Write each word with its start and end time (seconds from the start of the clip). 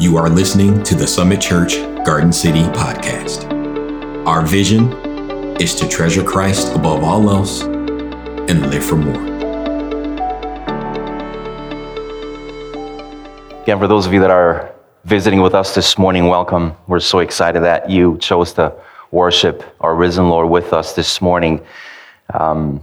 You 0.00 0.16
are 0.16 0.30
listening 0.30 0.82
to 0.84 0.94
the 0.94 1.06
Summit 1.06 1.40
Church 1.40 1.76
Garden 2.04 2.32
City 2.32 2.62
podcast. 2.62 3.46
Our 4.26 4.44
vision 4.44 4.90
is 5.60 5.74
to 5.76 5.86
treasure 5.86 6.24
Christ 6.24 6.74
above 6.74 7.04
all 7.04 7.28
else 7.28 7.62
and 7.62 8.70
live 8.70 8.82
for 8.82 8.96
more. 8.96 9.22
Again, 13.62 13.78
for 13.78 13.86
those 13.86 14.06
of 14.06 14.14
you 14.14 14.20
that 14.20 14.30
are 14.30 14.74
visiting 15.04 15.42
with 15.42 15.54
us 15.54 15.74
this 15.74 15.98
morning, 15.98 16.26
welcome. 16.26 16.74
We're 16.88 16.98
so 16.98 17.18
excited 17.18 17.62
that 17.62 17.90
you 17.90 18.16
chose 18.18 18.54
to 18.54 18.74
worship 19.10 19.62
our 19.80 19.94
risen 19.94 20.30
Lord 20.30 20.48
with 20.48 20.72
us 20.72 20.94
this 20.94 21.20
morning. 21.20 21.60
Um, 22.32 22.80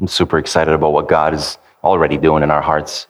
I'm 0.00 0.08
super 0.08 0.38
excited 0.38 0.72
about 0.72 0.92
what 0.92 1.08
God 1.08 1.34
is 1.34 1.58
already 1.84 2.16
doing 2.16 2.42
in 2.42 2.50
our 2.50 2.62
hearts. 2.62 3.06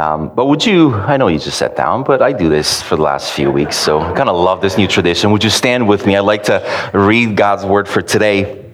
Um, 0.00 0.34
but 0.34 0.46
would 0.46 0.64
you, 0.64 0.94
I 0.94 1.18
know 1.18 1.28
you 1.28 1.38
just 1.38 1.58
sat 1.58 1.76
down, 1.76 2.04
but 2.04 2.22
I 2.22 2.32
do 2.32 2.48
this 2.48 2.80
for 2.80 2.96
the 2.96 3.02
last 3.02 3.34
few 3.34 3.50
weeks, 3.50 3.76
so 3.76 4.00
I 4.00 4.14
kind 4.14 4.30
of 4.30 4.36
love 4.36 4.62
this 4.62 4.78
new 4.78 4.88
tradition. 4.88 5.30
Would 5.30 5.44
you 5.44 5.50
stand 5.50 5.86
with 5.86 6.06
me? 6.06 6.16
I'd 6.16 6.20
like 6.20 6.44
to 6.44 6.90
read 6.94 7.36
God's 7.36 7.66
word 7.66 7.86
for 7.86 8.00
today. 8.00 8.64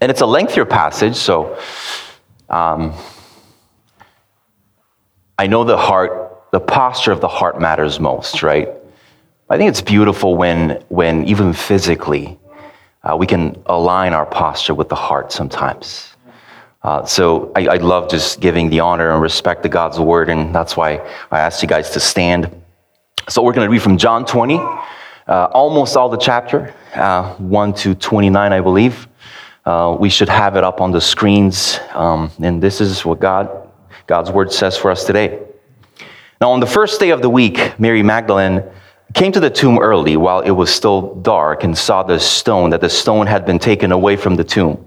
And 0.00 0.10
it's 0.10 0.22
a 0.22 0.26
lengthier 0.26 0.64
passage, 0.64 1.16
so 1.16 1.58
um, 2.48 2.94
I 5.38 5.46
know 5.46 5.62
the 5.62 5.76
heart, 5.76 6.44
the 6.52 6.60
posture 6.60 7.12
of 7.12 7.20
the 7.20 7.28
heart 7.28 7.60
matters 7.60 8.00
most, 8.00 8.42
right? 8.42 8.70
I 9.50 9.58
think 9.58 9.68
it's 9.68 9.82
beautiful 9.82 10.36
when, 10.36 10.82
when 10.88 11.26
even 11.26 11.52
physically, 11.52 12.38
uh, 13.02 13.14
we 13.14 13.26
can 13.26 13.62
align 13.66 14.14
our 14.14 14.24
posture 14.24 14.72
with 14.72 14.88
the 14.88 14.94
heart 14.94 15.32
sometimes. 15.32 16.13
Uh, 16.84 17.02
so 17.06 17.50
I, 17.56 17.66
I, 17.66 17.76
love 17.76 18.10
just 18.10 18.40
giving 18.40 18.68
the 18.68 18.80
honor 18.80 19.10
and 19.10 19.22
respect 19.22 19.62
to 19.62 19.70
God's 19.70 19.98
word, 19.98 20.28
and 20.28 20.54
that's 20.54 20.76
why 20.76 21.00
I 21.30 21.40
asked 21.40 21.62
you 21.62 21.68
guys 21.68 21.88
to 21.92 22.00
stand. 22.00 22.50
So 23.26 23.42
we're 23.42 23.54
going 23.54 23.66
to 23.66 23.72
read 23.72 23.80
from 23.80 23.96
John 23.96 24.26
20, 24.26 24.56
uh, 24.56 24.84
almost 25.26 25.96
all 25.96 26.10
the 26.10 26.18
chapter, 26.18 26.74
uh, 26.94 27.36
1 27.36 27.72
to 27.72 27.94
29, 27.94 28.52
I 28.52 28.60
believe. 28.60 29.08
Uh, 29.64 29.96
we 29.98 30.10
should 30.10 30.28
have 30.28 30.56
it 30.56 30.64
up 30.64 30.82
on 30.82 30.92
the 30.92 31.00
screens, 31.00 31.80
um, 31.94 32.30
and 32.42 32.62
this 32.62 32.82
is 32.82 33.02
what 33.02 33.18
God, 33.18 33.70
God's 34.06 34.30
word 34.30 34.52
says 34.52 34.76
for 34.76 34.90
us 34.90 35.04
today. 35.04 35.40
Now, 36.38 36.50
on 36.50 36.60
the 36.60 36.66
first 36.66 37.00
day 37.00 37.10
of 37.10 37.22
the 37.22 37.30
week, 37.30 37.80
Mary 37.80 38.02
Magdalene 38.02 38.62
came 39.14 39.32
to 39.32 39.40
the 39.40 39.48
tomb 39.48 39.78
early 39.78 40.18
while 40.18 40.40
it 40.40 40.50
was 40.50 40.68
still 40.68 41.14
dark 41.14 41.64
and 41.64 41.78
saw 41.78 42.02
the 42.02 42.20
stone, 42.20 42.68
that 42.70 42.82
the 42.82 42.90
stone 42.90 43.26
had 43.26 43.46
been 43.46 43.58
taken 43.58 43.90
away 43.90 44.16
from 44.16 44.36
the 44.36 44.44
tomb. 44.44 44.86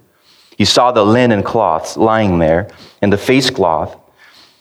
He 0.61 0.65
saw 0.65 0.91
the 0.91 1.03
linen 1.03 1.41
cloths 1.41 1.97
lying 1.97 2.37
there, 2.37 2.67
and 3.01 3.11
the 3.11 3.17
face 3.17 3.49
cloth, 3.49 3.97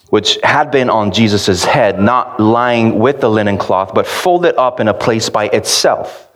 which 0.08 0.38
had 0.42 0.70
been 0.70 0.88
on 0.88 1.12
Jesus' 1.12 1.62
head, 1.62 2.00
not 2.00 2.40
lying 2.40 2.98
with 2.98 3.20
the 3.20 3.28
linen 3.28 3.58
cloth, 3.58 3.92
but 3.92 4.06
folded 4.06 4.56
up 4.56 4.80
in 4.80 4.88
a 4.88 4.94
place 4.94 5.28
by 5.28 5.48
itself. 5.48 6.26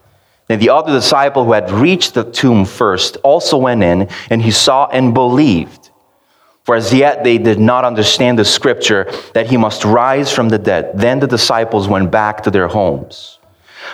And 0.51 0.61
the 0.61 0.69
other 0.69 0.93
disciple 0.93 1.47
who 1.47 1.53
had 1.53 1.71
reached 1.71 2.12
the 2.12 2.25
tomb 2.25 2.67
first 2.67 3.16
also 3.25 3.56
went 3.56 3.83
in, 3.83 4.11
and 4.28 4.43
he 4.43 4.50
saw 4.50 4.87
and 4.88 5.15
believed. 5.15 5.88
For 6.65 6.75
as 6.75 6.93
yet 6.93 7.25
they 7.25 7.38
did 7.38 7.59
not 7.59 7.87
understand 7.87 8.38
the 8.38 8.44
scripture 8.44 9.11
that 9.33 9.47
he 9.47 9.56
must 9.56 9.83
rise 9.87 10.31
from 10.31 10.50
the 10.50 10.59
dead. 10.59 10.91
Then 10.93 11.21
the 11.21 11.27
disciples 11.27 11.88
went 11.88 12.11
back 12.11 12.43
to 12.43 12.50
their 12.50 12.69
homes. 12.69 13.38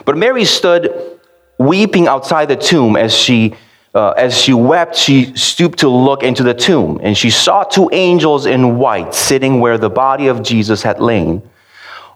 But 0.05 0.17
Mary 0.17 0.47
stood 0.47 1.21
weeping 1.61 2.09
outside 2.09 2.47
the 2.47 2.56
tomb 2.56 2.97
as 2.97 3.17
she 3.17 3.55
uh, 3.95 4.11
as 4.11 4.39
she 4.39 4.53
wept, 4.53 4.95
she 4.95 5.34
stooped 5.37 5.81
to 5.81 5.89
look 5.89 6.23
into 6.23 6.43
the 6.43 6.55
tomb, 6.55 7.01
and 7.03 7.17
she 7.17 7.31
saw 7.31 7.65
two 7.65 7.89
angels 7.93 8.47
in 8.47 8.78
white 8.78 9.15
sitting 9.15 9.61
where 9.61 9.78
the 9.78 9.91
body 9.91 10.28
of 10.28 10.43
Jesus 10.43 10.83
had 10.83 11.01
lain, 11.01 11.43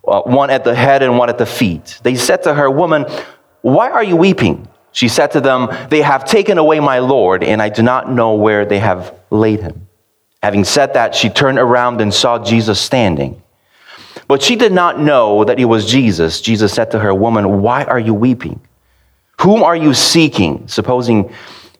uh, 0.06 0.22
one 0.22 0.50
at 0.50 0.62
the 0.62 0.74
head 0.74 1.02
and 1.02 1.18
one 1.18 1.28
at 1.28 1.38
the 1.38 1.46
feet. 1.46 1.98
They 2.02 2.14
said 2.14 2.44
to 2.44 2.54
her, 2.54 2.70
Woman, 2.70 3.06
why 3.62 3.90
are 3.90 4.04
you 4.04 4.16
weeping? 4.16 4.68
She 4.92 5.08
said 5.08 5.32
to 5.32 5.40
them, 5.40 5.68
They 5.90 6.02
have 6.02 6.24
taken 6.24 6.58
away 6.58 6.78
my 6.78 7.00
Lord, 7.00 7.42
and 7.42 7.60
I 7.60 7.68
do 7.70 7.82
not 7.82 8.08
know 8.10 8.34
where 8.34 8.64
they 8.64 8.78
have 8.78 9.12
laid 9.30 9.60
him. 9.60 9.88
Having 10.42 10.64
said 10.64 10.94
that, 10.94 11.14
she 11.14 11.28
turned 11.28 11.58
around 11.58 12.00
and 12.00 12.14
saw 12.14 12.38
Jesus 12.38 12.80
standing. 12.80 13.42
But 14.28 14.42
she 14.42 14.54
did 14.54 14.72
not 14.72 15.00
know 15.00 15.44
that 15.44 15.58
he 15.58 15.64
was 15.64 15.90
Jesus. 15.90 16.40
Jesus 16.40 16.72
said 16.72 16.92
to 16.92 17.00
her, 17.00 17.12
Woman, 17.12 17.62
why 17.62 17.82
are 17.84 17.98
you 17.98 18.14
weeping? 18.14 18.60
Whom 19.40 19.62
are 19.62 19.74
you 19.74 19.94
seeking? 19.94 20.68
Supposing 20.68 21.32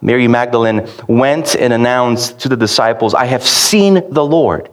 Mary 0.00 0.28
Magdalene 0.28 0.88
went 1.08 1.54
and 1.54 1.72
announced 1.72 2.40
to 2.40 2.48
the 2.48 2.56
disciples, 2.56 3.14
I 3.14 3.26
have 3.26 3.42
seen 3.42 4.02
the 4.10 4.24
Lord, 4.24 4.70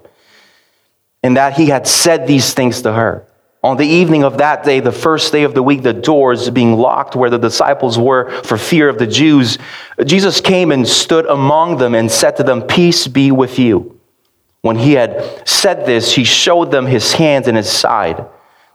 and 1.21 1.37
that 1.37 1.53
he 1.53 1.67
had 1.67 1.87
said 1.87 2.27
these 2.27 2.53
things 2.53 2.81
to 2.81 2.93
her. 2.93 3.25
On 3.63 3.77
the 3.77 3.87
evening 3.87 4.25
of 4.25 4.39
that 4.39 4.65
day, 4.65 4.81
the 4.81 4.91
first 4.91 5.31
day 5.31 5.43
of 5.43 5.53
the 5.53 5.63
week, 5.63 5.83
the 5.83 5.93
doors 5.93 6.49
being 6.49 6.75
locked 6.75 7.15
where 7.15 7.29
the 7.29 7.37
disciples 7.37 7.97
were 7.97 8.29
for 8.43 8.57
fear 8.57 8.89
of 8.89 8.97
the 8.97 9.07
Jews, 9.07 9.57
Jesus 10.03 10.41
came 10.41 10.69
and 10.73 10.85
stood 10.85 11.25
among 11.25 11.77
them 11.77 11.95
and 11.95 12.11
said 12.11 12.35
to 12.37 12.43
them, 12.43 12.63
Peace 12.63 13.07
be 13.07 13.31
with 13.31 13.57
you. 13.57 14.01
When 14.63 14.75
he 14.77 14.93
had 14.93 15.47
said 15.47 15.85
this, 15.85 16.13
he 16.13 16.25
showed 16.25 16.71
them 16.71 16.85
his 16.85 17.13
hands 17.13 17.47
and 17.47 17.55
his 17.55 17.69
side. 17.69 18.25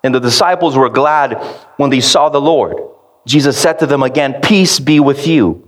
And 0.02 0.14
the 0.14 0.20
disciples 0.20 0.74
were 0.74 0.88
glad 0.88 1.34
when 1.76 1.90
they 1.90 2.00
saw 2.00 2.30
the 2.30 2.40
Lord. 2.40 2.76
Jesus 3.26 3.58
said 3.58 3.78
to 3.80 3.86
them 3.86 4.02
again, 4.02 4.40
Peace 4.42 4.80
be 4.80 5.00
with 5.00 5.26
you. 5.26 5.67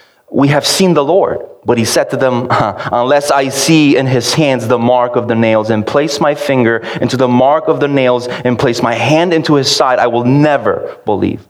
We 0.31 0.47
have 0.47 0.65
seen 0.65 0.93
the 0.93 1.03
Lord. 1.03 1.45
But 1.63 1.77
he 1.77 1.85
said 1.85 2.09
to 2.09 2.17
them, 2.17 2.47
Unless 2.49 3.29
I 3.29 3.49
see 3.49 3.95
in 3.95 4.07
his 4.07 4.33
hands 4.33 4.67
the 4.67 4.79
mark 4.79 5.15
of 5.15 5.27
the 5.27 5.35
nails, 5.35 5.69
and 5.69 5.85
place 5.85 6.19
my 6.19 6.33
finger 6.33 6.77
into 6.99 7.17
the 7.17 7.27
mark 7.27 7.67
of 7.67 7.79
the 7.79 7.87
nails, 7.87 8.27
and 8.27 8.57
place 8.57 8.81
my 8.81 8.95
hand 8.95 9.33
into 9.33 9.55
his 9.55 9.73
side, 9.73 9.99
I 9.99 10.07
will 10.07 10.25
never 10.25 10.97
believe. 11.05 11.47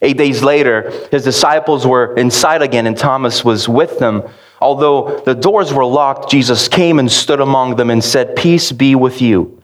Eight 0.00 0.16
days 0.16 0.44
later, 0.44 0.92
his 1.10 1.24
disciples 1.24 1.84
were 1.84 2.14
inside 2.14 2.62
again, 2.62 2.86
and 2.86 2.96
Thomas 2.96 3.44
was 3.44 3.68
with 3.68 3.98
them. 3.98 4.22
Although 4.60 5.20
the 5.24 5.34
doors 5.34 5.72
were 5.72 5.84
locked, 5.84 6.30
Jesus 6.30 6.68
came 6.68 7.00
and 7.00 7.10
stood 7.10 7.40
among 7.40 7.76
them 7.76 7.90
and 7.90 8.02
said, 8.02 8.36
Peace 8.36 8.70
be 8.70 8.94
with 8.94 9.20
you. 9.20 9.60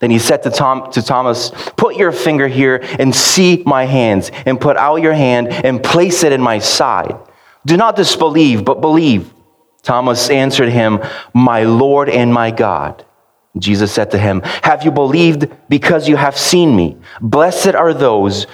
Then 0.00 0.10
he 0.10 0.18
said 0.18 0.42
to, 0.42 0.50
Tom, 0.50 0.90
to 0.92 1.02
Thomas, 1.02 1.52
Put 1.76 1.96
your 1.96 2.10
finger 2.10 2.48
here 2.48 2.80
and 2.98 3.14
see 3.14 3.62
my 3.64 3.84
hands, 3.84 4.32
and 4.44 4.60
put 4.60 4.76
out 4.76 4.96
your 4.96 5.14
hand 5.14 5.48
and 5.48 5.82
place 5.82 6.24
it 6.24 6.32
in 6.32 6.40
my 6.40 6.58
side. 6.58 7.16
Do 7.66 7.76
not 7.76 7.96
disbelieve, 7.96 8.64
but 8.64 8.80
believe. 8.80 9.32
Thomas 9.82 10.30
answered 10.30 10.70
him, 10.70 11.00
My 11.34 11.64
Lord 11.64 12.08
and 12.08 12.32
my 12.32 12.50
God. 12.50 13.04
Jesus 13.58 13.92
said 13.92 14.12
to 14.12 14.18
him, 14.18 14.40
Have 14.62 14.84
you 14.84 14.90
believed 14.90 15.50
because 15.68 16.08
you 16.08 16.16
have 16.16 16.38
seen 16.38 16.76
me? 16.76 16.96
Blessed 17.20 17.74
are 17.74 17.92
those 17.92 18.46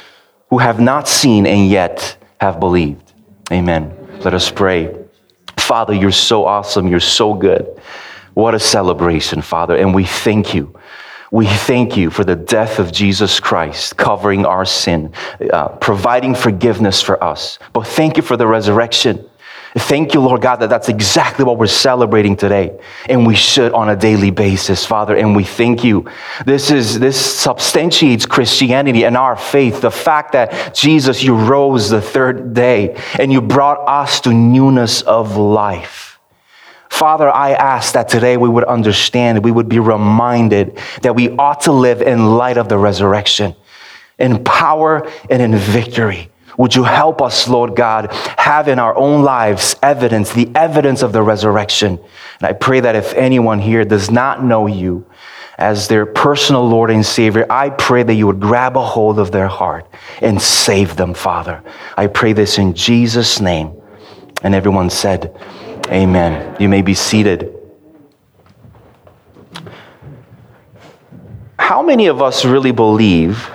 who 0.48 0.58
have 0.58 0.80
not 0.80 1.08
seen 1.08 1.46
and 1.46 1.68
yet 1.68 2.16
have 2.40 2.58
believed. 2.58 3.12
Amen. 3.50 3.94
Let 4.24 4.34
us 4.34 4.50
pray. 4.50 4.96
Father, 5.58 5.92
you're 5.92 6.10
so 6.10 6.46
awesome. 6.46 6.88
You're 6.88 7.00
so 7.00 7.34
good. 7.34 7.80
What 8.34 8.54
a 8.54 8.58
celebration, 8.58 9.42
Father. 9.42 9.76
And 9.76 9.94
we 9.94 10.04
thank 10.04 10.54
you. 10.54 10.74
We 11.32 11.46
thank 11.46 11.96
you 11.96 12.10
for 12.10 12.24
the 12.24 12.36
death 12.36 12.78
of 12.78 12.92
Jesus 12.92 13.40
Christ, 13.40 13.96
covering 13.96 14.44
our 14.44 14.66
sin, 14.66 15.14
uh, 15.50 15.68
providing 15.68 16.34
forgiveness 16.34 17.00
for 17.00 17.24
us. 17.24 17.58
But 17.72 17.86
thank 17.86 18.18
you 18.18 18.22
for 18.22 18.36
the 18.36 18.46
resurrection. 18.46 19.30
Thank 19.74 20.12
you, 20.12 20.20
Lord 20.20 20.42
God, 20.42 20.56
that 20.56 20.68
that's 20.68 20.90
exactly 20.90 21.46
what 21.46 21.56
we're 21.56 21.68
celebrating 21.68 22.36
today. 22.36 22.78
And 23.08 23.26
we 23.26 23.34
should 23.34 23.72
on 23.72 23.88
a 23.88 23.96
daily 23.96 24.30
basis, 24.30 24.84
Father. 24.84 25.16
And 25.16 25.34
we 25.34 25.44
thank 25.44 25.82
you. 25.82 26.06
This 26.44 26.70
is, 26.70 27.00
this 27.00 27.18
substantiates 27.18 28.26
Christianity 28.26 29.06
and 29.06 29.16
our 29.16 29.34
faith. 29.34 29.80
The 29.80 29.90
fact 29.90 30.32
that 30.32 30.74
Jesus, 30.74 31.22
you 31.22 31.34
rose 31.34 31.88
the 31.88 32.02
third 32.02 32.52
day 32.52 33.02
and 33.18 33.32
you 33.32 33.40
brought 33.40 33.88
us 33.88 34.20
to 34.20 34.34
newness 34.34 35.00
of 35.00 35.38
life. 35.38 36.11
Father, 36.92 37.30
I 37.30 37.52
ask 37.52 37.94
that 37.94 38.06
today 38.10 38.36
we 38.36 38.50
would 38.50 38.64
understand, 38.64 39.42
we 39.42 39.50
would 39.50 39.68
be 39.68 39.78
reminded 39.78 40.78
that 41.00 41.16
we 41.16 41.30
ought 41.30 41.62
to 41.62 41.72
live 41.72 42.02
in 42.02 42.36
light 42.36 42.58
of 42.58 42.68
the 42.68 42.76
resurrection, 42.76 43.56
in 44.18 44.44
power 44.44 45.10
and 45.30 45.40
in 45.40 45.56
victory. 45.56 46.28
Would 46.58 46.76
you 46.76 46.84
help 46.84 47.22
us, 47.22 47.48
Lord 47.48 47.74
God, 47.76 48.12
have 48.36 48.68
in 48.68 48.78
our 48.78 48.94
own 48.94 49.22
lives 49.22 49.74
evidence, 49.82 50.34
the 50.34 50.50
evidence 50.54 51.00
of 51.00 51.14
the 51.14 51.22
resurrection? 51.22 51.98
And 52.38 52.46
I 52.46 52.52
pray 52.52 52.80
that 52.80 52.94
if 52.94 53.14
anyone 53.14 53.58
here 53.58 53.86
does 53.86 54.10
not 54.10 54.44
know 54.44 54.66
you 54.66 55.06
as 55.56 55.88
their 55.88 56.04
personal 56.04 56.68
Lord 56.68 56.90
and 56.90 57.04
Savior, 57.04 57.46
I 57.48 57.70
pray 57.70 58.02
that 58.02 58.14
you 58.14 58.26
would 58.26 58.38
grab 58.38 58.76
a 58.76 58.84
hold 58.84 59.18
of 59.18 59.32
their 59.32 59.48
heart 59.48 59.88
and 60.20 60.40
save 60.40 60.96
them, 60.96 61.14
Father. 61.14 61.64
I 61.96 62.08
pray 62.08 62.34
this 62.34 62.58
in 62.58 62.74
Jesus' 62.74 63.40
name. 63.40 63.72
And 64.42 64.54
everyone 64.54 64.90
said, 64.90 65.34
Amen. 65.92 66.56
You 66.58 66.68
may 66.68 66.82
be 66.82 66.94
seated. 66.94 67.54
How 71.58 71.82
many 71.82 72.06
of 72.06 72.22
us 72.22 72.44
really 72.44 72.72
believe? 72.72 73.50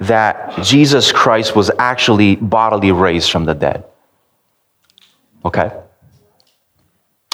that 0.00 0.62
Jesus 0.62 1.12
Christ 1.12 1.54
was 1.54 1.70
actually 1.78 2.36
bodily 2.36 2.92
raised 2.92 3.30
from 3.30 3.44
the 3.44 3.54
dead. 3.54 3.84
Okay? 5.44 5.70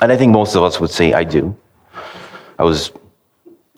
And 0.02 0.12
I 0.12 0.16
think 0.16 0.32
most 0.32 0.54
of 0.54 0.62
us 0.62 0.80
would 0.80 0.90
say, 0.90 1.12
I 1.12 1.24
do. 1.24 1.56
I 2.58 2.64
was, 2.64 2.92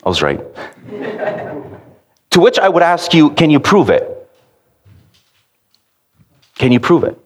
I 0.04 0.08
was 0.08 0.22
right. 0.22 0.40
to 2.30 2.40
which 2.40 2.58
I 2.58 2.68
would 2.68 2.82
ask 2.82 3.14
you, 3.14 3.30
can 3.30 3.50
you 3.50 3.60
prove 3.60 3.90
it? 3.90 4.08
Can 6.56 6.72
you 6.72 6.80
prove 6.80 7.04
it? 7.04 7.18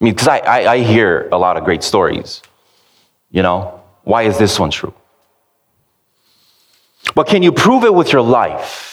I 0.00 0.04
mean, 0.04 0.14
because 0.14 0.28
I, 0.28 0.38
I, 0.38 0.72
I 0.72 0.78
hear 0.78 1.28
a 1.32 1.38
lot 1.38 1.56
of 1.56 1.64
great 1.64 1.82
stories. 1.82 2.42
You 3.30 3.42
know, 3.42 3.82
why 4.04 4.22
is 4.22 4.38
this 4.38 4.58
one 4.58 4.70
true? 4.70 4.94
But 7.14 7.26
can 7.26 7.42
you 7.42 7.52
prove 7.52 7.84
it 7.84 7.94
with 7.94 8.12
your 8.12 8.22
life? 8.22 8.86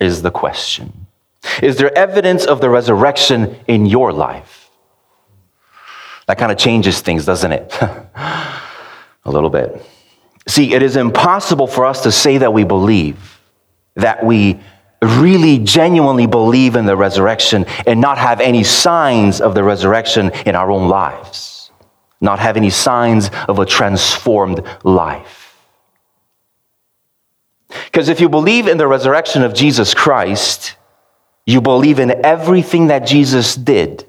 is 0.00 0.22
the 0.22 0.30
question. 0.30 1.06
Is 1.62 1.76
there 1.76 1.96
evidence 1.96 2.46
of 2.46 2.60
the 2.60 2.70
resurrection 2.70 3.56
in 3.68 3.86
your 3.86 4.12
life? 4.12 4.70
That 6.26 6.38
kind 6.38 6.50
of 6.50 6.58
changes 6.58 7.00
things, 7.00 7.24
doesn't 7.24 7.52
it? 7.52 7.72
A 7.82 9.30
little 9.30 9.50
bit. 9.50 9.84
See, 10.48 10.72
it 10.74 10.82
is 10.82 10.96
impossible 10.96 11.66
for 11.66 11.84
us 11.84 12.02
to 12.02 12.12
say 12.12 12.38
that 12.38 12.52
we 12.52 12.64
believe, 12.64 13.40
that 13.94 14.24
we 14.24 14.58
really 15.02 15.58
genuinely 15.58 16.26
believe 16.26 16.76
in 16.76 16.86
the 16.86 16.96
resurrection 16.96 17.64
and 17.86 18.00
not 18.00 18.18
have 18.18 18.40
any 18.40 18.64
signs 18.64 19.40
of 19.40 19.54
the 19.54 19.64
resurrection 19.64 20.30
in 20.46 20.54
our 20.54 20.70
own 20.70 20.88
lives, 20.88 21.70
not 22.20 22.38
have 22.38 22.56
any 22.56 22.70
signs 22.70 23.30
of 23.48 23.58
a 23.58 23.66
transformed 23.66 24.62
life. 24.84 25.56
Because 27.86 28.08
if 28.08 28.20
you 28.20 28.28
believe 28.28 28.66
in 28.66 28.78
the 28.78 28.88
resurrection 28.88 29.42
of 29.42 29.54
Jesus 29.54 29.94
Christ, 29.94 30.76
you 31.46 31.60
believe 31.60 31.98
in 31.98 32.24
everything 32.24 32.88
that 32.88 33.06
Jesus 33.06 33.54
did 33.54 34.06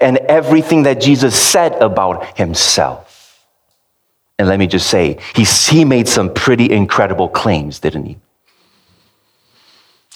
and 0.00 0.18
everything 0.18 0.84
that 0.84 1.00
Jesus 1.00 1.34
said 1.38 1.74
about 1.82 2.36
himself. 2.36 3.44
And 4.38 4.46
let 4.46 4.58
me 4.58 4.68
just 4.68 4.88
say, 4.88 5.18
he, 5.34 5.44
he 5.44 5.84
made 5.84 6.06
some 6.06 6.32
pretty 6.32 6.70
incredible 6.70 7.28
claims, 7.28 7.80
didn't 7.80 8.04
he? 8.04 8.18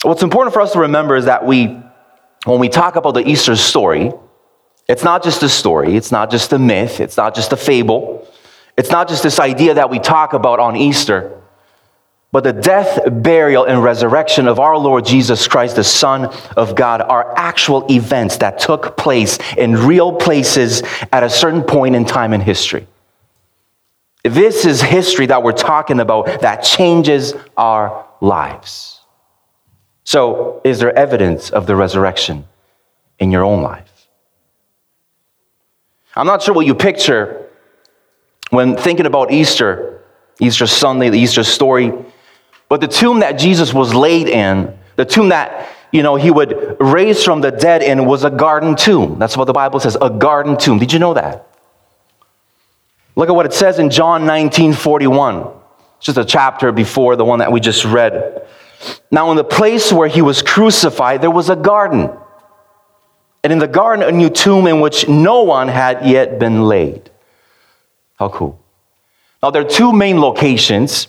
What's 0.03 0.23
important 0.23 0.53
for 0.53 0.61
us 0.61 0.73
to 0.73 0.81
remember 0.81 1.17
is 1.17 1.27
that 1.27 1.47
we, 1.47 1.81
when 2.45 2.59
we 2.59 2.69
talk 2.69 2.97
about 2.97 3.13
the 3.13 3.27
Easter 3.27 3.55
story, 3.55 4.13
it's 4.89 5.05
not 5.05 5.23
just 5.23 5.43
a 5.43 5.49
story, 5.49 5.97
it's 5.97 6.11
not 6.11 6.31
just 6.31 6.53
a 6.53 6.59
myth, 6.59 7.01
it's 7.01 7.17
not 7.17 7.35
just 7.35 7.53
a 7.53 7.57
fable, 7.57 8.27
it's 8.77 8.91
not 8.91 9.09
just 9.09 9.23
this 9.23 9.39
idea 9.39 9.75
that 9.75 9.91
we 9.91 10.01
talk 10.01 10.33
about 10.33 10.59
on 10.59 10.77
Easter. 10.77 11.39
But 12.33 12.45
the 12.45 12.53
death, 12.53 12.99
burial, 13.23 13.65
and 13.65 13.85
resurrection 13.85 14.49
of 14.49 14.59
our 14.59 14.77
Lord 14.77 15.05
Jesus 15.05 15.47
Christ, 15.47 15.77
the 15.77 15.85
Son 15.85 16.25
of 16.57 16.75
God, 16.75 17.03
are 17.03 17.37
actual 17.37 17.87
events 17.93 18.39
that 18.39 18.59
took 18.59 18.97
place 18.97 19.39
in 19.57 19.77
real 19.77 20.15
places 20.17 20.83
at 21.13 21.23
a 21.23 21.31
certain 21.31 21.63
point 21.63 21.95
in 21.95 22.07
time 22.07 22.33
in 22.33 22.41
history. 22.41 22.89
This 24.25 24.65
is 24.65 24.81
history 24.81 25.27
that 25.27 25.43
we're 25.43 25.53
talking 25.53 26.01
about 26.01 26.41
that 26.41 26.63
changes 26.63 27.35
our 27.57 28.09
lives. 28.23 29.02
So, 30.05 30.61
is 30.65 30.81
there 30.81 30.97
evidence 30.97 31.51
of 31.51 31.67
the 31.67 31.77
resurrection 31.77 32.47
in 33.19 33.31
your 33.31 33.45
own 33.45 33.63
life? 33.63 34.09
I'm 36.15 36.27
not 36.27 36.43
sure 36.43 36.55
what 36.55 36.67
you 36.67 36.75
picture 36.75 37.49
when 38.51 38.77
thinking 38.77 39.07
about 39.07 39.33
Easter, 39.33 40.03
Easter 40.41 40.67
Sunday, 40.67 41.09
the 41.09 41.19
Easter 41.19 41.45
story. 41.45 41.93
But 42.69 42.81
the 42.81 42.89
tomb 42.89 43.21
that 43.21 43.33
Jesus 43.33 43.73
was 43.73 43.95
laid 43.95 44.29
in, 44.29 44.77
the 44.97 45.05
tomb 45.05 45.31
that 45.31 45.69
you 45.91 46.03
know 46.03 46.17
he 46.17 46.31
would 46.31 46.77
raise 46.81 47.25
from 47.25 47.41
the 47.41 47.51
dead 47.51 47.83
in 47.83 48.05
was 48.05 48.25
a 48.25 48.31
garden 48.31 48.77
tomb. 48.77 49.19
That's 49.19 49.37
what 49.37 49.45
the 49.45 49.53
Bible 49.53 49.81
says, 49.81 49.97
a 50.01 50.11
garden 50.11 50.57
tomb. 50.59 50.79
Did 50.79 50.93
you 50.93 50.99
know 50.99 51.15
that? 51.15 51.47
Look 53.15 53.29
at 53.29 53.35
what 53.35 53.47
it 53.47 53.53
says 53.53 53.79
in 53.79 53.91
John 53.91 54.27
19 54.27 54.73
41. 54.73 55.47
It's 55.97 56.07
just 56.07 56.19
a 56.19 56.25
chapter 56.25 56.73
before 56.73 57.17
the 57.17 57.25
one 57.25 57.39
that 57.39 57.53
we 57.53 57.61
just 57.61 57.85
read. 57.85 58.47
Now, 59.11 59.31
in 59.31 59.37
the 59.37 59.45
place 59.45 59.93
where 59.93 60.09
he 60.09 60.23
was 60.23 60.43
crucified, 60.43 61.23
there 61.23 61.31
was 61.31 61.51
a 61.51 61.57
garden. 61.57 62.11
And 63.45 63.53
in 63.53 63.59
the 63.59 63.69
garden, 63.69 64.09
a 64.09 64.13
new 64.13 64.31
tomb 64.31 64.67
in 64.67 64.81
which 64.81 65.09
no 65.09 65.43
one 65.43 65.69
had 65.69 66.07
yet 66.07 66.39
been 66.39 66.63
laid. 66.63 67.11
How 68.17 68.29
cool. 68.29 68.59
Now, 69.43 69.51
there 69.51 69.63
are 69.63 69.69
two 69.69 69.93
main 69.93 70.21
locations 70.21 71.09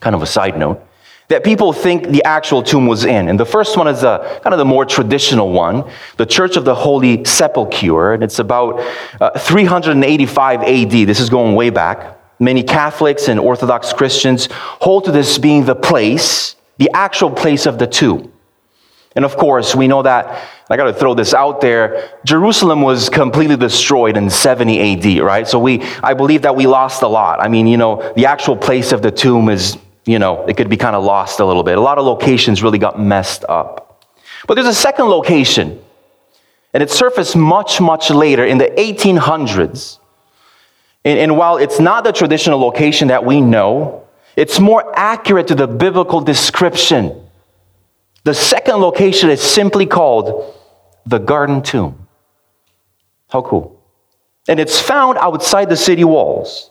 kind 0.00 0.16
of 0.16 0.22
a 0.22 0.26
side 0.26 0.58
note, 0.58 0.82
that 1.28 1.44
people 1.44 1.72
think 1.72 2.08
the 2.08 2.24
actual 2.24 2.62
tomb 2.62 2.86
was 2.86 3.04
in. 3.04 3.28
And 3.28 3.38
the 3.38 3.44
first 3.44 3.76
one 3.76 3.86
is 3.86 4.02
a, 4.02 4.40
kind 4.42 4.52
of 4.52 4.58
the 4.58 4.64
more 4.64 4.84
traditional 4.84 5.52
one, 5.52 5.88
the 6.16 6.26
Church 6.26 6.56
of 6.56 6.64
the 6.64 6.74
Holy 6.74 7.24
Sepulchre, 7.24 8.14
and 8.14 8.24
it's 8.24 8.40
about 8.40 8.80
uh, 9.20 9.38
385 9.38 10.62
AD. 10.62 10.90
This 10.90 11.20
is 11.20 11.30
going 11.30 11.54
way 11.54 11.70
back. 11.70 12.18
Many 12.40 12.62
Catholics 12.62 13.28
and 13.28 13.38
Orthodox 13.38 13.92
Christians 13.92 14.48
hold 14.50 15.04
to 15.04 15.12
this 15.12 15.38
being 15.38 15.66
the 15.66 15.74
place, 15.74 16.56
the 16.80 16.90
actual 16.92 17.30
place 17.30 17.66
of 17.66 17.78
the 17.78 17.86
tomb. 17.86 18.32
And 19.14 19.24
of 19.24 19.36
course, 19.36 19.76
we 19.76 19.86
know 19.86 20.02
that, 20.02 20.48
I 20.68 20.76
got 20.76 20.84
to 20.84 20.92
throw 20.92 21.14
this 21.14 21.34
out 21.34 21.60
there, 21.60 22.10
Jerusalem 22.24 22.82
was 22.82 23.08
completely 23.08 23.56
destroyed 23.56 24.16
in 24.16 24.28
70 24.30 25.18
AD, 25.18 25.22
right? 25.22 25.46
So 25.46 25.60
we, 25.60 25.82
I 26.02 26.14
believe 26.14 26.42
that 26.42 26.56
we 26.56 26.66
lost 26.66 27.02
a 27.02 27.08
lot. 27.08 27.40
I 27.40 27.46
mean, 27.46 27.68
you 27.68 27.76
know, 27.76 28.12
the 28.16 28.26
actual 28.26 28.56
place 28.56 28.90
of 28.90 29.02
the 29.02 29.12
tomb 29.12 29.48
is 29.48 29.76
you 30.06 30.18
know, 30.18 30.44
it 30.46 30.56
could 30.56 30.68
be 30.68 30.76
kind 30.76 30.96
of 30.96 31.04
lost 31.04 31.40
a 31.40 31.44
little 31.44 31.62
bit. 31.62 31.78
A 31.78 31.80
lot 31.80 31.98
of 31.98 32.04
locations 32.04 32.62
really 32.62 32.78
got 32.78 32.98
messed 32.98 33.44
up. 33.48 34.04
But 34.46 34.54
there's 34.54 34.66
a 34.66 34.74
second 34.74 35.04
location, 35.04 35.80
and 36.72 36.82
it 36.82 36.90
surfaced 36.90 37.36
much, 37.36 37.80
much 37.80 38.10
later 38.10 38.44
in 38.44 38.58
the 38.58 38.70
1800s. 38.70 39.98
And, 41.04 41.18
and 41.18 41.36
while 41.36 41.58
it's 41.58 41.78
not 41.78 42.04
the 42.04 42.12
traditional 42.12 42.58
location 42.58 43.08
that 43.08 43.24
we 43.24 43.40
know, 43.40 44.06
it's 44.40 44.58
more 44.58 44.90
accurate 44.98 45.48
to 45.48 45.54
the 45.54 45.66
biblical 45.66 46.22
description. 46.22 47.14
The 48.24 48.32
second 48.32 48.76
location 48.76 49.28
is 49.28 49.42
simply 49.42 49.84
called 49.84 50.54
the 51.04 51.18
Garden 51.18 51.60
Tomb. 51.60 52.08
How 53.28 53.42
cool. 53.42 53.78
And 54.48 54.58
it's 54.58 54.80
found 54.80 55.18
outside 55.18 55.68
the 55.68 55.76
city 55.76 56.04
walls. 56.04 56.70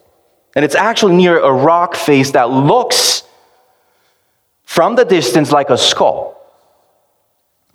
And 0.55 0.65
it's 0.65 0.73
actually 0.73 1.15
near 1.15 1.37
a 1.37 1.51
rock 1.53 1.93
face 1.95 2.31
that 2.31 2.49
looks 2.49 3.21
from 4.63 4.95
the 4.95 5.05
distance 5.05 5.51
like 5.51 5.69
a 5.69 5.77
skull. 5.77 6.41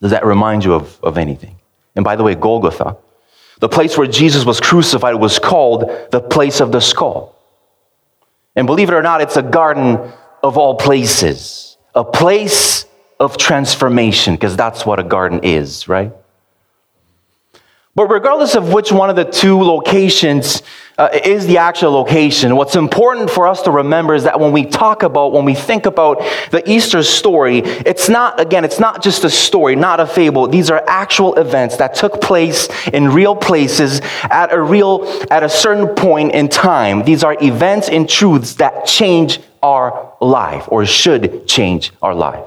Does 0.00 0.10
that 0.10 0.24
remind 0.24 0.64
you 0.64 0.74
of, 0.74 0.98
of 1.04 1.18
anything? 1.18 1.54
And 1.94 2.04
by 2.04 2.16
the 2.16 2.24
way, 2.24 2.34
Golgotha, 2.34 2.96
the 3.60 3.68
place 3.68 3.96
where 3.96 4.08
Jesus 4.08 4.44
was 4.44 4.58
crucified, 4.60 5.14
was 5.14 5.38
called 5.38 5.88
the 6.10 6.20
place 6.20 6.60
of 6.60 6.72
the 6.72 6.80
skull. 6.80 7.33
And 8.56 8.66
believe 8.66 8.88
it 8.88 8.94
or 8.94 9.02
not, 9.02 9.20
it's 9.20 9.36
a 9.36 9.42
garden 9.42 9.98
of 10.42 10.58
all 10.58 10.76
places, 10.76 11.76
a 11.94 12.04
place 12.04 12.86
of 13.18 13.36
transformation, 13.36 14.34
because 14.34 14.56
that's 14.56 14.84
what 14.84 15.00
a 15.00 15.04
garden 15.04 15.40
is, 15.42 15.88
right? 15.88 16.12
But 17.96 18.06
regardless 18.06 18.56
of 18.56 18.72
which 18.72 18.90
one 18.90 19.08
of 19.08 19.14
the 19.14 19.24
two 19.24 19.62
locations 19.62 20.64
uh, 20.98 21.10
is 21.24 21.46
the 21.46 21.58
actual 21.58 21.92
location, 21.92 22.56
what's 22.56 22.74
important 22.74 23.30
for 23.30 23.46
us 23.46 23.62
to 23.62 23.70
remember 23.70 24.16
is 24.16 24.24
that 24.24 24.40
when 24.40 24.50
we 24.50 24.66
talk 24.66 25.04
about, 25.04 25.32
when 25.32 25.44
we 25.44 25.54
think 25.54 25.86
about 25.86 26.18
the 26.50 26.62
Easter 26.68 27.04
story, 27.04 27.58
it's 27.58 28.08
not, 28.08 28.40
again, 28.40 28.64
it's 28.64 28.80
not 28.80 29.00
just 29.00 29.22
a 29.22 29.30
story, 29.30 29.76
not 29.76 30.00
a 30.00 30.06
fable. 30.06 30.48
These 30.48 30.70
are 30.70 30.82
actual 30.88 31.36
events 31.36 31.76
that 31.76 31.94
took 31.94 32.20
place 32.20 32.68
in 32.88 33.10
real 33.10 33.36
places 33.36 34.00
at 34.24 34.52
a 34.52 34.60
real, 34.60 35.04
at 35.30 35.44
a 35.44 35.48
certain 35.48 35.94
point 35.94 36.32
in 36.32 36.48
time. 36.48 37.04
These 37.04 37.22
are 37.22 37.36
events 37.40 37.88
and 37.88 38.08
truths 38.08 38.54
that 38.54 38.86
change 38.86 39.38
our 39.62 40.14
life 40.20 40.64
or 40.66 40.84
should 40.84 41.46
change 41.46 41.92
our 42.02 42.14
life. 42.14 42.44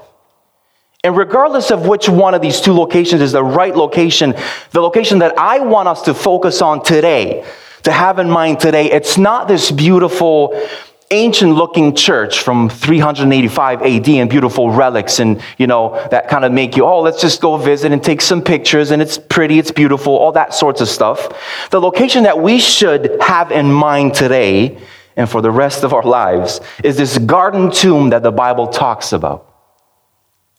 And 1.03 1.15
regardless 1.15 1.71
of 1.71 1.87
which 1.87 2.09
one 2.09 2.33
of 2.33 2.41
these 2.41 2.59
two 2.59 2.73
locations 2.73 3.21
is 3.21 3.31
the 3.31 3.43
right 3.43 3.75
location, 3.75 4.35
the 4.71 4.81
location 4.81 5.19
that 5.19 5.37
I 5.37 5.59
want 5.59 5.87
us 5.87 6.01
to 6.03 6.13
focus 6.13 6.61
on 6.61 6.83
today, 6.83 7.45
to 7.83 7.91
have 7.91 8.19
in 8.19 8.29
mind 8.29 8.59
today, 8.59 8.91
it's 8.91 9.17
not 9.17 9.47
this 9.47 9.71
beautiful, 9.71 10.59
ancient 11.11 11.53
looking 11.53 11.95
church 11.95 12.39
from 12.41 12.67
385 12.67 13.81
AD 13.83 14.09
and 14.09 14.29
beautiful 14.29 14.71
relics 14.71 15.19
and, 15.19 15.41
you 15.57 15.67
know, 15.67 16.05
that 16.09 16.27
kind 16.27 16.43
of 16.43 16.51
make 16.51 16.75
you, 16.75 16.83
oh, 16.83 16.99
let's 16.99 17.21
just 17.21 17.39
go 17.39 17.55
visit 17.55 17.91
and 17.91 18.03
take 18.03 18.19
some 18.19 18.41
pictures 18.41 18.91
and 18.91 19.01
it's 19.01 19.17
pretty, 19.17 19.59
it's 19.59 19.71
beautiful, 19.71 20.13
all 20.13 20.31
that 20.33 20.53
sorts 20.53 20.81
of 20.81 20.89
stuff. 20.89 21.69
The 21.69 21.79
location 21.79 22.23
that 22.23 22.39
we 22.39 22.59
should 22.59 23.21
have 23.21 23.51
in 23.51 23.71
mind 23.71 24.15
today 24.15 24.77
and 25.15 25.29
for 25.29 25.41
the 25.41 25.51
rest 25.51 25.83
of 25.83 25.93
our 25.93 26.03
lives 26.03 26.59
is 26.83 26.97
this 26.97 27.17
garden 27.19 27.71
tomb 27.71 28.09
that 28.09 28.23
the 28.23 28.31
Bible 28.31 28.67
talks 28.67 29.13
about. 29.13 29.46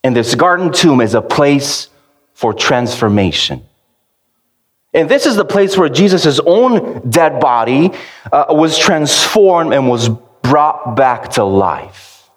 And 0.03 0.15
this 0.15 0.35
garden 0.35 0.71
tomb 0.71 1.01
is 1.01 1.13
a 1.13 1.21
place 1.21 1.89
for 2.33 2.53
transformation. 2.53 3.65
And 4.93 5.09
this 5.09 5.25
is 5.25 5.35
the 5.35 5.45
place 5.45 5.77
where 5.77 5.89
Jesus' 5.89 6.39
own 6.45 7.09
dead 7.09 7.39
body 7.39 7.91
uh, 8.31 8.45
was 8.49 8.77
transformed 8.77 9.73
and 9.73 9.89
was 9.89 10.09
brought 10.09 10.95
back 10.95 11.31
to 11.31 11.43
life. 11.43 12.29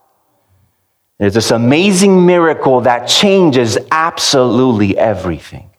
It's 1.19 1.35
this 1.37 1.53
amazing 1.53 2.27
miracle 2.27 2.81
that 2.81 3.07
changes 3.07 3.79
absolutely 3.91 4.99
everything. 4.99 5.71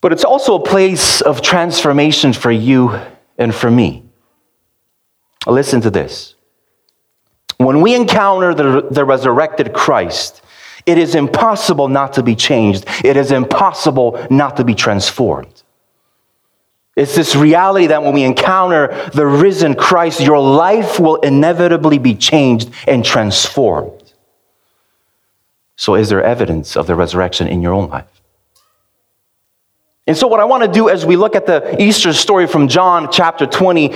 But 0.00 0.12
it's 0.12 0.24
also 0.24 0.56
a 0.56 0.62
place 0.62 1.20
of 1.20 1.42
transformation 1.42 2.32
for 2.32 2.50
you 2.50 2.98
and 3.36 3.54
for 3.54 3.70
me. 3.70 4.02
Listen 5.46 5.82
to 5.82 5.90
this. 5.90 6.34
When 7.64 7.80
we 7.80 7.94
encounter 7.94 8.54
the, 8.54 8.88
the 8.90 9.04
resurrected 9.04 9.72
Christ, 9.72 10.42
it 10.86 10.98
is 10.98 11.14
impossible 11.14 11.88
not 11.88 12.12
to 12.14 12.22
be 12.22 12.36
changed. 12.36 12.84
It 13.02 13.16
is 13.16 13.32
impossible 13.32 14.26
not 14.30 14.58
to 14.58 14.64
be 14.64 14.74
transformed. 14.74 15.62
It's 16.96 17.16
this 17.16 17.34
reality 17.34 17.88
that 17.88 18.02
when 18.02 18.12
we 18.12 18.22
encounter 18.22 19.10
the 19.14 19.26
risen 19.26 19.74
Christ, 19.74 20.20
your 20.20 20.38
life 20.38 21.00
will 21.00 21.16
inevitably 21.16 21.98
be 21.98 22.14
changed 22.14 22.70
and 22.86 23.04
transformed. 23.04 24.12
So, 25.76 25.96
is 25.96 26.08
there 26.08 26.22
evidence 26.22 26.76
of 26.76 26.86
the 26.86 26.94
resurrection 26.94 27.48
in 27.48 27.62
your 27.62 27.72
own 27.72 27.90
life? 27.90 28.06
And 30.06 30.16
so, 30.16 30.28
what 30.28 30.38
I 30.38 30.44
want 30.44 30.62
to 30.62 30.70
do 30.70 30.88
as 30.88 31.04
we 31.04 31.16
look 31.16 31.34
at 31.34 31.46
the 31.46 31.82
Easter 31.82 32.12
story 32.12 32.46
from 32.46 32.68
John 32.68 33.10
chapter 33.10 33.44
20 33.44 33.92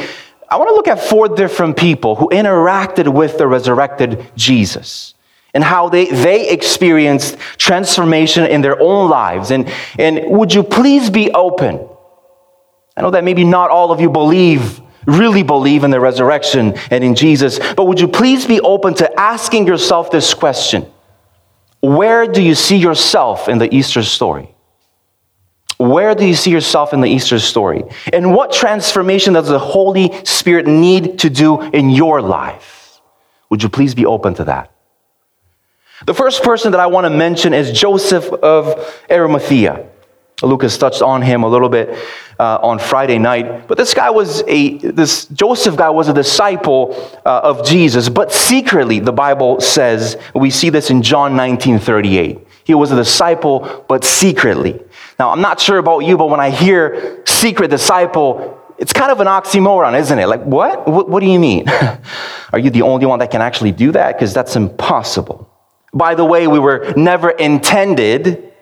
I 0.51 0.57
want 0.57 0.69
to 0.71 0.75
look 0.75 0.89
at 0.89 1.01
four 1.01 1.29
different 1.29 1.77
people 1.77 2.17
who 2.17 2.29
interacted 2.31 3.13
with 3.13 3.37
the 3.37 3.47
resurrected 3.47 4.31
Jesus 4.35 5.15
and 5.53 5.63
how 5.63 5.89
they, 5.89 6.07
they 6.07 6.49
experienced 6.49 7.39
transformation 7.59 8.45
in 8.45 8.63
their 8.63 8.81
own 8.81 9.11
lives. 9.11 9.51
And, 9.51 9.71
and 9.99 10.31
would 10.31 10.55
you 10.55 10.63
please 10.63 11.11
be 11.11 11.31
open? 11.33 11.87
I 12.97 13.03
know 13.03 13.11
that 13.11 13.25
maybe 13.25 13.45
not 13.45 13.71
all 13.71 13.93
of 13.93 14.01
you 14.01 14.11
believe, 14.11 14.81
really 15.07 15.43
believe 15.43 15.85
in 15.85 15.91
the 15.91 16.01
resurrection 16.01 16.75
and 16.91 17.05
in 17.05 17.15
Jesus, 17.15 17.59
but 17.75 17.85
would 17.85 18.01
you 18.01 18.09
please 18.09 18.47
be 18.47 18.61
open 18.61 18.95
to 18.95 19.21
asking 19.21 19.67
yourself 19.67 20.11
this 20.11 20.35
question 20.35 20.87
Where 21.81 22.27
do 22.27 22.43
you 22.43 22.55
see 22.55 22.77
yourself 22.77 23.49
in 23.49 23.59
the 23.59 23.73
Easter 23.75 24.03
story? 24.03 24.55
Where 25.79 26.15
do 26.17 26.27
you 26.27 26.35
see 26.35 26.51
yourself 26.51 26.93
in 26.93 27.01
the 27.01 27.09
Easter 27.09 27.39
story? 27.39 27.85
And 28.13 28.35
what 28.35 28.53
transformation 28.53 29.35
does 29.35 29.49
the 29.49 29.61
Holy 29.61 30.13
Spirit 30.25 30.67
need 30.67 31.21
to 31.21 31.31
do 31.31 31.63
in 31.63 31.91
your 31.91 32.21
life? 32.21 33.01
Would 33.51 33.63
you 33.63 33.69
please 33.69 33.95
be 33.95 34.05
open 34.05 34.35
to 34.35 34.45
that? 34.45 34.73
The 36.05 36.15
first 36.15 36.43
person 36.43 36.73
that 36.73 36.81
I 36.81 36.87
want 36.87 37.05
to 37.07 37.11
mention 37.11 37.55
is 37.55 37.73
Joseph 37.73 38.27
of 38.33 38.95
Arimathea. 39.11 39.89
Lucas 40.43 40.79
touched 40.79 41.03
on 41.03 41.23
him 41.23 41.43
a 41.43 41.49
little 41.49 41.69
bit 41.69 41.97
uh, 42.39 42.59
on 42.63 42.79
Friday 42.79 43.19
night, 43.19 43.67
but 43.67 43.77
this 43.77 43.95
guy 43.95 44.11
was 44.11 44.45
a 44.47 44.79
this 44.79 45.27
Joseph 45.27 45.77
guy 45.77 45.91
was 45.91 46.09
a 46.09 46.13
disciple 46.13 46.95
uh, 47.27 47.41
of 47.43 47.67
Jesus, 47.67 48.09
but 48.09 48.33
secretly, 48.33 49.01
the 49.01 49.13
Bible 49.13 49.61
says 49.61 50.17
we 50.35 50.51
see 50.51 50.71
this 50.71 50.91
in 50.91 51.03
John 51.03 51.35
19 51.35 51.81
38. 51.81 52.39
He 52.63 52.75
was 52.75 52.93
a 52.93 52.97
disciple, 52.97 53.85
but 53.89 54.05
secretly. 54.05 54.81
Now, 55.19 55.31
I'm 55.31 55.41
not 55.41 55.59
sure 55.59 55.79
about 55.79 56.01
you, 56.01 56.17
but 56.17 56.31
when 56.31 56.39
I 56.39 56.51
hear 56.51 57.23
secret 57.27 57.69
disciple, 57.69 58.63
it's 58.79 58.93
kind 58.93 59.11
of 59.11 59.21
an 59.21 59.27
oxymoron, 59.27 59.99
isn't 59.99 60.17
it? 60.17 60.27
Like, 60.27 60.45
what? 60.45 60.87
What, 60.87 61.09
what 61.09 61.21
do 61.21 61.27
you 61.27 61.41
mean? 61.41 61.69
Are 62.53 62.59
you 62.59 62.71
the 62.71 62.83
only 62.83 63.05
one 63.05 63.19
that 63.19 63.33
can 63.33 63.43
actually 63.43 63.73
do 63.73 63.91
that? 63.93 64.15
Because 64.15 64.33
that's 64.33 64.55
impossible. 64.55 65.51
By 65.93 66.15
the 66.15 66.25
way, 66.25 66.47
we 66.47 66.61
were 66.61 66.93
never 66.97 67.31
intended, 67.31 68.53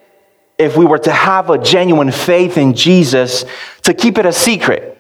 if 0.57 0.79
we 0.79 0.87
were 0.87 0.99
to 1.01 1.13
have 1.13 1.51
a 1.51 1.59
genuine 1.59 2.11
faith 2.11 2.57
in 2.57 2.73
Jesus, 2.73 3.45
to 3.83 3.93
keep 3.93 4.17
it 4.17 4.25
a 4.25 4.33
secret. 4.33 4.99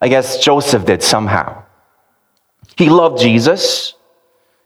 I 0.00 0.08
guess 0.08 0.42
Joseph 0.42 0.86
did 0.86 1.02
somehow. 1.02 1.64
He 2.78 2.88
loved 2.88 3.20
Jesus. 3.20 3.92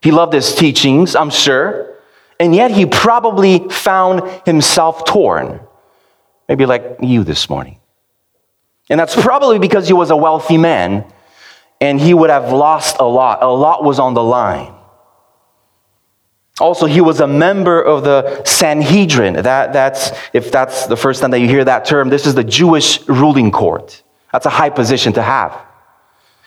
He 0.02 0.12
loved 0.12 0.34
his 0.34 0.54
teachings, 0.54 1.16
I'm 1.16 1.30
sure. 1.30 1.96
And 2.38 2.54
yet 2.54 2.70
he 2.70 2.86
probably 2.86 3.68
found 3.70 4.22
himself 4.44 5.04
torn 5.04 5.60
Maybe 6.52 6.66
like 6.66 6.98
you 7.00 7.24
this 7.24 7.48
morning. 7.48 7.80
And 8.90 9.00
that's 9.00 9.18
probably 9.18 9.58
because 9.58 9.86
he 9.86 9.94
was 9.94 10.10
a 10.10 10.16
wealthy 10.16 10.58
man 10.58 11.10
and 11.80 11.98
he 11.98 12.12
would 12.12 12.28
have 12.28 12.52
lost 12.52 12.96
a 13.00 13.04
lot. 13.04 13.42
A 13.42 13.46
lot 13.46 13.82
was 13.82 13.98
on 13.98 14.12
the 14.12 14.22
line. 14.22 14.74
Also, 16.60 16.84
he 16.84 17.00
was 17.00 17.20
a 17.20 17.26
member 17.26 17.80
of 17.80 18.04
the 18.04 18.44
Sanhedrin. 18.44 19.32
That, 19.32 19.72
that's, 19.72 20.10
if 20.34 20.52
that's 20.52 20.86
the 20.88 20.94
first 20.94 21.22
time 21.22 21.30
that 21.30 21.40
you 21.40 21.48
hear 21.48 21.64
that 21.64 21.86
term, 21.86 22.10
this 22.10 22.26
is 22.26 22.34
the 22.34 22.44
Jewish 22.44 23.00
ruling 23.08 23.50
court. 23.50 24.02
That's 24.30 24.44
a 24.44 24.50
high 24.50 24.68
position 24.68 25.14
to 25.14 25.22
have. 25.22 25.58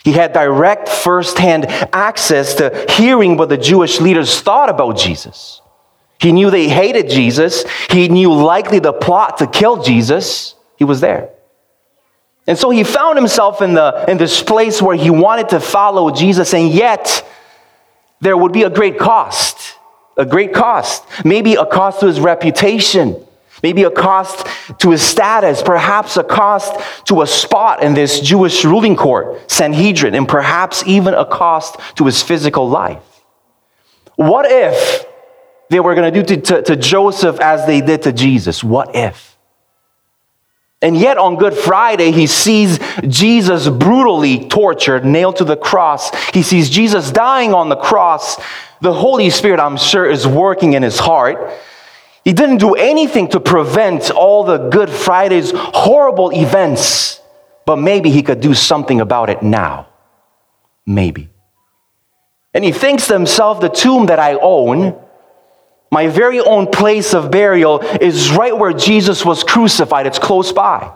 He 0.03 0.11
had 0.11 0.33
direct 0.33 0.87
firsthand 0.87 1.65
access 1.65 2.53
to 2.55 2.85
hearing 2.91 3.37
what 3.37 3.49
the 3.49 3.57
Jewish 3.57 3.99
leaders 3.99 4.39
thought 4.39 4.69
about 4.69 4.99
Jesus. 4.99 5.61
He 6.19 6.31
knew 6.31 6.49
they 6.49 6.69
hated 6.69 7.09
Jesus. 7.09 7.65
He 7.89 8.07
knew 8.07 8.33
likely 8.33 8.79
the 8.79 8.93
plot 8.93 9.37
to 9.39 9.47
kill 9.47 9.83
Jesus. 9.83 10.55
He 10.77 10.83
was 10.83 11.01
there. 11.01 11.29
And 12.47 12.57
so 12.57 12.69
he 12.69 12.83
found 12.83 13.17
himself 13.17 13.61
in, 13.61 13.73
the, 13.73 14.05
in 14.07 14.17
this 14.17 14.41
place 14.41 14.81
where 14.81 14.95
he 14.95 15.09
wanted 15.09 15.49
to 15.49 15.59
follow 15.59 16.11
Jesus, 16.11 16.53
and 16.53 16.69
yet 16.69 17.27
there 18.21 18.37
would 18.37 18.51
be 18.51 18.63
a 18.63 18.69
great 18.69 18.99
cost. 18.99 19.77
A 20.17 20.25
great 20.25 20.53
cost. 20.53 21.03
Maybe 21.25 21.55
a 21.55 21.65
cost 21.65 21.99
to 21.99 22.07
his 22.07 22.19
reputation. 22.19 23.21
Maybe 23.63 23.83
a 23.83 23.91
cost 23.91 24.47
to 24.79 24.91
his 24.91 25.01
status. 25.01 25.61
Perhaps 25.61 26.17
a 26.17 26.23
cost 26.23 27.05
to 27.07 27.21
a 27.21 27.27
spot 27.27 27.83
in 27.83 27.93
this 27.93 28.19
Jewish 28.19 28.63
ruling 28.63 28.95
court, 28.95 29.51
Sanhedrin, 29.51 30.15
and 30.15 30.27
perhaps 30.27 30.83
even 30.85 31.13
a 31.13 31.25
cost 31.25 31.77
to 31.95 32.05
his 32.05 32.21
physical 32.21 32.69
life. 32.69 33.01
What 34.15 34.45
if 34.49 35.05
they 35.69 35.79
were 35.79 35.95
going 35.95 36.13
to 36.13 36.23
do 36.23 36.35
to, 36.37 36.61
to 36.61 36.75
Joseph 36.75 37.39
as 37.39 37.65
they 37.65 37.81
did 37.81 38.03
to 38.03 38.13
Jesus. 38.13 38.63
What 38.63 38.95
if? 38.95 39.35
And 40.81 40.95
yet 40.95 41.17
on 41.17 41.37
Good 41.37 41.55
Friday, 41.55 42.11
he 42.11 42.27
sees 42.27 42.79
Jesus 43.07 43.67
brutally 43.67 44.47
tortured, 44.47 45.03
nailed 45.05 45.37
to 45.37 45.43
the 45.43 45.57
cross. 45.57 46.13
He 46.27 46.43
sees 46.43 46.69
Jesus 46.69 47.11
dying 47.11 47.53
on 47.53 47.69
the 47.69 47.75
cross. 47.75 48.37
The 48.81 48.93
Holy 48.93 49.29
Spirit, 49.31 49.59
I'm 49.59 49.77
sure, 49.77 50.05
is 50.05 50.27
working 50.27 50.73
in 50.73 50.83
his 50.83 50.99
heart. 50.99 51.51
He 52.23 52.33
didn't 52.33 52.57
do 52.57 52.75
anything 52.75 53.29
to 53.29 53.39
prevent 53.39 54.11
all 54.11 54.43
the 54.43 54.69
Good 54.69 54.89
Friday's 54.89 55.51
horrible 55.55 56.31
events, 56.31 57.21
but 57.65 57.77
maybe 57.77 58.11
he 58.11 58.21
could 58.21 58.41
do 58.41 58.53
something 58.53 58.99
about 58.99 59.29
it 59.29 59.41
now. 59.41 59.87
Maybe. 60.85 61.29
And 62.53 62.63
he 62.63 62.71
thinks 62.71 63.07
to 63.07 63.13
himself, 63.13 63.59
the 63.59 63.69
tomb 63.69 64.07
that 64.07 64.19
I 64.19 64.35
own, 64.35 64.99
my 65.91 66.07
very 66.07 66.39
own 66.39 66.67
place 66.67 67.13
of 67.13 67.31
burial 67.31 67.79
is 67.79 68.31
right 68.31 68.57
where 68.57 68.73
Jesus 68.73 69.23
was 69.23 69.43
crucified, 69.43 70.07
it's 70.07 70.19
close 70.19 70.51
by. 70.51 70.91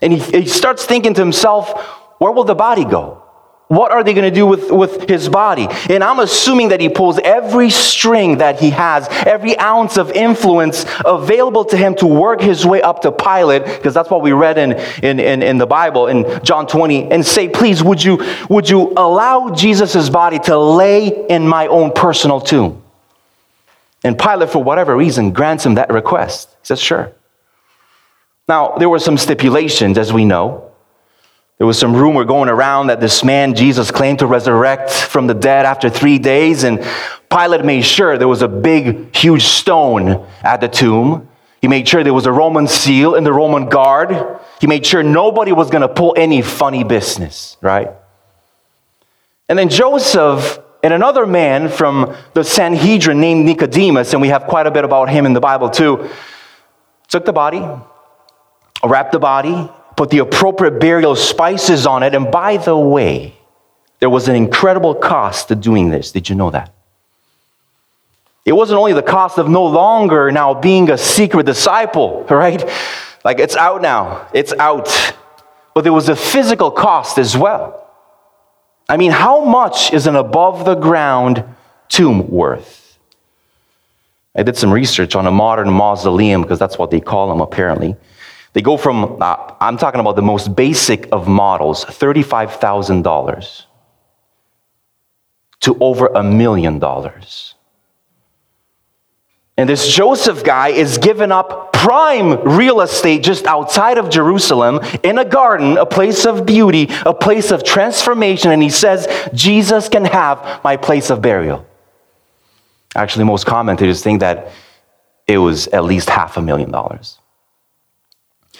And 0.00 0.12
he, 0.12 0.42
he 0.42 0.46
starts 0.46 0.84
thinking 0.84 1.14
to 1.14 1.20
himself, 1.20 1.80
where 2.18 2.30
will 2.32 2.44
the 2.44 2.54
body 2.54 2.84
go? 2.84 3.24
What 3.68 3.92
are 3.92 4.04
they 4.04 4.12
going 4.12 4.30
to 4.30 4.34
do 4.34 4.46
with, 4.46 4.70
with 4.70 5.08
his 5.08 5.28
body? 5.28 5.66
And 5.88 6.04
I'm 6.04 6.20
assuming 6.20 6.68
that 6.68 6.80
he 6.80 6.90
pulls 6.90 7.18
every 7.18 7.70
string 7.70 8.38
that 8.38 8.60
he 8.60 8.70
has, 8.70 9.08
every 9.26 9.58
ounce 9.58 9.96
of 9.96 10.12
influence 10.12 10.84
available 11.04 11.64
to 11.64 11.76
him 11.76 11.94
to 11.96 12.06
work 12.06 12.42
his 12.42 12.66
way 12.66 12.82
up 12.82 13.00
to 13.02 13.10
Pilate, 13.10 13.64
because 13.64 13.94
that's 13.94 14.10
what 14.10 14.20
we 14.20 14.32
read 14.32 14.58
in, 14.58 14.74
in, 15.02 15.18
in, 15.18 15.42
in, 15.42 15.58
the 15.58 15.66
Bible 15.66 16.08
in 16.08 16.44
John 16.44 16.66
20, 16.66 17.10
and 17.10 17.24
say, 17.24 17.48
please, 17.48 17.82
would 17.82 18.04
you, 18.04 18.22
would 18.50 18.68
you 18.68 18.92
allow 18.98 19.50
Jesus' 19.50 20.10
body 20.10 20.38
to 20.40 20.58
lay 20.58 21.26
in 21.28 21.48
my 21.48 21.66
own 21.66 21.90
personal 21.92 22.42
tomb? 22.42 22.83
And 24.04 24.18
Pilate, 24.18 24.50
for 24.50 24.62
whatever 24.62 24.94
reason, 24.94 25.32
grants 25.32 25.64
him 25.64 25.74
that 25.74 25.90
request. 25.90 26.50
He 26.60 26.66
says, 26.66 26.78
sure. 26.78 27.12
Now, 28.46 28.76
there 28.76 28.90
were 28.90 28.98
some 28.98 29.16
stipulations, 29.16 29.96
as 29.96 30.12
we 30.12 30.26
know. 30.26 30.70
There 31.56 31.66
was 31.66 31.78
some 31.78 31.94
rumor 31.94 32.24
going 32.24 32.50
around 32.50 32.88
that 32.88 33.00
this 33.00 33.24
man, 33.24 33.54
Jesus, 33.54 33.90
claimed 33.90 34.18
to 34.18 34.26
resurrect 34.26 34.90
from 34.90 35.26
the 35.26 35.34
dead 35.34 35.64
after 35.64 35.88
three 35.88 36.18
days, 36.18 36.64
and 36.64 36.84
Pilate 37.30 37.64
made 37.64 37.84
sure 37.84 38.18
there 38.18 38.28
was 38.28 38.42
a 38.42 38.48
big, 38.48 39.14
huge 39.16 39.44
stone 39.44 40.26
at 40.42 40.60
the 40.60 40.68
tomb. 40.68 41.28
He 41.62 41.68
made 41.68 41.88
sure 41.88 42.04
there 42.04 42.12
was 42.12 42.26
a 42.26 42.32
Roman 42.32 42.66
seal 42.66 43.14
in 43.14 43.24
the 43.24 43.32
Roman 43.32 43.70
guard. 43.70 44.38
He 44.60 44.66
made 44.66 44.84
sure 44.84 45.02
nobody 45.02 45.52
was 45.52 45.70
going 45.70 45.82
to 45.82 45.88
pull 45.88 46.12
any 46.18 46.42
funny 46.42 46.84
business, 46.84 47.56
right? 47.62 47.90
And 49.48 49.58
then 49.58 49.70
Joseph 49.70 50.58
and 50.84 50.92
another 50.92 51.24
man 51.24 51.70
from 51.70 52.14
the 52.34 52.44
Sanhedrin 52.44 53.18
named 53.18 53.46
Nicodemus, 53.46 54.12
and 54.12 54.20
we 54.20 54.28
have 54.28 54.44
quite 54.44 54.66
a 54.66 54.70
bit 54.70 54.84
about 54.84 55.08
him 55.08 55.24
in 55.24 55.32
the 55.32 55.40
Bible 55.40 55.70
too, 55.70 56.10
took 57.08 57.24
the 57.24 57.32
body, 57.32 57.66
wrapped 58.84 59.12
the 59.12 59.18
body, 59.18 59.70
put 59.96 60.10
the 60.10 60.18
appropriate 60.18 60.78
burial 60.78 61.16
spices 61.16 61.86
on 61.86 62.02
it. 62.02 62.14
And 62.14 62.30
by 62.30 62.58
the 62.58 62.76
way, 62.76 63.34
there 64.00 64.10
was 64.10 64.28
an 64.28 64.36
incredible 64.36 64.94
cost 64.94 65.48
to 65.48 65.54
doing 65.54 65.88
this. 65.88 66.12
Did 66.12 66.28
you 66.28 66.34
know 66.34 66.50
that? 66.50 66.70
It 68.44 68.52
wasn't 68.52 68.78
only 68.78 68.92
the 68.92 69.02
cost 69.02 69.38
of 69.38 69.48
no 69.48 69.64
longer 69.64 70.30
now 70.30 70.52
being 70.52 70.90
a 70.90 70.98
secret 70.98 71.46
disciple, 71.46 72.24
right? 72.28 72.62
Like 73.24 73.38
it's 73.38 73.56
out 73.56 73.80
now, 73.80 74.28
it's 74.34 74.52
out. 74.52 75.14
But 75.74 75.80
there 75.80 75.94
was 75.94 76.10
a 76.10 76.16
physical 76.16 76.70
cost 76.70 77.16
as 77.16 77.34
well. 77.34 77.83
I 78.88 78.96
mean, 78.96 79.10
how 79.10 79.44
much 79.44 79.92
is 79.92 80.06
an 80.06 80.16
above 80.16 80.64
the 80.64 80.74
ground 80.74 81.44
tomb 81.88 82.30
worth? 82.30 82.98
I 84.36 84.42
did 84.42 84.56
some 84.56 84.72
research 84.72 85.14
on 85.14 85.26
a 85.26 85.30
modern 85.30 85.70
mausoleum 85.70 86.42
because 86.42 86.58
that's 86.58 86.76
what 86.76 86.90
they 86.90 87.00
call 87.00 87.28
them 87.28 87.40
apparently. 87.40 87.96
They 88.52 88.62
go 88.62 88.76
from, 88.76 89.20
uh, 89.20 89.54
I'm 89.60 89.76
talking 89.76 90.00
about 90.00 90.16
the 90.16 90.22
most 90.22 90.54
basic 90.54 91.08
of 91.12 91.26
models, 91.26 91.84
$35,000 91.84 93.64
to 95.60 95.76
over 95.80 96.06
a 96.06 96.22
million 96.22 96.78
dollars. 96.78 97.54
And 99.56 99.68
this 99.68 99.88
Joseph 99.88 100.44
guy 100.44 100.68
is 100.68 100.98
giving 100.98 101.32
up 101.32 101.73
prime 101.84 102.40
real 102.56 102.80
estate 102.80 103.22
just 103.22 103.44
outside 103.44 103.98
of 103.98 104.08
Jerusalem 104.08 104.80
in 105.02 105.18
a 105.18 105.24
garden, 105.24 105.76
a 105.76 105.84
place 105.84 106.24
of 106.24 106.46
beauty, 106.46 106.88
a 107.04 107.12
place 107.12 107.50
of 107.50 107.62
transformation. 107.62 108.50
And 108.50 108.62
he 108.62 108.70
says, 108.70 109.06
Jesus 109.34 109.90
can 109.90 110.06
have 110.06 110.64
my 110.64 110.78
place 110.78 111.10
of 111.10 111.20
burial. 111.20 111.66
Actually, 112.96 113.26
most 113.26 113.44
commentators 113.44 114.02
think 114.02 114.20
that 114.20 114.50
it 115.26 115.36
was 115.36 115.66
at 115.68 115.84
least 115.84 116.08
half 116.08 116.38
a 116.38 116.42
million 116.42 116.70
dollars. 116.70 117.18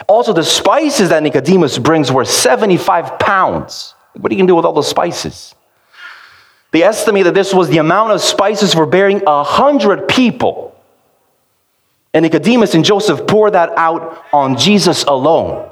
Also, 0.07 0.35
the 0.35 0.45
spices 0.45 1.09
that 1.09 1.23
Nicodemus 1.23 1.79
brings 1.79 2.13
were 2.13 2.27
75 2.27 3.19
pounds. 3.19 3.95
What 4.13 4.31
are 4.31 4.35
you 4.35 4.39
going 4.41 4.49
to 4.49 4.51
do 4.51 4.57
with 4.57 4.67
all 4.67 4.75
those 4.75 4.89
spices? 4.89 5.55
They 6.73 6.83
estimate 6.83 7.25
that 7.25 7.35
this 7.35 7.55
was 7.55 7.71
the 7.71 7.79
amount 7.79 8.13
of 8.13 8.21
spices 8.21 8.75
for 8.75 8.85
burying 8.85 9.23
a 9.27 9.45
hundred 9.45 10.09
people. 10.09 10.74
And 12.15 12.23
Nicodemus 12.23 12.75
and 12.75 12.85
Joseph 12.85 13.27
pour 13.27 13.51
that 13.51 13.71
out 13.77 14.25
on 14.33 14.57
Jesus 14.57 15.03
alone. 15.05 15.69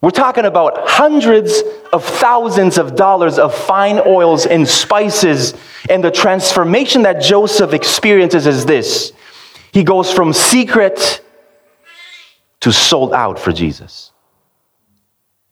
We're 0.00 0.10
talking 0.10 0.44
about 0.44 0.88
hundreds 0.88 1.62
of 1.92 2.04
thousands 2.04 2.78
of 2.78 2.96
dollars 2.96 3.38
of 3.38 3.54
fine 3.54 4.00
oils 4.06 4.46
and 4.46 4.66
spices. 4.66 5.54
And 5.88 6.02
the 6.02 6.10
transformation 6.10 7.02
that 7.02 7.22
Joseph 7.22 7.72
experiences 7.72 8.46
is 8.46 8.66
this 8.66 9.12
he 9.72 9.84
goes 9.84 10.10
from 10.12 10.32
secret 10.32 11.22
to 12.60 12.72
sold 12.72 13.12
out 13.12 13.38
for 13.38 13.52
Jesus. 13.52 14.12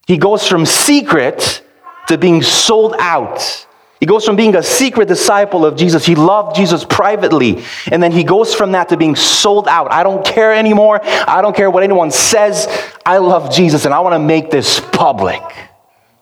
He 0.06 0.16
goes 0.16 0.46
from 0.46 0.64
secret 0.66 1.62
to 2.08 2.18
being 2.18 2.42
sold 2.42 2.94
out. 2.98 3.66
He 4.00 4.06
goes 4.06 4.24
from 4.24 4.36
being 4.36 4.54
a 4.56 4.62
secret 4.62 5.08
disciple 5.08 5.64
of 5.64 5.76
Jesus. 5.76 6.04
He 6.04 6.14
loved 6.14 6.56
Jesus 6.56 6.84
privately. 6.84 7.64
And 7.90 8.02
then 8.02 8.12
he 8.12 8.24
goes 8.24 8.54
from 8.54 8.72
that 8.72 8.88
to 8.90 8.96
being 8.96 9.16
sold 9.16 9.68
out. 9.68 9.92
I 9.92 10.02
don't 10.02 10.24
care 10.24 10.52
anymore. 10.52 11.00
I 11.02 11.40
don't 11.40 11.56
care 11.56 11.70
what 11.70 11.82
anyone 11.82 12.10
says. 12.10 12.66
I 13.06 13.18
love 13.18 13.52
Jesus 13.52 13.84
and 13.84 13.94
I 13.94 14.00
want 14.00 14.14
to 14.14 14.18
make 14.18 14.50
this 14.50 14.80
public. 14.80 15.42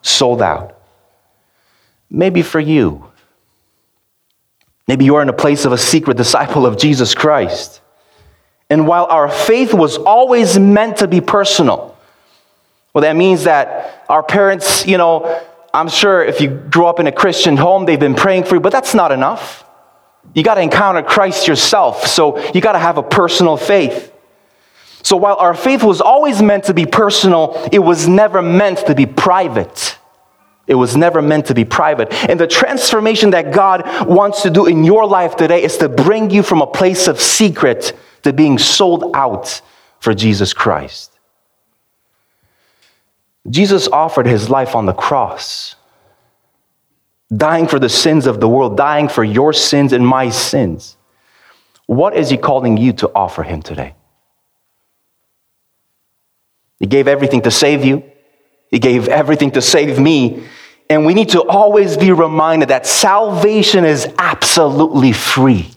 Sold 0.02 0.42
out. 0.42 0.78
Maybe 2.10 2.42
for 2.42 2.60
you. 2.60 3.10
Maybe 4.86 5.04
you're 5.04 5.22
in 5.22 5.28
a 5.28 5.32
place 5.32 5.64
of 5.64 5.72
a 5.72 5.78
secret 5.78 6.16
disciple 6.16 6.66
of 6.66 6.76
Jesus 6.76 7.14
Christ. 7.14 7.80
And 8.68 8.86
while 8.86 9.06
our 9.06 9.30
faith 9.30 9.72
was 9.72 9.96
always 9.96 10.58
meant 10.58 10.98
to 10.98 11.08
be 11.08 11.20
personal, 11.20 11.96
well, 12.92 13.02
that 13.02 13.16
means 13.16 13.44
that 13.44 14.04
our 14.08 14.22
parents, 14.22 14.86
you 14.86 14.98
know, 14.98 15.42
I'm 15.74 15.88
sure 15.88 16.22
if 16.22 16.40
you 16.40 16.50
grew 16.50 16.86
up 16.86 17.00
in 17.00 17.06
a 17.06 17.12
Christian 17.12 17.56
home, 17.56 17.86
they've 17.86 17.98
been 17.98 18.14
praying 18.14 18.44
for 18.44 18.56
you, 18.56 18.60
but 18.60 18.72
that's 18.72 18.94
not 18.94 19.10
enough. 19.10 19.64
You 20.34 20.42
got 20.42 20.54
to 20.54 20.60
encounter 20.60 21.02
Christ 21.02 21.48
yourself. 21.48 22.06
So 22.06 22.38
you 22.52 22.60
got 22.60 22.72
to 22.72 22.78
have 22.78 22.98
a 22.98 23.02
personal 23.02 23.56
faith. 23.56 24.12
So 25.02 25.16
while 25.16 25.36
our 25.36 25.54
faith 25.54 25.82
was 25.82 26.00
always 26.00 26.40
meant 26.40 26.64
to 26.64 26.74
be 26.74 26.86
personal, 26.86 27.68
it 27.72 27.80
was 27.80 28.06
never 28.06 28.40
meant 28.40 28.86
to 28.86 28.94
be 28.94 29.06
private. 29.06 29.98
It 30.66 30.74
was 30.76 30.96
never 30.96 31.20
meant 31.20 31.46
to 31.46 31.54
be 31.54 31.64
private. 31.64 32.12
And 32.30 32.38
the 32.38 32.46
transformation 32.46 33.30
that 33.30 33.52
God 33.52 34.06
wants 34.06 34.42
to 34.42 34.50
do 34.50 34.66
in 34.66 34.84
your 34.84 35.06
life 35.06 35.36
today 35.36 35.62
is 35.62 35.76
to 35.78 35.88
bring 35.88 36.30
you 36.30 36.42
from 36.42 36.62
a 36.62 36.66
place 36.66 37.08
of 37.08 37.20
secret 37.20 37.92
to 38.22 38.32
being 38.32 38.58
sold 38.58 39.10
out 39.14 39.60
for 39.98 40.14
Jesus 40.14 40.52
Christ. 40.52 41.11
Jesus 43.50 43.88
offered 43.88 44.26
his 44.26 44.48
life 44.48 44.74
on 44.74 44.86
the 44.86 44.92
cross, 44.92 45.74
dying 47.34 47.66
for 47.66 47.78
the 47.78 47.88
sins 47.88 48.26
of 48.26 48.40
the 48.40 48.48
world, 48.48 48.76
dying 48.76 49.08
for 49.08 49.24
your 49.24 49.52
sins 49.52 49.92
and 49.92 50.06
my 50.06 50.30
sins. 50.30 50.96
What 51.86 52.16
is 52.16 52.30
he 52.30 52.36
calling 52.36 52.76
you 52.76 52.92
to 52.94 53.10
offer 53.14 53.42
him 53.42 53.62
today? 53.62 53.94
He 56.78 56.86
gave 56.86 57.08
everything 57.08 57.42
to 57.42 57.50
save 57.50 57.84
you. 57.84 58.02
He 58.70 58.78
gave 58.78 59.08
everything 59.08 59.50
to 59.52 59.62
save 59.62 59.98
me. 59.98 60.44
And 60.88 61.06
we 61.06 61.14
need 61.14 61.30
to 61.30 61.42
always 61.42 61.96
be 61.96 62.12
reminded 62.12 62.68
that 62.68 62.86
salvation 62.86 63.84
is 63.84 64.08
absolutely 64.18 65.12
free. 65.12 65.70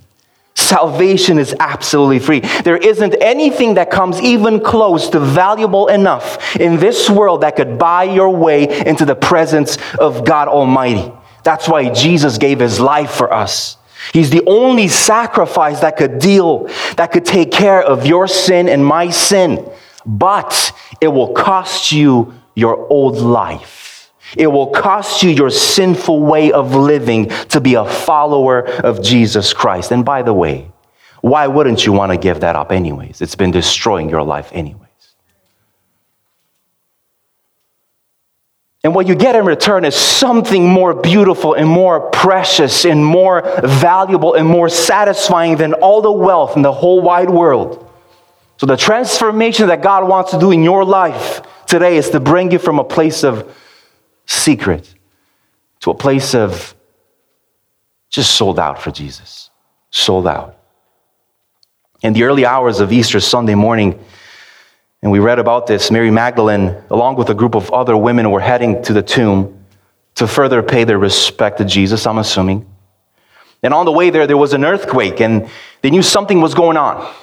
Salvation 0.66 1.38
is 1.38 1.56
absolutely 1.60 2.20
free. 2.20 2.40
There 2.64 2.78
isn't 2.78 3.16
anything 3.22 3.76
that 3.76 3.92
comes 3.92 4.20
even 4.20 4.60
close 4.60 5.10
to 5.10 5.20
valuable 5.20 5.88
enough 5.88 6.56
in 6.56 6.78
this 6.78 7.08
world 7.10 7.42
that 7.42 7.56
could 7.56 7.78
buy 7.78 8.06
your 8.06 8.32
way 8.32 8.82
into 8.86 9.06
the 9.06 9.16
presence 9.16 9.78
of 10.00 10.26
God 10.26 10.48
Almighty. 10.48 11.12
That's 11.44 11.70
why 11.70 11.94
Jesus 11.94 12.40
gave 12.40 12.60
his 12.60 12.80
life 12.80 13.12
for 13.12 13.32
us. 13.32 13.78
He's 14.12 14.32
the 14.32 14.44
only 14.48 14.88
sacrifice 14.88 15.82
that 15.82 15.98
could 15.98 16.18
deal, 16.18 16.68
that 16.98 17.12
could 17.12 17.26
take 17.26 17.52
care 17.52 17.82
of 17.82 18.08
your 18.08 18.28
sin 18.28 18.68
and 18.68 18.84
my 18.84 19.12
sin. 19.12 19.70
But 20.04 20.72
it 21.00 21.10
will 21.10 21.34
cost 21.34 21.92
you 21.92 22.34
your 22.56 22.88
old 22.88 23.18
life. 23.18 23.85
It 24.38 24.48
will 24.48 24.68
cost 24.68 25.24
you 25.24 25.30
your 25.30 25.50
sinful 25.50 26.22
way 26.22 26.52
of 26.52 26.74
living 26.76 27.30
to 27.50 27.62
be 27.62 27.76
a 27.76 27.86
follower 27.86 28.68
of 28.68 29.02
Jesus 29.02 29.54
Christ. 29.54 29.92
And 29.92 30.04
by 30.04 30.24
the 30.24 30.34
way, 30.34 30.72
why 31.22 31.48
wouldn't 31.48 31.86
you 31.86 31.94
want 31.94 32.12
to 32.12 32.18
give 32.18 32.42
that 32.42 32.56
up 32.56 32.72
anyways? 32.72 33.22
It's 33.22 33.36
been 33.36 33.52
destroying 33.52 34.10
your 34.10 34.24
life 34.24 34.50
anyways. 34.54 34.82
And 38.84 38.94
what 38.94 39.08
you 39.08 39.16
get 39.16 39.36
in 39.36 39.46
return 39.46 39.84
is 39.84 39.96
something 39.96 40.68
more 40.68 40.94
beautiful 40.94 41.56
and 41.56 41.68
more 41.68 42.12
precious 42.12 42.86
and 42.86 43.04
more 43.04 43.42
valuable 43.64 44.36
and 44.36 44.48
more 44.48 44.70
satisfying 44.70 45.58
than 45.58 45.74
all 45.74 46.04
the 46.04 46.12
wealth 46.12 46.56
in 46.56 46.62
the 46.62 46.72
whole 46.72 47.02
wide 47.02 47.32
world. 47.32 47.92
So, 48.58 48.68
the 48.68 48.78
transformation 48.78 49.70
that 49.70 49.82
God 49.82 50.08
wants 50.08 50.30
to 50.32 50.40
do 50.40 50.52
in 50.52 50.62
your 50.62 50.86
life 50.86 51.42
today 51.66 51.98
is 51.98 52.12
to 52.12 52.20
bring 52.20 52.52
you 52.52 52.60
from 52.60 52.78
a 52.78 52.84
place 52.84 53.24
of 53.24 53.52
secret 54.26 54.94
to 55.82 55.92
a 55.92 55.94
place 55.94 56.34
of 56.34 56.76
just 58.10 58.32
sold 58.32 58.60
out 58.60 58.82
for 58.82 58.92
Jesus. 58.92 59.50
Sold 59.92 60.28
out. 60.28 60.58
In 62.02 62.14
the 62.14 62.24
early 62.24 62.46
hours 62.46 62.80
of 62.80 62.92
Easter 62.92 63.20
Sunday 63.20 63.56
morning, 63.56 64.00
and 65.02 65.12
we 65.12 65.20
read 65.20 65.38
about 65.38 65.68
this, 65.68 65.92
Mary 65.92 66.12
Magdalene, 66.12 66.76
along 66.90 67.16
with 67.16 67.30
a 67.30 67.34
group 67.34 67.56
of 67.56 67.72
other 67.72 67.96
women, 67.96 68.32
were 68.32 68.40
heading 68.40 68.82
to 68.84 68.94
the 68.94 69.04
tomb 69.04 69.66
to 70.16 70.28
further 70.28 70.64
pay 70.64 70.84
their 70.84 70.98
respect 70.98 71.58
to 71.58 71.66
Jesus, 71.66 72.08
I'm 72.08 72.18
assuming. 72.18 72.66
And 73.62 73.74
on 73.74 73.86
the 73.86 73.92
way 73.92 74.10
there, 74.10 74.28
there 74.28 74.38
was 74.38 74.54
an 74.54 74.64
earthquake, 74.64 75.20
and 75.20 75.50
they 75.82 75.90
knew 75.90 76.02
something 76.02 76.42
was 76.42 76.54
going 76.54 76.78
on. 76.78 77.14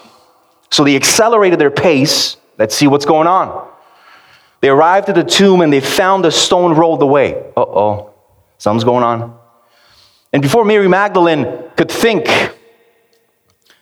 So 0.70 0.84
they 0.84 0.96
accelerated 0.96 1.58
their 1.58 1.70
pace. 1.70 2.36
Let's 2.58 2.74
see 2.74 2.86
what's 2.86 3.04
going 3.04 3.26
on. 3.26 3.68
They 4.62 4.68
arrived 4.68 5.08
at 5.08 5.16
the 5.16 5.24
tomb 5.24 5.60
and 5.60 5.72
they 5.72 5.80
found 5.80 6.24
the 6.24 6.30
stone 6.30 6.74
rolled 6.74 7.02
away. 7.02 7.34
Uh 7.56 7.60
oh, 7.60 8.14
something's 8.58 8.84
going 8.84 9.02
on. 9.02 9.36
And 10.32 10.40
before 10.40 10.64
Mary 10.64 10.88
Magdalene 10.88 11.64
could 11.76 11.90
think, 11.90 12.26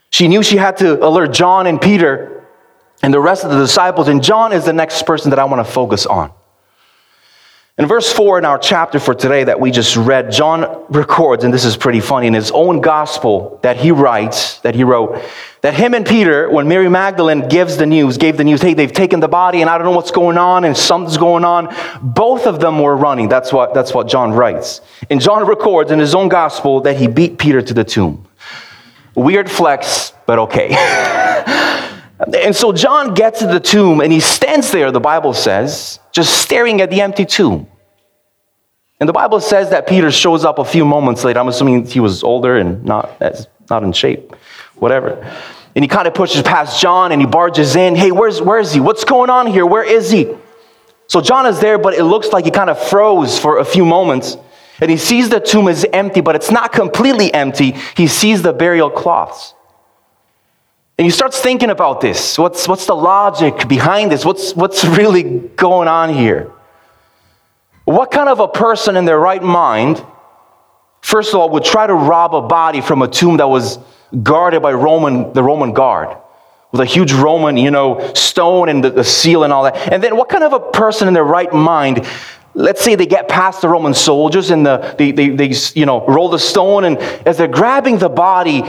she 0.09 0.27
knew 0.27 0.43
she 0.43 0.57
had 0.57 0.79
to 0.79 1.07
alert 1.07 1.33
John 1.33 1.67
and 1.67 1.81
Peter 1.81 2.47
and 3.03 3.13
the 3.13 3.21
rest 3.21 3.45
of 3.45 3.51
the 3.51 3.59
disciples. 3.59 4.09
And 4.09 4.25
John 4.25 4.53
is 4.53 4.65
the 4.65 4.73
next 4.73 5.05
person 5.05 5.31
that 5.31 5.39
I 5.39 5.45
want 5.45 5.65
to 5.65 5.71
focus 5.71 6.07
on. 6.07 6.33
In 7.79 7.87
verse 7.87 8.13
4 8.13 8.39
in 8.39 8.45
our 8.45 8.59
chapter 8.59 8.99
for 8.99 9.15
today 9.15 9.45
that 9.45 9.59
we 9.59 9.71
just 9.71 9.97
read, 9.97 10.33
John 10.33 10.85
records, 10.91 11.45
and 11.45 11.55
this 11.55 11.65
is 11.65 11.77
pretty 11.77 12.01
funny, 12.01 12.27
in 12.27 12.35
his 12.35 12.51
own 12.51 12.81
gospel 12.81 13.59
that 13.63 13.77
he 13.77 13.91
writes, 13.91 14.59
that 14.59 14.75
he 14.75 14.85
wrote, 14.85 15.23
that 15.63 15.73
him 15.75 15.95
and 15.95 16.05
Peter, 16.05 16.51
when 16.51 16.69
Mary 16.69 16.91
Magdalene 16.91 17.49
gives 17.49 17.77
the 17.77 17.87
news, 17.87 18.19
gave 18.19 18.37
the 18.37 18.45
news, 18.45 18.61
hey, 18.61 18.75
they've 18.75 18.93
taken 18.93 19.21
the 19.21 19.29
body 19.29 19.61
and 19.61 19.71
I 19.71 19.79
don't 19.79 19.87
know 19.87 19.97
what's 19.97 20.11
going 20.11 20.37
on 20.37 20.65
and 20.65 20.77
something's 20.77 21.17
going 21.17 21.45
on, 21.45 21.75
both 22.03 22.47
of 22.47 22.61
them 22.61 22.81
were 22.81 22.97
running. 22.97 23.29
That's 23.29 23.53
what, 23.53 23.73
that's 23.73 23.95
what 23.95 24.09
John 24.09 24.33
writes. 24.33 24.81
And 25.09 25.21
John 25.21 25.47
records 25.47 25.91
in 25.91 25.99
his 26.01 26.15
own 26.15 26.29
gospel 26.29 26.81
that 26.83 26.97
he 26.97 27.07
beat 27.07 27.39
Peter 27.39 27.63
to 27.63 27.73
the 27.73 27.85
tomb. 27.85 28.27
Weird 29.15 29.51
flex, 29.51 30.13
but 30.27 30.39
okay. 30.41 30.71
and 32.35 32.55
so 32.55 32.73
John 32.73 33.15
gets 33.15 33.39
to 33.41 33.47
the 33.47 33.61
tomb 33.61 34.01
and 34.01 34.13
he 34.13 34.21
stands 34.21 34.71
there, 34.71 34.91
the 34.91 35.01
Bible 35.01 35.33
says, 35.33 36.01
just 36.13 36.43
staring 36.43 36.81
at 36.81 36.91
the 36.91 37.01
empty 37.01 37.25
tomb. 37.25 37.67
And 39.01 39.09
the 39.09 39.15
Bible 39.15 39.41
says 39.41 39.71
that 39.71 39.87
Peter 39.87 40.11
shows 40.11 40.45
up 40.45 40.59
a 40.59 40.65
few 40.65 40.85
moments 40.85 41.25
later. 41.25 41.41
I'm 41.41 41.49
assuming 41.49 41.87
he 41.87 42.01
was 42.01 42.23
older 42.23 42.59
and 42.59 42.85
not, 42.85 43.19
not 43.71 43.83
in 43.83 43.93
shape, 43.93 44.35
whatever. 44.75 45.17
And 45.75 45.83
he 45.83 45.89
kind 45.89 46.07
of 46.07 46.13
pushes 46.13 46.43
past 46.43 46.81
John 46.81 47.11
and 47.13 47.21
he 47.21 47.27
barges 47.27 47.77
in. 47.77 47.97
Hey, 47.97 48.13
where's, 48.13 48.43
where 48.43 48.59
is 48.59 48.73
he? 48.75 48.81
What's 48.81 49.05
going 49.05 49.31
on 49.31 49.47
here? 49.47 49.65
Where 49.65 49.85
is 49.85 50.11
he? 50.11 50.37
So 51.07 51.23
John 51.23 51.47
is 51.47 51.61
there, 51.61 51.79
but 51.79 51.95
it 51.95 52.05
looks 52.05 52.29
like 52.29 52.45
he 52.45 52.51
kind 52.51 52.69
of 52.69 52.79
froze 52.79 53.39
for 53.39 53.59
a 53.59 53.65
few 53.65 53.85
moments. 53.87 54.37
And 54.81 54.91
he 54.91 54.97
sees 54.97 55.29
the 55.29 55.41
tomb 55.41 55.69
is 55.69 55.87
empty, 55.93 56.21
but 56.21 56.37
it's 56.37 56.51
not 56.51 56.73
completely 56.73 57.33
empty. 57.33 57.75
He 57.97 58.07
sees 58.07 58.43
the 58.43 58.53
burial 58.53 58.91
cloths. 58.91 59.55
And 61.01 61.07
he 61.07 61.11
starts 61.11 61.41
thinking 61.41 61.71
about 61.71 62.03
this. 62.03 62.37
What's, 62.37 62.69
what's 62.69 62.85
the 62.85 62.95
logic 62.95 63.67
behind 63.67 64.13
this? 64.13 64.23
What's, 64.23 64.55
what's 64.55 64.85
really 64.85 65.23
going 65.23 65.89
on 65.89 66.13
here? 66.13 66.53
What 67.87 68.11
kind 68.11 68.29
of 68.29 68.39
a 68.39 68.47
person 68.47 68.99
in 68.99 69.07
their 69.07 69.19
right 69.19 69.43
mind, 69.43 70.05
first 71.01 71.33
of 71.33 71.41
all, 71.41 71.49
would 71.53 71.65
try 71.65 71.87
to 71.87 71.95
rob 71.95 72.35
a 72.35 72.43
body 72.43 72.83
from 72.83 73.01
a 73.01 73.09
tomb 73.09 73.39
that 73.39 73.49
was 73.49 73.79
guarded 74.23 74.61
by 74.61 74.75
Roman, 74.75 75.33
the 75.33 75.43
Roman 75.43 75.73
guard? 75.73 76.19
With 76.71 76.83
a 76.83 76.85
huge 76.85 77.15
Roman, 77.15 77.57
you 77.57 77.71
know, 77.71 78.13
stone 78.13 78.69
and 78.69 78.85
the, 78.85 78.91
the 78.91 79.03
seal 79.03 79.43
and 79.43 79.55
all 79.55 79.63
that. 79.63 79.91
And 79.91 80.05
then 80.05 80.19
what 80.19 80.29
kind 80.29 80.45
of 80.45 80.53
a 80.53 80.61
person 80.61 81.09
in 81.09 81.15
their 81.15 81.25
right 81.25 81.51
mind 81.51 82.07
let's 82.53 82.83
say 82.83 82.97
they 82.97 83.07
get 83.07 83.29
past 83.29 83.61
the 83.61 83.69
roman 83.69 83.95
soldiers 83.95 84.51
and 84.51 84.67
the, 84.67 84.97
they, 84.99 85.13
they, 85.13 85.29
they 85.29 85.55
you 85.77 85.87
know 85.87 86.05
roll 86.07 86.29
the 86.29 86.39
stone 86.39 86.83
and 86.83 86.99
as 86.99 87.39
they're 87.39 87.47
grabbing 87.47 87.97
the 87.99 88.09
body 88.09 88.65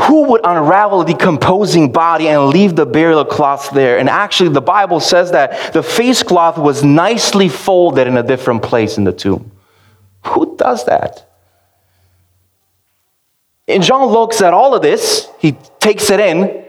who 0.00 0.30
would 0.30 0.40
unravel 0.44 1.02
a 1.02 1.06
decomposing 1.06 1.92
body 1.92 2.28
and 2.28 2.46
leave 2.46 2.76
the 2.76 2.86
burial 2.86 3.24
cloth 3.24 3.70
there? 3.72 3.98
And 3.98 4.08
actually, 4.08 4.50
the 4.50 4.62
Bible 4.62 5.00
says 5.00 5.32
that 5.32 5.72
the 5.72 5.82
face 5.82 6.22
cloth 6.22 6.56
was 6.56 6.82
nicely 6.82 7.48
folded 7.48 8.06
in 8.06 8.16
a 8.16 8.22
different 8.22 8.62
place 8.62 8.96
in 8.96 9.04
the 9.04 9.12
tomb. 9.12 9.50
Who 10.26 10.56
does 10.56 10.86
that? 10.86 11.28
And 13.68 13.82
John 13.82 14.08
looks 14.08 14.40
at 14.40 14.54
all 14.54 14.74
of 14.74 14.82
this, 14.82 15.28
he 15.38 15.52
takes 15.78 16.10
it 16.10 16.20
in, 16.20 16.64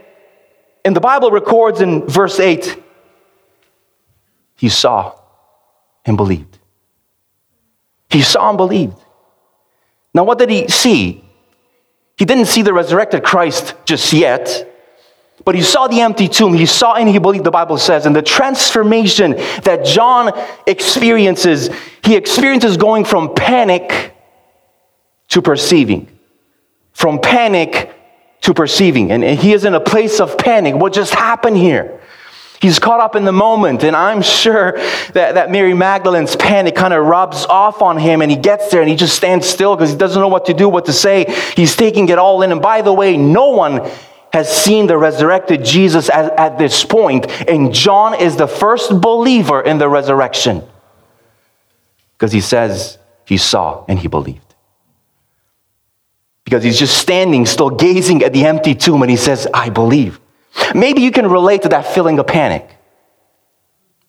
and 0.86 0.96
the 0.96 1.02
Bible 1.02 1.32
records 1.32 1.82
in 1.82 2.06
verse 2.08 2.40
8 2.40 2.84
he 4.56 4.70
saw 4.70 5.14
and 6.06 6.16
believed. 6.16 6.60
He 8.10 8.22
saw 8.22 8.50
and 8.50 8.58
believed. 8.58 8.96
Now, 10.14 10.24
what 10.24 10.38
did 10.38 10.50
he 10.50 10.68
see? 10.68 11.23
He 12.18 12.26
didn't 12.26 12.46
see 12.46 12.62
the 12.62 12.74
resurrected 12.74 13.24
Christ 13.24 13.76
just 13.86 14.14
yet, 14.14 14.70
but 15.46 15.56
he 15.56 15.62
saw 15.62 15.88
the 15.88 16.02
empty 16.02 16.28
tomb. 16.28 16.54
He 16.54 16.66
saw 16.66 16.94
and 16.94 17.10
he 17.10 17.18
believed, 17.18 17.44
the 17.44 17.52
Bible 17.52 17.78
says. 17.78 18.06
And 18.06 18.16
the 18.16 18.22
transformation 18.22 19.32
that 19.64 19.86
John 19.86 20.32
experiences, 20.68 21.70
he 22.04 22.16
experiences 22.16 22.78
going 22.78 23.04
from 23.04 23.34
panic 23.34 24.16
to 25.30 25.42
perceiving. 25.42 26.08
From 26.94 27.20
panic 27.20 27.94
to 28.42 28.54
perceiving. 28.54 29.12
And 29.12 29.24
he 29.24 29.54
is 29.54 29.66
in 29.66 29.74
a 29.74 29.80
place 29.80 30.20
of 30.20 30.38
panic. 30.38 30.76
What 30.76 30.94
just 30.94 31.14
happened 31.14 31.58
here? 31.58 32.00
He's 32.64 32.80
caught 32.80 33.02
up 33.02 33.18
in 33.18 33.26
the 33.26 33.34
moment, 33.34 33.84
and 33.84 33.94
I'm 33.94 34.22
sure 34.22 34.72
that, 35.12 35.34
that 35.34 35.52
Mary 35.52 35.74
Magdalene's 35.74 36.38
panic 36.38 36.76
kind 36.76 36.94
of 36.94 37.06
rubs 37.06 37.46
off 37.46 37.82
on 37.82 37.98
him, 37.98 38.22
and 38.22 38.32
he 38.32 38.38
gets 38.38 38.72
there 38.72 38.80
and 38.80 38.90
he 38.90 38.96
just 38.96 39.18
stands 39.18 39.46
still 39.46 39.76
because 39.76 39.92
he 39.92 39.98
doesn't 39.98 40.22
know 40.22 40.30
what 40.30 40.46
to 40.46 40.54
do, 40.54 40.70
what 40.70 40.86
to 40.86 40.94
say. 40.94 41.26
He's 41.58 41.76
taking 41.76 42.08
it 42.08 42.18
all 42.18 42.42
in. 42.42 42.54
And 42.54 42.62
by 42.62 42.82
the 42.82 42.94
way, 42.94 43.18
no 43.18 43.50
one 43.50 43.92
has 44.32 44.50
seen 44.50 44.88
the 44.88 44.98
resurrected 44.98 45.66
Jesus 45.66 46.10
at, 46.10 46.40
at 46.40 46.58
this 46.58 46.86
point, 46.86 47.30
and 47.50 47.74
John 47.74 48.18
is 48.18 48.38
the 48.38 48.48
first 48.48 49.02
believer 49.02 49.62
in 49.62 49.78
the 49.78 49.90
resurrection 49.90 50.64
because 52.14 52.32
he 52.32 52.40
says 52.40 52.98
he 53.26 53.36
saw 53.36 53.84
and 53.90 54.00
he 54.00 54.08
believed. 54.08 54.56
Because 56.46 56.64
he's 56.64 56.80
just 56.80 56.98
standing, 56.98 57.46
still 57.46 57.72
gazing 57.72 58.24
at 58.24 58.32
the 58.32 58.46
empty 58.46 58.74
tomb, 58.74 59.02
and 59.02 59.12
he 59.12 59.18
says, 59.18 59.50
I 59.54 59.70
believe. 59.70 60.22
Maybe 60.76 61.02
you 61.02 61.12
can 61.12 61.30
relate 61.30 61.64
to 61.64 61.70
that 61.70 61.88
feeling 61.88 62.20
of 62.20 62.28
panic. 62.28 62.70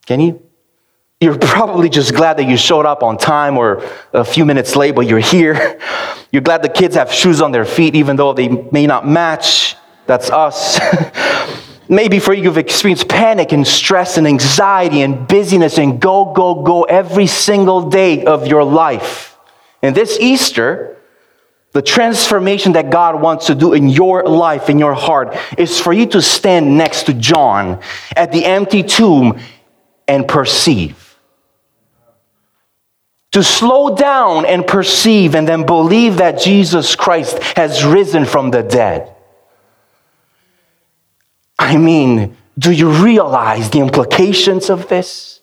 Can 0.07 0.21
you? 0.21 0.43
You're 1.21 1.39
probably 1.39 1.89
just 1.89 2.15
glad 2.15 2.37
that 2.37 2.45
you 2.45 2.57
showed 2.57 2.85
up 2.85 3.03
on 3.03 3.17
time 3.17 3.57
or 3.57 3.83
a 4.13 4.25
few 4.25 4.45
minutes 4.45 4.77
late, 4.77 4.95
but 4.95 5.07
you're 5.07 5.19
here. 5.19 5.81
You're 6.31 6.43
glad 6.43 6.63
the 6.63 6.69
kids 6.69 6.97
have 6.97 7.13
shoes 7.13 7.41
on 7.41 7.53
their 7.53 7.65
feet, 7.65 7.95
even 7.95 8.17
though 8.17 8.33
they 8.33 8.49
may 8.49 8.89
not 8.89 9.07
match. 9.07 9.77
That's 10.07 10.31
us. 10.31 10.81
Maybe 11.89 12.19
for 12.19 12.35
you, 12.35 12.43
you've 12.43 12.59
experienced 12.59 13.09
panic 13.09 13.53
and 13.53 13.65
stress 13.65 14.17
and 14.17 14.27
anxiety 14.27 15.03
and 15.03 15.29
busyness 15.29 15.79
and 15.79 16.01
go, 16.01 16.33
go, 16.33 16.63
go 16.63 16.83
every 16.83 17.29
single 17.29 17.89
day 17.89 18.25
of 18.25 18.49
your 18.49 18.65
life. 18.65 19.39
And 19.81 19.95
this 19.95 20.19
Easter, 20.19 20.99
the 21.75 21.83
transformation 21.83 22.73
that 22.73 22.89
God 22.89 23.21
wants 23.21 23.49
to 23.49 23.55
do 23.55 23.73
in 23.73 23.89
your 23.89 24.23
life, 24.23 24.71
in 24.71 24.79
your 24.79 24.95
heart, 24.95 25.37
is 25.59 25.81
for 25.81 25.93
you 25.93 26.07
to 26.07 26.23
stand 26.23 26.79
next 26.79 27.03
to 27.05 27.13
John 27.13 27.81
at 28.17 28.31
the 28.31 28.45
empty 28.45 28.85
tomb 28.85 29.41
and 30.07 30.27
perceive. 30.27 31.19
To 33.33 33.43
slow 33.43 33.97
down 33.97 34.47
and 34.47 34.65
perceive 34.65 35.35
and 35.35 35.49
then 35.49 35.67
believe 35.67 36.19
that 36.19 36.39
Jesus 36.39 36.95
Christ 36.95 37.43
has 37.57 37.85
risen 37.85 38.25
from 38.25 38.53
the 38.53 38.63
dead. 38.63 39.13
I 41.59 41.77
mean, 41.77 42.37
do 42.57 42.71
you 42.71 42.89
realize 42.89 43.71
the 43.71 43.81
implications 43.81 44.71
of 44.71 44.89
this? 44.89 45.41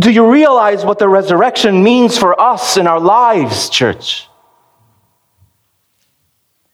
Do 0.00 0.10
you 0.10 0.30
realize 0.30 0.84
what 0.84 0.98
the 0.98 1.08
resurrection 1.08 1.82
means 1.82 2.16
for 2.16 2.40
us 2.40 2.76
in 2.76 2.86
our 2.86 3.00
lives, 3.00 3.68
church? 3.68 4.28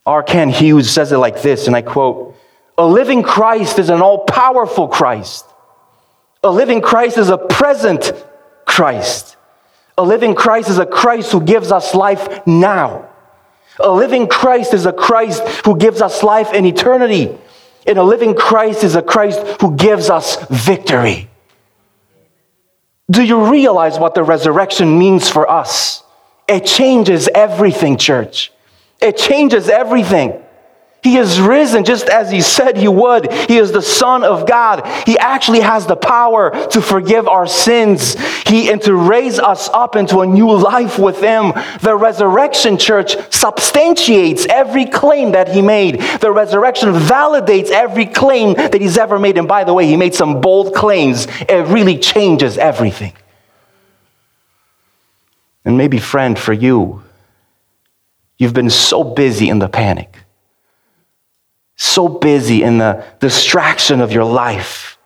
R. 0.05 0.23
Kent 0.23 0.53
Hughes 0.53 0.91
says 0.91 1.13
it 1.13 1.17
like 1.17 1.41
this, 1.41 1.67
and 1.67 1.75
I 1.75 1.81
quote 1.81 2.37
A 2.77 2.87
living 2.87 3.23
Christ 3.23 3.79
is 3.79 3.89
an 3.89 4.03
all 4.03 4.25
powerful 4.25 4.89
Christ. 4.89 5.47
A 6.43 6.51
living 6.51 6.83
Christ 6.83 7.17
is 7.17 7.31
a 7.31 7.39
present 7.39 8.13
Christ. 8.67 9.37
A 9.97 10.03
living 10.03 10.35
Christ 10.35 10.69
is 10.69 10.79
a 10.79 10.85
Christ 10.85 11.33
who 11.33 11.41
gives 11.41 11.73
us 11.73 11.95
life 11.95 12.47
now. 12.47 13.09
A 13.81 13.91
living 13.91 14.27
Christ 14.29 14.75
is 14.75 14.85
a 14.85 14.93
Christ 14.93 15.43
who 15.65 15.79
gives 15.79 16.03
us 16.03 16.23
life 16.23 16.53
in 16.53 16.67
eternity. 16.67 17.37
And 17.87 17.97
a 17.97 18.03
living 18.03 18.35
Christ 18.35 18.85
is 18.85 18.97
a 18.97 19.03
Christ 19.03 19.41
who 19.61 19.77
gives 19.77 20.11
us 20.11 20.37
victory. 20.49 21.31
Do 23.11 23.23
you 23.23 23.51
realize 23.51 23.99
what 23.99 24.15
the 24.15 24.23
resurrection 24.23 24.99
means 24.99 25.29
for 25.29 25.51
us? 25.51 26.03
It 26.49 26.67
changes 26.67 27.29
everything, 27.35 27.97
church. 27.97 28.53
It 29.01 29.17
changes 29.17 29.69
everything. 29.69 30.44
He 31.05 31.19
is 31.19 31.39
risen 31.39 31.85
just 31.85 32.09
as 32.09 32.31
he 32.31 32.41
said 32.41 32.79
he 32.79 32.89
would. 32.89 33.31
He 33.31 33.59
is 33.59 33.73
the 33.73 33.83
Son 33.83 34.25
of 34.25 34.49
God. 34.49 34.87
He 35.07 35.19
actually 35.19 35.61
has 35.61 35.87
the 35.87 35.97
power 35.97 36.51
to 36.69 36.81
forgive 36.81 37.29
our 37.29 37.47
sins. 37.47 38.15
He 38.49 38.71
and 38.71 38.81
to 38.83 38.97
raise 38.97 39.39
us 39.39 39.69
up 39.69 39.97
into 39.97 40.21
a 40.21 40.27
new 40.27 40.51
life 40.51 40.99
with 40.99 41.21
him. 41.21 41.53
The 41.83 41.95
resurrection 41.95 42.79
church 42.79 43.17
substantiates 43.31 44.47
every 44.47 44.87
claim 44.87 45.33
that 45.33 45.49
he 45.49 45.61
made. 45.61 46.01
The 46.01 46.33
resurrection 46.33 46.95
validates 46.95 47.69
every 47.69 48.07
claim 48.07 48.55
that 48.55 48.81
he's 48.81 48.97
ever 48.97 49.19
made. 49.19 49.37
And 49.37 49.47
by 49.47 49.65
the 49.65 49.75
way, 49.75 49.87
he 49.87 49.99
made 49.99 50.15
some 50.15 50.41
bold 50.41 50.75
claims. 50.75 51.27
It 51.41 51.67
really 51.69 51.99
changes 51.99 52.57
everything. 52.57 53.13
And 55.67 55.77
maybe, 55.77 55.99
friend, 55.99 56.39
for 56.39 56.55
you, 56.55 57.03
you've 58.39 58.55
been 58.55 58.71
so 58.71 59.05
busy 59.05 59.51
in 59.51 59.59
the 59.59 59.69
panic, 59.69 60.24
so 61.77 62.09
busy 62.09 62.63
in 62.63 62.79
the 62.79 63.05
distraction 63.21 64.01
of 64.01 64.13
your 64.13 64.25
life 64.25 64.99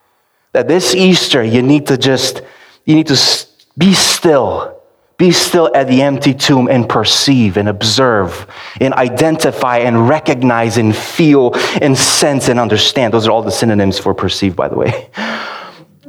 that 0.52 0.68
this 0.68 0.94
Easter 0.94 1.42
you 1.42 1.62
need 1.62 1.86
to 1.86 1.96
just, 1.96 2.42
you 2.84 2.94
need 2.94 3.06
to 3.06 3.46
be 3.76 3.94
still 3.94 4.78
be 5.18 5.32
still 5.32 5.68
at 5.74 5.88
the 5.88 6.00
empty 6.00 6.32
tomb 6.32 6.68
and 6.68 6.88
perceive 6.88 7.56
and 7.56 7.68
observe 7.68 8.46
and 8.80 8.94
identify 8.94 9.78
and 9.78 10.08
recognize 10.08 10.76
and 10.78 10.94
feel 10.96 11.52
and 11.82 11.98
sense 11.98 12.48
and 12.48 12.60
understand. 12.60 13.12
Those 13.12 13.26
are 13.26 13.32
all 13.32 13.42
the 13.42 13.50
synonyms 13.50 13.98
for 13.98 14.14
perceive, 14.14 14.54
by 14.54 14.68
the 14.68 14.76
way. 14.76 15.10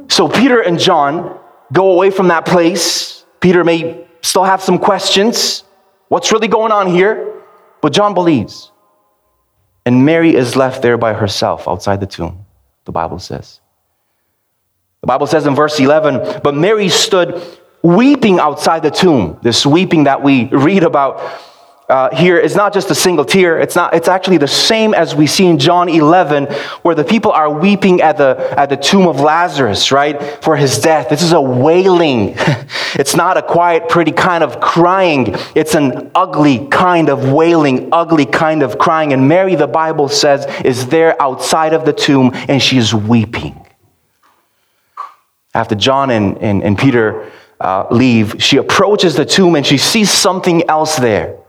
So 0.08 0.28
Peter 0.28 0.60
and 0.60 0.78
John 0.78 1.38
go 1.72 1.92
away 1.92 2.10
from 2.10 2.28
that 2.28 2.46
place. 2.46 3.24
Peter 3.40 3.64
may 3.64 4.06
still 4.22 4.44
have 4.44 4.62
some 4.62 4.78
questions. 4.78 5.64
What's 6.08 6.30
really 6.30 6.48
going 6.48 6.70
on 6.70 6.86
here? 6.86 7.42
But 7.80 7.92
John 7.92 8.14
believes. 8.14 8.70
And 9.90 10.04
Mary 10.06 10.36
is 10.36 10.54
left 10.54 10.82
there 10.82 10.96
by 10.96 11.14
herself 11.14 11.66
outside 11.66 11.98
the 11.98 12.06
tomb, 12.06 12.46
the 12.84 12.92
Bible 12.92 13.18
says. 13.18 13.58
The 15.00 15.08
Bible 15.08 15.26
says 15.26 15.48
in 15.48 15.56
verse 15.56 15.80
11, 15.80 16.42
but 16.44 16.54
Mary 16.54 16.88
stood 16.88 17.42
weeping 17.82 18.38
outside 18.38 18.84
the 18.84 18.92
tomb. 18.92 19.40
This 19.42 19.66
weeping 19.66 20.04
that 20.04 20.22
we 20.22 20.44
read 20.44 20.84
about 20.84 21.18
uh, 21.90 22.14
here 22.14 22.38
is 22.38 22.54
not 22.54 22.72
just 22.72 22.90
a 22.90 22.94
single 22.94 23.24
tear. 23.24 23.58
It's 23.58 23.74
not. 23.74 23.92
It's 23.94 24.08
actually 24.08 24.38
the 24.38 24.48
same 24.48 24.94
as 24.94 25.14
we 25.14 25.26
see 25.26 25.46
in 25.46 25.58
John 25.58 25.88
11, 25.88 26.46
where 26.82 26.94
the 26.94 27.04
people 27.04 27.32
are 27.32 27.50
weeping 27.52 28.00
at 28.00 28.16
the 28.16 28.54
at 28.56 28.68
the 28.68 28.76
tomb 28.76 29.08
of 29.08 29.20
Lazarus, 29.20 29.90
right, 29.90 30.42
for 30.42 30.56
his 30.56 30.78
death. 30.78 31.08
This 31.08 31.22
is 31.22 31.32
a 31.32 31.40
wailing. 31.40 32.34
it's 32.94 33.16
not 33.16 33.36
a 33.36 33.42
quiet, 33.42 33.88
pretty 33.88 34.12
kind 34.12 34.44
of 34.44 34.60
crying. 34.60 35.34
It's 35.54 35.74
an 35.74 36.10
ugly 36.14 36.68
kind 36.68 37.10
of 37.10 37.32
wailing, 37.32 37.88
ugly 37.92 38.26
kind 38.26 38.62
of 38.62 38.78
crying. 38.78 39.12
And 39.12 39.28
Mary, 39.28 39.56
the 39.56 39.66
Bible 39.66 40.08
says, 40.08 40.46
is 40.64 40.86
there 40.86 41.20
outside 41.20 41.72
of 41.72 41.84
the 41.84 41.92
tomb, 41.92 42.30
and 42.48 42.62
she 42.62 42.78
is 42.78 42.94
weeping. 42.94 43.66
After 45.54 45.74
John 45.74 46.10
and, 46.10 46.38
and, 46.38 46.62
and 46.62 46.78
Peter 46.78 47.30
uh, 47.60 47.86
leave, 47.90 48.36
she 48.38 48.56
approaches 48.56 49.16
the 49.16 49.26
tomb 49.26 49.56
and 49.56 49.66
she 49.66 49.78
sees 49.78 50.10
something 50.10 50.68
else 50.68 50.96
there. 50.96 51.39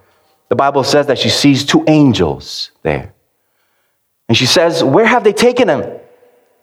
The 0.51 0.55
Bible 0.57 0.83
says 0.83 1.07
that 1.07 1.17
she 1.17 1.29
sees 1.29 1.63
two 1.63 1.85
angels 1.87 2.71
there. 2.81 3.13
And 4.27 4.37
she 4.37 4.45
says, 4.45 4.83
Where 4.83 5.05
have 5.05 5.23
they 5.23 5.31
taken 5.31 5.69
him? 5.69 5.97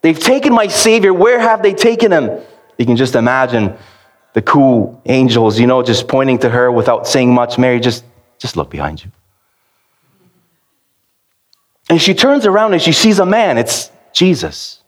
They've 0.02 0.18
taken 0.20 0.52
my 0.52 0.66
Savior. 0.66 1.14
Where 1.14 1.40
have 1.40 1.62
they 1.62 1.72
taken 1.72 2.12
him? 2.12 2.38
You 2.76 2.84
can 2.84 2.96
just 2.96 3.14
imagine 3.14 3.78
the 4.34 4.42
cool 4.42 5.00
angels, 5.06 5.58
you 5.58 5.66
know, 5.66 5.82
just 5.82 6.06
pointing 6.06 6.38
to 6.40 6.50
her 6.50 6.70
without 6.70 7.06
saying 7.06 7.32
much. 7.32 7.56
Mary, 7.56 7.80
just, 7.80 8.04
just 8.38 8.58
look 8.58 8.68
behind 8.68 9.02
you. 9.02 9.10
And 11.88 11.98
she 11.98 12.12
turns 12.12 12.44
around 12.44 12.74
and 12.74 12.82
she 12.82 12.92
sees 12.92 13.20
a 13.20 13.24
man. 13.24 13.56
It's 13.56 13.90
Jesus. 14.12 14.82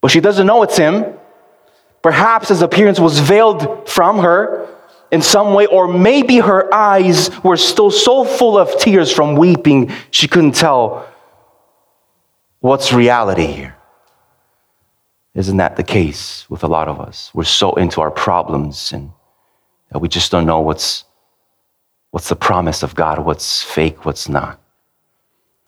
But 0.00 0.12
she 0.12 0.20
doesn't 0.20 0.46
know 0.46 0.62
it's 0.62 0.76
him. 0.76 1.04
Perhaps 2.00 2.50
his 2.50 2.62
appearance 2.62 3.00
was 3.00 3.18
veiled 3.18 3.88
from 3.88 4.20
her 4.20 4.68
in 5.10 5.22
some 5.22 5.54
way, 5.54 5.66
or 5.66 5.88
maybe 5.88 6.38
her 6.38 6.72
eyes 6.72 7.30
were 7.42 7.56
still 7.56 7.90
so 7.90 8.24
full 8.24 8.58
of 8.58 8.78
tears 8.78 9.10
from 9.10 9.36
weeping, 9.36 9.90
she 10.10 10.28
couldn't 10.28 10.54
tell 10.54 11.08
what's 12.60 12.92
reality 12.92 13.46
here. 13.46 13.76
Isn't 15.34 15.58
that 15.58 15.76
the 15.76 15.84
case 15.84 16.48
with 16.50 16.64
a 16.64 16.66
lot 16.66 16.88
of 16.88 17.00
us? 17.00 17.30
We're 17.32 17.44
so 17.44 17.72
into 17.74 18.00
our 18.00 18.10
problems 18.10 18.92
and 18.92 19.12
that 19.90 20.00
we 20.00 20.08
just 20.08 20.30
don't 20.30 20.46
know 20.46 20.60
what's, 20.60 21.04
what's 22.10 22.28
the 22.28 22.36
promise 22.36 22.82
of 22.82 22.94
God, 22.94 23.18
what's 23.20 23.62
fake, 23.62 24.04
what's 24.04 24.28
not. 24.28 24.60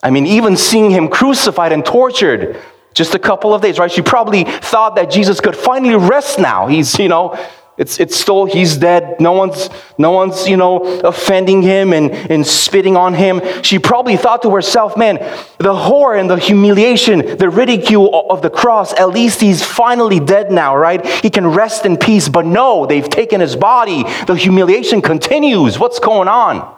I 0.03 0.11
mean, 0.11 0.27
even 0.27 0.57
seeing 0.57 0.91
him 0.91 1.09
crucified 1.09 1.73
and 1.73 1.85
tortured 1.85 2.61
just 2.95 3.15
a 3.15 3.19
couple 3.19 3.55
of 3.55 3.63
days, 3.63 3.79
right? 3.79 3.91
She 3.91 4.03
probably 4.03 4.45
thought 4.45 4.97
that 4.97 5.11
Jesus 5.11 5.41
could 5.41 5.57
finally 5.57 5.95
rest 5.95 6.39
now. 6.39 6.67
He's, 6.67 6.99
you 6.99 7.09
know, 7.09 7.39
it's, 7.77 7.99
it's 7.99 8.15
still, 8.15 8.45
he's 8.45 8.77
dead. 8.77 9.21
No 9.21 9.33
one's, 9.33 9.71
no 9.97 10.11
one's, 10.11 10.47
you 10.47 10.57
know, 10.57 11.01
offending 11.01 11.63
him 11.63 11.95
and, 11.95 12.11
and 12.13 12.47
spitting 12.47 12.97
on 12.97 13.15
him. 13.15 13.41
She 13.63 13.79
probably 13.79 14.19
thought 14.19 14.43
to 14.43 14.51
herself, 14.51 14.99
man, 14.99 15.17
the 15.59 15.75
horror 15.75 16.17
and 16.17 16.29
the 16.29 16.37
humiliation, 16.37 17.39
the 17.39 17.49
ridicule 17.49 18.31
of 18.31 18.43
the 18.43 18.51
cross, 18.51 18.93
at 18.93 19.09
least 19.09 19.41
he's 19.41 19.65
finally 19.65 20.21
dead 20.21 20.53
now, 20.53 20.77
right? 20.77 21.07
He 21.07 21.31
can 21.31 21.47
rest 21.47 21.87
in 21.87 21.97
peace. 21.97 22.29
But 22.29 22.45
no, 22.45 22.85
they've 22.85 23.09
taken 23.09 23.41
his 23.41 23.57
body. 23.57 24.03
The 24.27 24.35
humiliation 24.35 25.01
continues. 25.01 25.79
What's 25.79 26.01
going 26.01 26.29
on? 26.29 26.77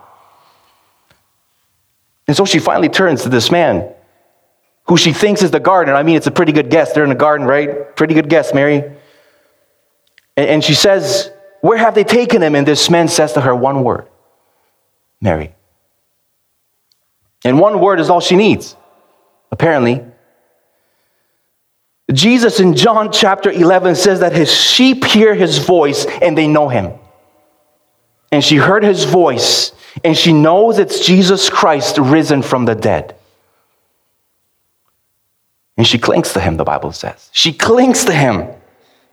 And 2.29 2.37
so 2.37 2.45
she 2.45 2.61
finally 2.61 2.89
turns 2.89 3.25
to 3.25 3.29
this 3.29 3.51
man 3.51 3.93
who 4.85 4.97
she 4.97 5.13
thinks 5.13 5.43
is 5.43 5.51
the 5.51 5.61
gardener. 5.61 5.95
I 5.95 6.03
mean, 6.03 6.17
it's 6.17 6.27
a 6.27 6.31
pretty 6.31 6.53
good 6.53 6.71
guess. 6.71 6.93
They're 6.93 7.05
in 7.05 7.11
the 7.11 7.17
garden, 7.17 7.47
right? 7.47 7.95
Pretty 7.97 8.15
good 8.15 8.29
guess, 8.29 8.55
Mary. 8.55 8.93
And 10.37 10.65
she 10.65 10.75
says, 10.75 11.31
Where 11.61 11.79
have 11.79 11.95
they 11.95 12.05
taken 12.05 12.43
him? 12.43 12.55
And 12.55 12.67
this 12.67 12.89
man 12.89 13.09
says 13.09 13.35
to 13.35 13.41
her 13.41 13.55
one 13.55 13.85
word 13.85 14.09
Mary. 15.21 15.55
And 17.45 17.59
one 17.59 17.81
word 17.81 18.01
is 18.01 18.09
all 18.09 18.21
she 18.21 18.37
needs, 18.37 18.77
apparently. 19.51 20.05
Jesus 22.13 22.61
in 22.61 22.75
John 22.75 23.11
chapter 23.11 23.51
11 23.51 23.97
says 23.97 24.21
that 24.21 24.33
his 24.33 24.53
sheep 24.53 25.05
hear 25.05 25.35
his 25.35 25.59
voice 25.59 26.05
and 26.21 26.37
they 26.37 26.47
know 26.47 26.69
him. 26.69 26.93
And 28.31 28.45
she 28.45 28.57
heard 28.57 28.83
his 28.83 29.05
voice 29.05 29.73
and 30.05 30.17
she 30.17 30.33
knows 30.33 30.79
it's 30.79 31.05
Jesus 31.05 31.51
Christ 31.51 31.99
risen 31.99 32.43
from 32.43 32.65
the 32.65 32.75
dead. 32.75 33.17
And 35.77 35.87
she 35.87 35.99
clings 35.99 36.33
to 36.35 36.41
him, 36.41 36.57
the 36.57 36.65
Bible 36.65 36.93
says. 36.93 37.31
She 37.33 37.53
clings 37.53 38.05
to 38.05 38.13
him. 38.13 38.49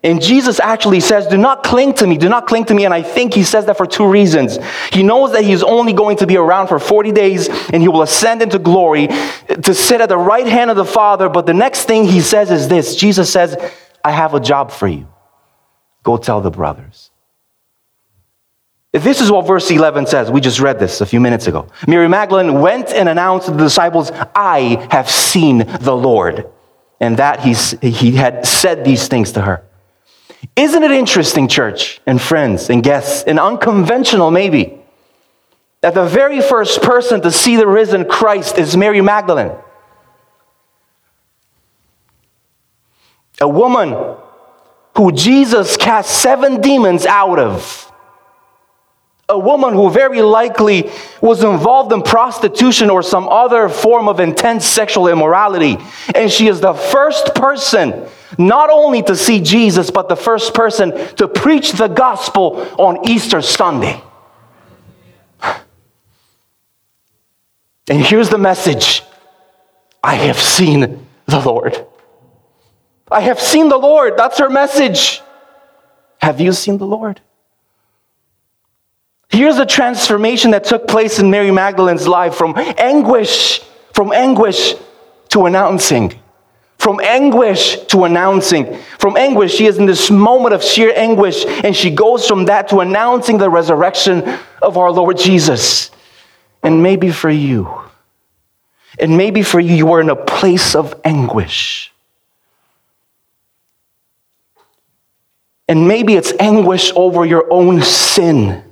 And 0.02 0.22
Jesus 0.22 0.62
actually 0.62 1.02
says, 1.02 1.28
Do 1.28 1.38
not 1.38 1.64
cling 1.64 1.94
to 1.96 2.08
me, 2.08 2.18
do 2.18 2.30
not 2.30 2.48
cling 2.48 2.66
to 2.66 2.74
me. 2.74 2.86
And 2.86 2.94
I 2.94 3.02
think 3.02 3.34
he 3.34 3.44
says 3.44 3.66
that 3.66 3.76
for 3.76 3.86
two 3.86 4.08
reasons. 4.08 4.58
He 4.94 5.04
knows 5.04 5.34
that 5.34 5.44
he's 5.44 5.62
only 5.62 5.92
going 5.92 6.18
to 6.18 6.28
be 6.28 6.38
around 6.38 6.68
for 6.68 6.80
40 6.80 7.12
days 7.12 7.50
and 7.50 7.82
he 7.82 7.90
will 7.90 8.02
ascend 8.02 8.42
into 8.42 8.60
glory 8.60 9.08
to 9.08 9.74
sit 9.74 10.00
at 10.00 10.08
the 10.08 10.18
right 10.18 10.48
hand 10.48 10.70
of 10.70 10.78
the 10.78 10.86
Father. 10.86 11.28
But 11.28 11.46
the 11.46 11.54
next 11.54 11.84
thing 11.84 12.06
he 12.06 12.22
says 12.22 12.50
is 12.50 12.70
this 12.70 12.96
Jesus 12.96 13.32
says, 13.32 13.58
I 14.04 14.12
have 14.12 14.34
a 14.34 14.40
job 14.40 14.72
for 14.72 14.88
you. 14.88 15.08
Go 16.04 16.16
tell 16.16 16.40
the 16.40 16.52
brothers. 16.52 17.12
This 18.92 19.22
is 19.22 19.30
what 19.30 19.46
verse 19.46 19.70
11 19.70 20.08
says, 20.08 20.32
we 20.32 20.42
just 20.42 20.60
read 20.60 20.80
this 20.80 21.02
a 21.02 21.06
few 21.06 21.20
minutes 21.20 21.46
ago. 21.46 21.68
Mary 21.88 22.10
Magdalene 22.10 22.60
went 22.60 22.90
and 22.90 23.08
announced 23.08 23.46
to 23.46 23.52
the 23.52 23.58
disciples, 23.58 24.12
I 24.34 24.88
have 24.90 25.10
seen 25.10 25.60
the 25.60 25.96
Lord. 25.96 26.50
And 27.00 27.18
that 27.18 27.42
he's, 27.42 27.80
he 27.82 28.14
had 28.14 28.48
said 28.48 28.84
these 28.84 29.08
things 29.08 29.34
to 29.34 29.42
her. 29.42 29.64
Isn't 30.56 30.84
it 30.84 30.92
interesting, 30.92 31.48
church 31.48 32.02
and 32.06 32.22
friends 32.22 32.70
and 32.70 32.84
guests, 32.84 33.24
and 33.24 33.40
unconventional 33.40 34.32
maybe, 34.32 34.80
that 35.82 35.94
the 35.94 36.06
very 36.06 36.42
first 36.42 36.82
person 36.82 37.22
to 37.22 37.32
see 37.32 37.56
the 37.56 37.68
risen 37.68 38.06
Christ 38.06 38.58
is 38.58 38.76
Mary 38.76 39.02
Magdalene? 39.02 39.52
A 43.42 43.48
woman 43.48 44.18
who 44.96 45.12
Jesus 45.12 45.78
cast 45.78 46.22
seven 46.22 46.60
demons 46.60 47.06
out 47.06 47.40
of 47.40 47.89
a 49.30 49.38
woman 49.38 49.74
who 49.74 49.90
very 49.90 50.22
likely 50.22 50.90
was 51.22 51.44
involved 51.44 51.94
in 51.94 52.02
prostitution 52.02 52.90
or 52.90 53.04
some 53.04 53.30
other 53.30 53.70
form 53.70 54.08
of 54.08 54.20
intense 54.20 54.66
sexual 54.66 55.08
immorality. 55.08 55.78
And 56.16 56.32
she 56.32 56.48
is 56.48 56.60
the 56.60 56.74
first 56.74 57.36
person 57.36 58.08
not 58.38 58.70
only 58.70 59.04
to 59.04 59.16
see 59.16 59.40
Jesus, 59.40 59.92
but 59.92 60.10
the 60.10 60.16
first 60.16 60.54
person 60.54 60.92
to 61.16 61.28
preach 61.28 61.74
the 61.74 61.88
gospel 61.88 62.62
on 62.78 63.08
Easter 63.08 63.42
Sunday. 63.42 64.02
And 67.88 68.00
here's 68.02 68.30
the 68.30 68.38
message 68.38 69.04
I 70.04 70.16
have 70.16 70.40
seen 70.40 71.08
the 71.26 71.40
Lord. 71.40 71.86
I 73.12 73.22
have 73.22 73.40
seen 73.40 73.70
the 73.70 73.78
Lord. 73.78 74.16
That's 74.18 74.38
her 74.38 74.50
message. 74.50 75.22
Have 76.22 76.40
you 76.40 76.54
seen 76.54 76.78
the 76.78 76.86
Lord? 76.86 77.22
Here's 79.30 79.58
a 79.58 79.66
transformation 79.66 80.52
that 80.52 80.64
took 80.64 80.88
place 80.88 81.20
in 81.20 81.30
Mary 81.30 81.52
Magdalene's 81.52 82.08
life 82.08 82.34
from 82.34 82.56
anguish, 82.58 83.62
from 83.94 84.12
anguish 84.12 84.74
to 85.30 85.46
announcing. 85.46 86.20
From 86.80 87.00
anguish 87.00 87.78
to 87.88 88.06
announcing. 88.06 88.76
From 88.98 89.18
anguish, 89.18 89.54
she 89.54 89.68
is 89.68 89.78
in 89.78 89.86
this 89.86 90.10
moment 90.10 90.56
of 90.56 90.64
sheer 90.64 90.92
anguish, 90.96 91.46
and 91.46 91.76
she 91.76 91.92
goes 91.92 92.26
from 92.28 92.46
that 92.46 92.70
to 92.70 92.80
announcing 92.80 93.38
the 93.38 93.50
resurrection 93.50 94.24
of 94.64 94.78
our 94.78 94.92
Lord 94.92 95.18
Jesus. 95.18 95.92
And 96.64 96.82
maybe 96.82 97.12
for 97.12 97.30
you, 97.30 97.72
and 98.98 99.16
maybe 99.16 99.44
for 99.44 99.60
you, 99.60 99.76
you 99.76 99.92
are 99.94 100.02
in 100.02 100.10
a 100.10 100.16
place 100.16 100.74
of 100.74 101.00
anguish. 101.06 101.94
And 105.68 105.88
maybe 105.88 106.16
it's 106.16 106.34
anguish 106.40 106.92
over 106.96 107.26
your 107.26 107.46
own 107.54 107.84
sin 107.84 108.64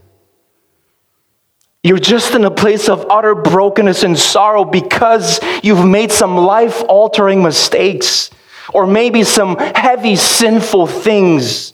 You're 1.88 2.00
just 2.00 2.36
in 2.36 2.44
a 2.44 2.52
place 2.52 2.90
of 2.90 3.06
utter 3.10 3.34
brokenness 3.34 4.04
and 4.04 4.20
sorrow 4.20 4.66
because 4.66 5.40
you've 5.64 5.86
made 5.86 6.12
some 6.12 6.36
life 6.36 6.84
altering 6.90 7.42
mistakes, 7.42 8.30
or 8.74 8.86
maybe 8.86 9.24
some 9.24 9.56
heavy 9.56 10.18
sinful 10.18 10.88
things, 10.88 11.72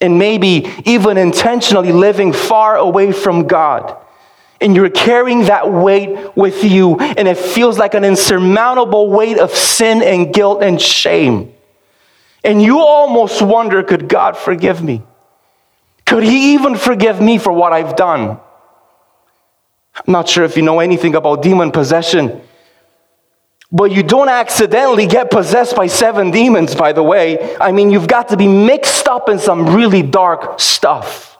and 0.00 0.18
maybe 0.18 0.68
even 0.84 1.16
intentionally 1.16 1.92
living 1.92 2.32
far 2.32 2.76
away 2.76 3.12
from 3.12 3.46
God. 3.46 3.96
And 4.60 4.74
you're 4.74 4.90
carrying 4.90 5.44
that 5.44 5.70
weight 5.72 6.36
with 6.36 6.64
you, 6.64 6.98
and 6.98 7.28
it 7.28 7.38
feels 7.38 7.78
like 7.78 7.94
an 7.94 8.02
insurmountable 8.02 9.10
weight 9.10 9.38
of 9.38 9.54
sin 9.54 10.02
and 10.02 10.34
guilt 10.34 10.64
and 10.64 10.82
shame. 10.82 11.54
And 12.42 12.60
you 12.60 12.80
almost 12.80 13.40
wonder 13.40 13.84
could 13.84 14.08
God 14.08 14.36
forgive 14.36 14.82
me? 14.82 15.04
Could 16.04 16.24
He 16.24 16.54
even 16.54 16.74
forgive 16.74 17.20
me 17.20 17.38
for 17.38 17.52
what 17.52 17.72
I've 17.72 17.94
done? 17.94 18.40
I'm 19.94 20.12
not 20.12 20.28
sure 20.28 20.44
if 20.44 20.56
you 20.56 20.62
know 20.62 20.80
anything 20.80 21.14
about 21.14 21.42
demon 21.42 21.70
possession, 21.70 22.40
but 23.70 23.90
you 23.92 24.02
don't 24.02 24.28
accidentally 24.28 25.06
get 25.06 25.30
possessed 25.30 25.76
by 25.76 25.86
seven 25.86 26.30
demons, 26.30 26.74
by 26.74 26.92
the 26.92 27.02
way. 27.02 27.56
I 27.56 27.72
mean, 27.72 27.90
you've 27.90 28.08
got 28.08 28.28
to 28.28 28.36
be 28.36 28.48
mixed 28.48 29.08
up 29.08 29.28
in 29.28 29.38
some 29.38 29.74
really 29.74 30.02
dark 30.02 30.60
stuff. 30.60 31.38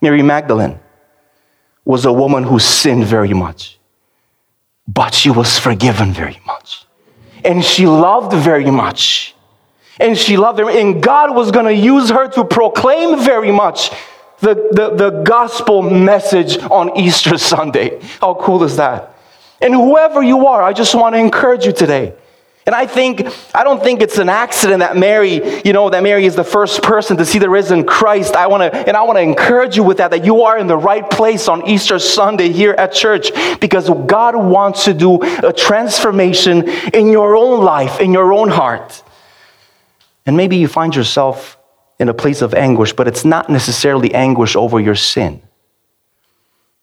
Mary 0.00 0.22
Magdalene 0.22 0.78
was 1.84 2.04
a 2.04 2.12
woman 2.12 2.44
who 2.44 2.58
sinned 2.58 3.04
very 3.04 3.32
much, 3.32 3.78
but 4.86 5.14
she 5.14 5.30
was 5.30 5.58
forgiven 5.58 6.12
very 6.12 6.40
much. 6.46 6.84
And 7.44 7.64
she 7.64 7.86
loved 7.86 8.32
very 8.32 8.70
much. 8.70 9.34
And 10.00 10.16
she 10.16 10.36
loved 10.36 10.58
her. 10.58 10.70
And 10.70 11.02
God 11.02 11.34
was 11.34 11.50
going 11.50 11.66
to 11.66 11.74
use 11.74 12.10
her 12.10 12.28
to 12.28 12.44
proclaim 12.44 13.20
very 13.20 13.50
much 13.50 13.90
the, 14.40 14.54
the, 14.72 14.94
the 14.94 15.22
gospel 15.22 15.82
message 15.82 16.58
on 16.58 16.96
Easter 16.96 17.38
Sunday. 17.52 18.00
How 18.20 18.34
cool 18.34 18.62
is 18.64 18.76
that? 18.76 19.14
And 19.60 19.74
whoever 19.74 20.22
you 20.22 20.46
are, 20.46 20.62
I 20.62 20.72
just 20.72 20.94
want 20.94 21.14
to 21.14 21.18
encourage 21.18 21.66
you 21.66 21.72
today. 21.72 22.14
And 22.68 22.74
I 22.74 22.86
think, 22.86 23.26
I 23.54 23.64
don't 23.64 23.82
think 23.82 24.02
it's 24.02 24.18
an 24.18 24.28
accident 24.28 24.80
that 24.80 24.94
Mary, 24.94 25.62
you 25.64 25.72
know, 25.72 25.88
that 25.88 26.02
Mary 26.02 26.26
is 26.26 26.36
the 26.36 26.44
first 26.44 26.82
person 26.82 27.16
to 27.16 27.24
see 27.24 27.38
the 27.38 27.48
risen 27.48 27.82
Christ. 27.82 28.36
I 28.36 28.46
want 28.46 28.60
to, 28.60 28.78
and 28.78 28.94
I 28.94 29.04
want 29.04 29.16
to 29.16 29.22
encourage 29.22 29.74
you 29.74 29.82
with 29.82 29.96
that, 29.96 30.10
that 30.10 30.22
you 30.22 30.42
are 30.42 30.58
in 30.58 30.66
the 30.66 30.76
right 30.76 31.08
place 31.10 31.48
on 31.48 31.66
Easter 31.66 31.98
Sunday 31.98 32.52
here 32.52 32.72
at 32.72 32.92
church 32.92 33.30
because 33.58 33.88
God 34.06 34.36
wants 34.36 34.84
to 34.84 34.92
do 34.92 35.18
a 35.42 35.50
transformation 35.50 36.68
in 36.92 37.08
your 37.08 37.36
own 37.36 37.64
life, 37.64 38.00
in 38.00 38.12
your 38.12 38.34
own 38.34 38.50
heart. 38.50 39.02
And 40.26 40.36
maybe 40.36 40.58
you 40.58 40.68
find 40.68 40.94
yourself 40.94 41.57
in 41.98 42.08
a 42.08 42.14
place 42.14 42.42
of 42.42 42.54
anguish, 42.54 42.92
but 42.92 43.08
it's 43.08 43.24
not 43.24 43.50
necessarily 43.50 44.14
anguish 44.14 44.54
over 44.54 44.78
your 44.78 44.94
sin, 44.94 45.42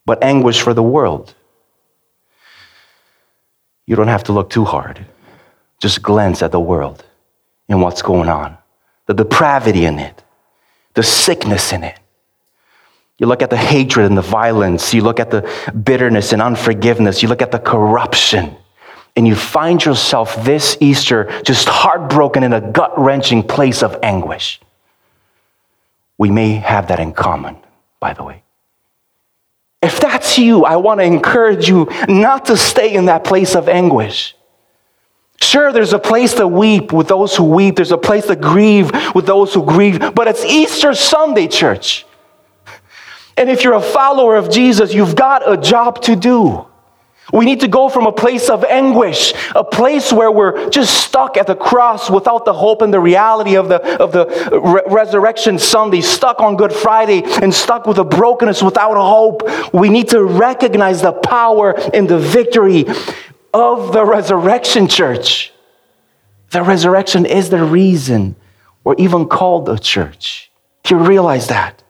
but 0.06 0.23
anguish 0.23 0.62
for 0.62 0.73
the 0.73 0.84
world. 0.84 1.34
You 3.86 3.95
don't 3.95 4.08
have 4.08 4.25
to 4.25 4.34
look 4.34 4.49
too 4.49 4.65
hard. 4.65 5.06
Just 5.80 6.01
glance 6.01 6.41
at 6.41 6.51
the 6.51 6.60
world 6.60 7.04
and 7.69 7.82
what's 7.82 8.01
going 8.01 8.30
on, 8.30 8.58
the 9.06 9.13
depravity 9.13 9.86
in 9.86 9.99
it, 9.99 10.23
the 10.93 11.04
sickness 11.04 11.71
in 11.71 11.84
it. 11.84 11.97
You 13.17 13.28
look 13.28 13.41
at 13.41 13.49
the 13.49 13.58
hatred 13.58 14.08
and 14.08 14.17
the 14.17 14.21
violence, 14.21 14.93
you 14.93 15.01
look 15.01 15.19
at 15.19 15.32
the 15.32 15.49
bitterness 15.71 16.34
and 16.34 16.41
unforgiveness, 16.41 17.23
you 17.23 17.30
look 17.30 17.41
at 17.41 17.51
the 17.51 17.60
corruption, 17.60 18.56
and 19.15 19.25
you 19.25 19.36
find 19.36 19.84
yourself 19.84 20.43
this 20.43 20.75
Easter 20.82 21.41
just 21.43 21.69
heartbroken 21.69 22.43
in 22.43 22.51
a 22.51 22.60
gut 22.60 22.97
wrenching 22.97 23.41
place 23.41 23.84
of 23.84 23.97
anguish. 24.04 24.60
We 26.17 26.30
may 26.30 26.54
have 26.54 26.88
that 26.88 26.99
in 26.99 27.13
common, 27.13 27.58
by 27.99 28.13
the 28.13 28.23
way. 28.23 28.43
If 29.82 29.99
that's 29.99 30.38
you, 30.38 30.65
I 30.65 30.78
want 30.78 30.99
to 30.99 31.04
encourage 31.04 31.67
you 31.67 31.88
not 32.08 32.45
to 32.45 32.58
stay 32.58 32.93
in 32.93 33.06
that 33.06 33.23
place 33.23 33.56
of 33.56 33.69
anguish. 33.69 34.36
Sure, 35.41 35.71
there's 35.71 35.93
a 35.93 35.99
place 35.99 36.34
to 36.36 36.47
weep 36.47 36.91
with 36.93 37.08
those 37.08 37.36
who 37.36 37.43
weep, 37.43 37.75
there's 37.75 37.91
a 37.91 37.97
place 37.97 38.25
to 38.28 38.36
grieve 38.36 38.91
with 39.13 39.25
those 39.25 39.54
who 39.54 39.63
grieve, 39.63 40.15
but 40.15 40.28
it's 40.28 40.43
Easter 40.45 40.93
Sunday, 40.93 41.47
church. 41.47 42.06
And 43.38 43.49
if 43.49 43.63
you're 43.63 43.73
a 43.73 43.82
follower 43.82 44.38
of 44.38 44.49
Jesus, 44.49 44.93
you've 44.93 45.15
got 45.15 45.49
a 45.49 45.58
job 45.58 46.01
to 46.04 46.15
do. 46.15 46.65
We 47.33 47.45
need 47.45 47.61
to 47.61 47.67
go 47.67 47.89
from 47.89 48.05
a 48.05 48.11
place 48.11 48.49
of 48.49 48.63
anguish, 48.63 49.33
a 49.55 49.63
place 49.63 50.13
where 50.13 50.31
we're 50.31 50.69
just 50.69 51.05
stuck 51.05 51.38
at 51.38 51.47
the 51.47 51.55
cross 51.55 52.09
without 52.09 52.45
the 52.45 52.53
hope 52.53 52.83
and 52.83 52.93
the 52.93 52.99
reality 52.99 53.55
of 53.55 53.67
the, 53.67 53.81
of 53.97 54.11
the 54.11 54.27
re- 54.63 54.83
resurrection 54.93 55.57
Sunday, 55.57 56.01
stuck 56.01 56.39
on 56.39 56.55
Good 56.55 56.71
Friday 56.71 57.23
and 57.41 57.51
stuck 57.53 57.88
with 57.88 57.97
a 57.97 58.03
brokenness 58.03 58.61
without 58.61 58.95
hope. 58.95 59.41
We 59.73 59.89
need 59.89 60.09
to 60.09 60.23
recognize 60.23 61.01
the 61.01 61.13
power 61.13 61.73
and 61.93 62.07
the 62.07 62.19
victory 62.19 62.85
of 63.53 63.91
the 63.91 64.05
resurrection 64.05 64.88
church. 64.88 65.51
The 66.51 66.61
resurrection 66.61 67.25
is 67.25 67.49
the 67.49 67.63
reason 67.63 68.35
we're 68.83 68.95
even 68.99 69.27
called 69.27 69.67
a 69.67 69.79
church. 69.79 70.51
Do 70.83 70.95
you 70.95 71.03
realize 71.03 71.47
that? 71.47 71.81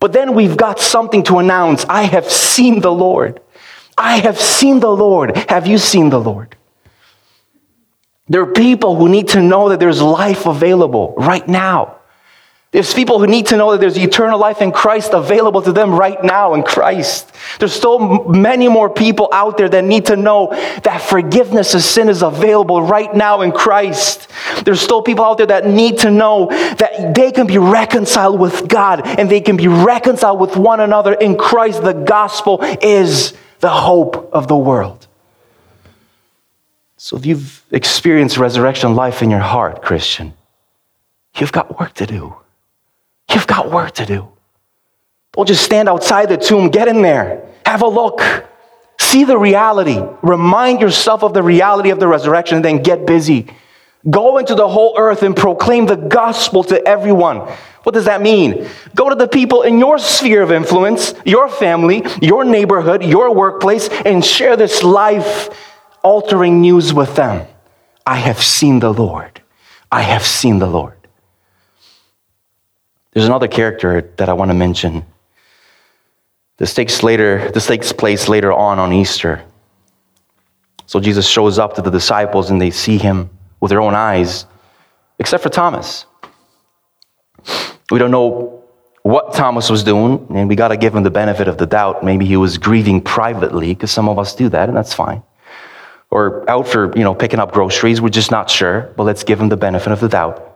But 0.00 0.12
then 0.12 0.34
we've 0.34 0.56
got 0.56 0.80
something 0.80 1.22
to 1.24 1.38
announce. 1.38 1.84
I 1.88 2.02
have 2.02 2.30
seen 2.30 2.80
the 2.80 2.92
Lord. 2.92 3.40
I 3.96 4.18
have 4.18 4.40
seen 4.40 4.80
the 4.80 4.90
Lord. 4.90 5.36
Have 5.48 5.66
you 5.66 5.78
seen 5.78 6.10
the 6.10 6.20
Lord? 6.20 6.56
There 8.28 8.42
are 8.42 8.52
people 8.52 8.96
who 8.96 9.08
need 9.08 9.28
to 9.28 9.42
know 9.42 9.68
that 9.68 9.80
there's 9.80 10.00
life 10.00 10.46
available 10.46 11.14
right 11.16 11.46
now. 11.46 11.98
There's 12.74 12.92
people 12.92 13.20
who 13.20 13.28
need 13.28 13.46
to 13.46 13.56
know 13.56 13.70
that 13.70 13.80
there's 13.80 13.96
eternal 13.96 14.36
life 14.36 14.60
in 14.60 14.72
Christ 14.72 15.12
available 15.12 15.62
to 15.62 15.70
them 15.70 15.92
right 15.92 16.20
now 16.24 16.54
in 16.54 16.64
Christ. 16.64 17.32
There's 17.60 17.72
still 17.72 18.24
many 18.24 18.66
more 18.66 18.90
people 18.90 19.28
out 19.32 19.56
there 19.56 19.68
that 19.68 19.84
need 19.84 20.06
to 20.06 20.16
know 20.16 20.48
that 20.82 21.00
forgiveness 21.00 21.74
of 21.74 21.82
sin 21.82 22.08
is 22.08 22.22
available 22.22 22.82
right 22.82 23.14
now 23.14 23.42
in 23.42 23.52
Christ. 23.52 24.28
There's 24.64 24.80
still 24.80 25.02
people 25.02 25.24
out 25.24 25.36
there 25.36 25.46
that 25.46 25.68
need 25.68 25.98
to 25.98 26.10
know 26.10 26.48
that 26.48 27.14
they 27.14 27.30
can 27.30 27.46
be 27.46 27.58
reconciled 27.58 28.40
with 28.40 28.66
God 28.66 29.06
and 29.06 29.30
they 29.30 29.40
can 29.40 29.56
be 29.56 29.68
reconciled 29.68 30.40
with 30.40 30.56
one 30.56 30.80
another 30.80 31.14
in 31.14 31.38
Christ. 31.38 31.84
The 31.84 31.92
gospel 31.92 32.58
is 32.82 33.34
the 33.60 33.70
hope 33.70 34.30
of 34.32 34.48
the 34.48 34.56
world. 34.56 35.06
So 36.96 37.16
if 37.16 37.26
you've 37.26 37.62
experienced 37.70 38.38
resurrection 38.38 38.94
life 38.94 39.22
in 39.22 39.30
your 39.30 39.40
heart, 39.40 39.82
Christian, 39.82 40.32
you've 41.36 41.52
got 41.52 41.78
work 41.78 41.92
to 41.94 42.06
do. 42.06 42.34
You've 43.32 43.46
got 43.46 43.70
work 43.70 43.92
to 43.96 44.06
do. 44.06 44.28
Don't 45.32 45.46
just 45.46 45.64
stand 45.64 45.88
outside 45.88 46.28
the 46.28 46.36
tomb, 46.36 46.70
get 46.70 46.88
in 46.88 47.02
there, 47.02 47.46
have 47.66 47.82
a 47.82 47.86
look, 47.86 48.22
see 49.00 49.24
the 49.24 49.36
reality, 49.36 50.00
remind 50.22 50.80
yourself 50.80 51.22
of 51.22 51.34
the 51.34 51.42
reality 51.42 51.90
of 51.90 51.98
the 51.98 52.06
resurrection, 52.06 52.56
and 52.56 52.64
then 52.64 52.82
get 52.82 53.06
busy. 53.06 53.48
Go 54.08 54.38
into 54.38 54.54
the 54.54 54.68
whole 54.68 54.94
earth 54.98 55.22
and 55.22 55.34
proclaim 55.34 55.86
the 55.86 55.96
gospel 55.96 56.62
to 56.64 56.86
everyone. 56.86 57.50
What 57.84 57.94
does 57.94 58.06
that 58.06 58.22
mean? 58.22 58.68
Go 58.94 59.08
to 59.10 59.14
the 59.14 59.28
people 59.28 59.62
in 59.62 59.78
your 59.78 59.98
sphere 59.98 60.42
of 60.42 60.50
influence, 60.50 61.14
your 61.24 61.48
family, 61.48 62.02
your 62.20 62.44
neighborhood, 62.44 63.04
your 63.04 63.32
workplace, 63.34 63.88
and 63.88 64.24
share 64.24 64.56
this 64.56 64.82
life 64.82 65.50
altering 66.02 66.60
news 66.60 66.92
with 66.92 67.14
them. 67.14 67.46
I 68.06 68.16
have 68.16 68.42
seen 68.42 68.80
the 68.80 68.92
Lord. 68.92 69.40
I 69.92 70.02
have 70.02 70.24
seen 70.24 70.58
the 70.58 70.66
Lord. 70.66 70.96
There's 73.12 73.26
another 73.26 73.48
character 73.48 74.10
that 74.16 74.28
I 74.28 74.32
want 74.32 74.50
to 74.50 74.54
mention. 74.54 75.04
This 76.56 76.74
takes 76.74 77.02
later, 77.02 77.50
this 77.52 77.66
takes 77.66 77.92
place 77.92 78.28
later 78.28 78.52
on 78.52 78.78
on 78.78 78.92
Easter. 78.92 79.42
So 80.86 81.00
Jesus 81.00 81.28
shows 81.28 81.58
up 81.58 81.74
to 81.74 81.82
the 81.82 81.90
disciples 81.90 82.50
and 82.50 82.60
they 82.60 82.70
see 82.70 82.98
him 82.98 83.30
with 83.60 83.70
their 83.70 83.80
own 83.80 83.94
eyes, 83.94 84.46
except 85.18 85.42
for 85.42 85.48
Thomas. 85.48 86.06
We 87.90 87.98
don't 87.98 88.10
know 88.10 88.64
what 89.02 89.34
Thomas 89.34 89.68
was 89.68 89.84
doing, 89.84 90.26
and 90.30 90.48
we 90.48 90.56
got 90.56 90.68
to 90.68 90.76
give 90.76 90.94
him 90.94 91.02
the 91.02 91.10
benefit 91.10 91.46
of 91.48 91.58
the 91.58 91.66
doubt. 91.66 92.02
Maybe 92.02 92.24
he 92.24 92.36
was 92.36 92.56
grieving 92.56 93.00
privately, 93.00 93.74
because 93.74 93.90
some 93.90 94.08
of 94.08 94.18
us 94.18 94.34
do 94.34 94.48
that, 94.48 94.68
and 94.68 94.76
that's 94.76 94.94
fine. 94.94 95.22
Or 96.10 96.48
out 96.48 96.66
for, 96.68 96.96
you 96.96 97.04
know, 97.04 97.14
picking 97.14 97.40
up 97.40 97.52
groceries. 97.52 98.00
We're 98.00 98.08
just 98.08 98.30
not 98.30 98.48
sure, 98.48 98.92
but 98.96 99.02
let's 99.04 99.24
give 99.24 99.40
him 99.40 99.48
the 99.48 99.56
benefit 99.56 99.92
of 99.92 100.00
the 100.00 100.08
doubt. 100.08 100.54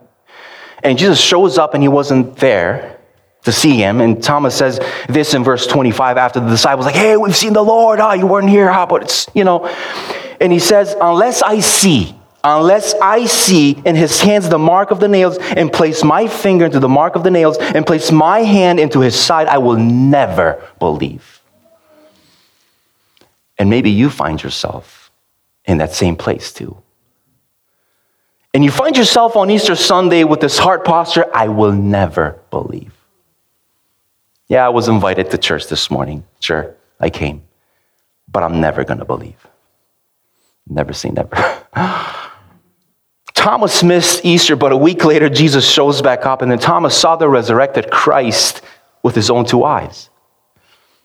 And 0.83 0.97
Jesus 0.97 1.21
shows 1.21 1.59
up 1.59 1.75
and 1.75 1.83
he 1.83 1.89
wasn't 1.89 2.37
there 2.37 3.01
to 3.45 3.53
see 3.53 3.77
him. 3.77 4.01
And 4.01 4.23
Thomas 4.23 4.55
says 4.55 4.81
this 5.09 5.35
in 5.35 5.43
verse 5.43 5.67
25 5.67 6.17
after 6.17 6.41
the 6.41 6.49
disciples, 6.49 6.87
like, 6.87 6.95
hey, 6.95 7.17
we've 7.17 7.37
seen 7.37 7.53
the 7.53 7.63
Lord. 7.63 8.01
Ah, 8.01 8.11
oh, 8.11 8.15
you 8.15 8.27
weren't 8.27 8.49
here. 8.49 8.73
How 8.73 8.85
about 8.85 9.03
it's, 9.03 9.27
you 9.35 9.45
know? 9.45 9.67
And 10.41 10.53
he 10.53 10.59
says, 10.59 10.95
unless 11.01 11.43
I 11.43 11.61
see, 11.61 12.18
unless 12.45 12.95
I 12.95 13.27
see 13.27 13.73
in 13.85 13.97
his 13.97 14.21
hands 14.21 14.49
the 14.49 14.59
mark 14.59 14.91
of 14.91 15.01
the 15.01 15.09
nails 15.09 15.39
and 15.39 15.73
place 15.73 16.05
my 16.05 16.29
finger 16.29 16.67
into 16.67 16.81
the 16.81 16.89
mark 16.89 17.17
of 17.17 17.25
the 17.25 17.31
nails 17.31 17.59
and 17.59 17.87
place 17.87 18.13
my 18.13 18.41
hand 18.41 18.81
into 18.81 19.01
his 19.01 19.15
side, 19.19 19.49
I 19.49 19.59
will 19.59 19.77
never 19.77 20.63
believe. 20.79 21.43
And 23.59 23.71
maybe 23.71 23.91
you 23.91 24.11
find 24.11 24.43
yourself 24.43 25.11
in 25.65 25.79
that 25.79 25.93
same 25.93 26.17
place 26.17 26.53
too 26.53 26.77
and 28.55 28.65
you 28.65 28.71
find 28.71 28.97
yourself 28.97 29.37
on 29.37 29.51
Easter 29.51 29.77
Sunday 29.77 30.25
with 30.25 30.41
this 30.41 30.59
heart 30.59 30.85
posture, 30.85 31.27
I 31.35 31.49
will 31.49 31.73
never 31.73 32.41
believe. 32.51 32.93
Yeah, 34.49 34.65
I 34.67 34.71
was 34.71 34.89
invited 34.89 35.31
to 35.31 35.39
church 35.39 35.69
this 35.69 35.91
morning. 35.91 36.25
Sure, 36.41 36.75
I 36.99 37.11
came. 37.11 37.43
but 38.31 38.43
I'm 38.43 38.61
never 38.61 38.85
going 38.85 38.99
to 38.99 39.05
believe. 39.05 39.47
Never 40.69 40.93
say 40.93 41.11
never. 41.11 41.31
Thomas 43.39 43.85
missed 43.85 44.25
Easter, 44.25 44.57
but 44.57 44.73
a 44.73 44.77
week 44.77 45.05
later, 45.05 45.29
Jesus 45.29 45.65
shows 45.65 46.03
back 46.03 46.27
up, 46.27 46.43
and 46.43 46.51
then 46.51 46.59
Thomas 46.59 46.99
saw 46.99 47.15
the 47.15 47.29
resurrected 47.29 47.89
Christ 47.89 48.63
with 49.05 49.15
his 49.15 49.31
own 49.31 49.47
two 49.47 49.63
eyes. 49.63 50.11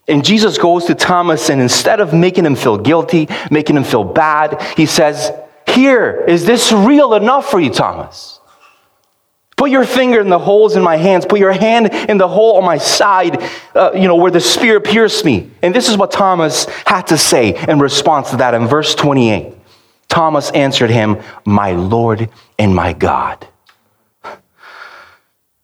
And 0.07 0.25
Jesus 0.25 0.57
goes 0.57 0.85
to 0.85 0.95
Thomas, 0.95 1.51
and 1.51 1.61
instead 1.61 1.99
of 1.99 2.11
making 2.11 2.47
him 2.47 2.55
feel 2.55 2.79
guilty, 2.79 3.27
making 3.51 3.77
him 3.77 3.83
feel 3.83 4.03
bad, 4.03 4.59
he 4.75 4.87
says, 4.87 5.31
Here, 5.67 6.25
is 6.27 6.43
this 6.43 6.71
real 6.71 7.13
enough 7.13 7.51
for 7.51 7.59
you, 7.59 7.69
Thomas? 7.69 8.39
Put 9.55 9.69
your 9.69 9.85
finger 9.85 10.19
in 10.19 10.29
the 10.29 10.39
holes 10.39 10.75
in 10.75 10.81
my 10.81 10.97
hands. 10.97 11.27
Put 11.27 11.37
your 11.37 11.53
hand 11.53 11.93
in 11.93 12.17
the 12.17 12.27
hole 12.27 12.57
on 12.57 12.65
my 12.65 12.79
side, 12.79 13.43
uh, 13.75 13.91
you 13.93 14.07
know, 14.07 14.15
where 14.15 14.31
the 14.31 14.41
spear 14.41 14.79
pierced 14.79 15.23
me. 15.23 15.51
And 15.61 15.73
this 15.73 15.87
is 15.87 15.97
what 15.97 16.11
Thomas 16.11 16.65
had 16.87 17.03
to 17.03 17.17
say 17.17 17.63
in 17.69 17.77
response 17.77 18.31
to 18.31 18.37
that 18.37 18.55
in 18.55 18.65
verse 18.65 18.95
28. 18.95 19.53
Thomas 20.13 20.51
answered 20.51 20.91
him, 20.91 21.17
My 21.43 21.71
Lord 21.71 22.29
and 22.59 22.75
my 22.75 22.93
God. 22.93 23.47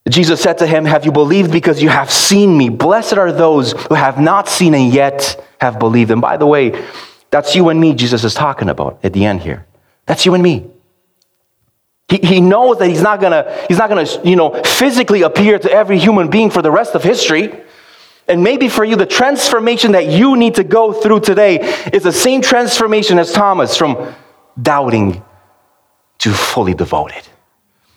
Jesus 0.10 0.42
said 0.42 0.58
to 0.58 0.66
him, 0.66 0.86
Have 0.86 1.06
you 1.06 1.12
believed 1.12 1.52
because 1.52 1.84
you 1.84 1.90
have 1.90 2.10
seen 2.10 2.58
me? 2.58 2.70
Blessed 2.70 3.14
are 3.14 3.32
those 3.32 3.74
who 3.74 3.94
have 3.94 4.20
not 4.20 4.50
seen 4.50 4.74
and 4.74 4.92
yet 4.92 5.40
have 5.62 5.78
believed. 5.78 6.10
And 6.10 6.20
by 6.20 6.38
the 6.38 6.48
way, 6.48 6.84
that's 7.30 7.56
you 7.56 7.70
and 7.70 7.80
me, 7.80 7.94
Jesus 7.94 8.24
is 8.24 8.34
talking 8.34 8.70
about 8.70 9.00
at 9.04 9.14
the 9.14 9.24
end 9.24 9.42
here. 9.42 9.68
That's 10.08 10.26
you 10.26 10.34
and 10.34 10.42
me. 10.42 10.68
He, 12.08 12.18
he 12.18 12.42
knows 12.42 12.80
that 12.80 12.88
he's 12.88 13.04
not 13.04 13.22
gonna, 13.22 13.56
he's 13.68 13.78
not 13.78 13.88
gonna, 13.88 14.08
you 14.24 14.36
know, 14.36 14.64
physically 14.64 15.22
appear 15.22 15.60
to 15.60 15.72
every 15.72 16.00
human 16.00 16.32
being 16.32 16.50
for 16.50 16.64
the 16.64 16.72
rest 16.72 16.96
of 16.96 17.04
history. 17.04 17.54
And 18.28 18.44
maybe 18.44 18.68
for 18.68 18.84
you, 18.84 18.96
the 18.96 19.06
transformation 19.06 19.92
that 19.92 20.08
you 20.08 20.36
need 20.36 20.56
to 20.56 20.64
go 20.64 20.92
through 20.92 21.20
today 21.20 21.60
is 21.94 22.02
the 22.02 22.12
same 22.12 22.42
transformation 22.42 23.20
as 23.20 23.32
Thomas 23.32 23.78
from 23.78 24.16
doubting 24.62 25.24
to 26.20 26.32
fully 26.32 26.74
devoted. 26.74 27.24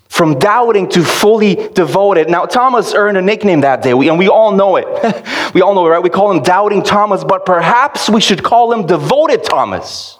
From 0.08 0.38
doubting 0.38 0.88
to 0.90 1.02
fully 1.02 1.54
devoted. 1.54 2.28
Now, 2.28 2.44
Thomas 2.44 2.92
earned 2.94 3.16
a 3.16 3.22
nickname 3.22 3.62
that 3.62 3.82
day, 3.82 3.92
and 3.92 4.18
we 4.18 4.28
all 4.28 4.52
know 4.52 4.76
it. 4.76 4.86
we 5.54 5.62
all 5.62 5.74
know 5.74 5.86
it, 5.86 5.90
right? 5.90 6.02
We 6.02 6.10
call 6.10 6.30
him 6.30 6.42
Doubting 6.42 6.82
Thomas, 6.82 7.24
but 7.24 7.46
perhaps 7.46 8.10
we 8.10 8.20
should 8.20 8.42
call 8.42 8.72
him 8.72 8.86
Devoted 8.86 9.42
Thomas. 9.42 10.18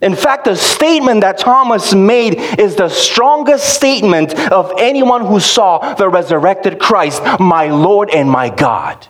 In 0.00 0.16
fact, 0.16 0.44
the 0.44 0.56
statement 0.56 1.22
that 1.22 1.38
Thomas 1.38 1.94
made 1.94 2.34
is 2.58 2.74
the 2.76 2.88
strongest 2.88 3.72
statement 3.74 4.34
of 4.50 4.72
anyone 4.76 5.24
who 5.24 5.40
saw 5.40 5.94
the 5.94 6.08
resurrected 6.08 6.78
Christ, 6.78 7.22
my 7.38 7.68
Lord 7.68 8.10
and 8.10 8.28
my 8.28 8.50
God. 8.50 9.06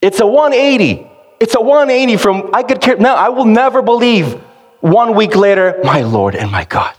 It's 0.00 0.20
a 0.20 0.26
180. 0.26 1.10
It's 1.40 1.54
a 1.54 1.60
180 1.60 2.16
from 2.16 2.50
I 2.54 2.62
could 2.62 2.80
care. 2.80 2.96
Now, 2.96 3.14
I 3.14 3.28
will 3.28 3.44
never 3.44 3.82
believe 3.82 4.34
one 4.80 5.14
week 5.14 5.34
later, 5.34 5.80
my 5.82 6.02
Lord 6.02 6.34
and 6.34 6.50
my 6.50 6.64
God. 6.64 6.94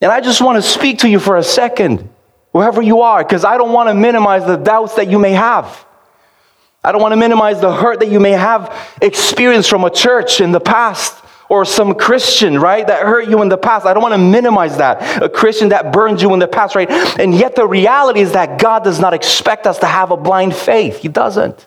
And 0.00 0.10
I 0.10 0.20
just 0.20 0.40
want 0.40 0.56
to 0.56 0.62
speak 0.62 1.00
to 1.00 1.08
you 1.08 1.18
for 1.18 1.36
a 1.36 1.42
second, 1.42 2.08
wherever 2.52 2.80
you 2.80 3.00
are, 3.02 3.22
because 3.22 3.44
I 3.44 3.58
don't 3.58 3.72
want 3.72 3.88
to 3.88 3.94
minimize 3.94 4.46
the 4.46 4.56
doubts 4.56 4.94
that 4.94 5.10
you 5.10 5.18
may 5.18 5.32
have. 5.32 5.84
I 6.82 6.92
don't 6.92 7.02
want 7.02 7.12
to 7.12 7.16
minimize 7.16 7.60
the 7.60 7.74
hurt 7.74 8.00
that 8.00 8.10
you 8.10 8.20
may 8.20 8.32
have 8.32 8.74
experienced 9.02 9.68
from 9.68 9.84
a 9.84 9.90
church 9.90 10.40
in 10.40 10.52
the 10.52 10.60
past 10.60 11.22
or 11.50 11.64
some 11.64 11.94
Christian, 11.94 12.58
right, 12.58 12.86
that 12.86 13.02
hurt 13.02 13.28
you 13.28 13.42
in 13.42 13.48
the 13.48 13.58
past. 13.58 13.84
I 13.84 13.92
don't 13.92 14.02
want 14.02 14.14
to 14.14 14.18
minimize 14.18 14.78
that. 14.78 15.22
A 15.22 15.28
Christian 15.28 15.70
that 15.70 15.92
burned 15.92 16.22
you 16.22 16.32
in 16.32 16.38
the 16.38 16.46
past, 16.46 16.76
right? 16.76 16.88
And 17.18 17.34
yet 17.34 17.56
the 17.56 17.66
reality 17.66 18.20
is 18.20 18.32
that 18.32 18.60
God 18.60 18.84
does 18.84 19.00
not 19.00 19.12
expect 19.12 19.66
us 19.66 19.78
to 19.80 19.86
have 19.86 20.12
a 20.12 20.16
blind 20.16 20.54
faith. 20.54 20.98
He 20.98 21.08
doesn't. 21.08 21.66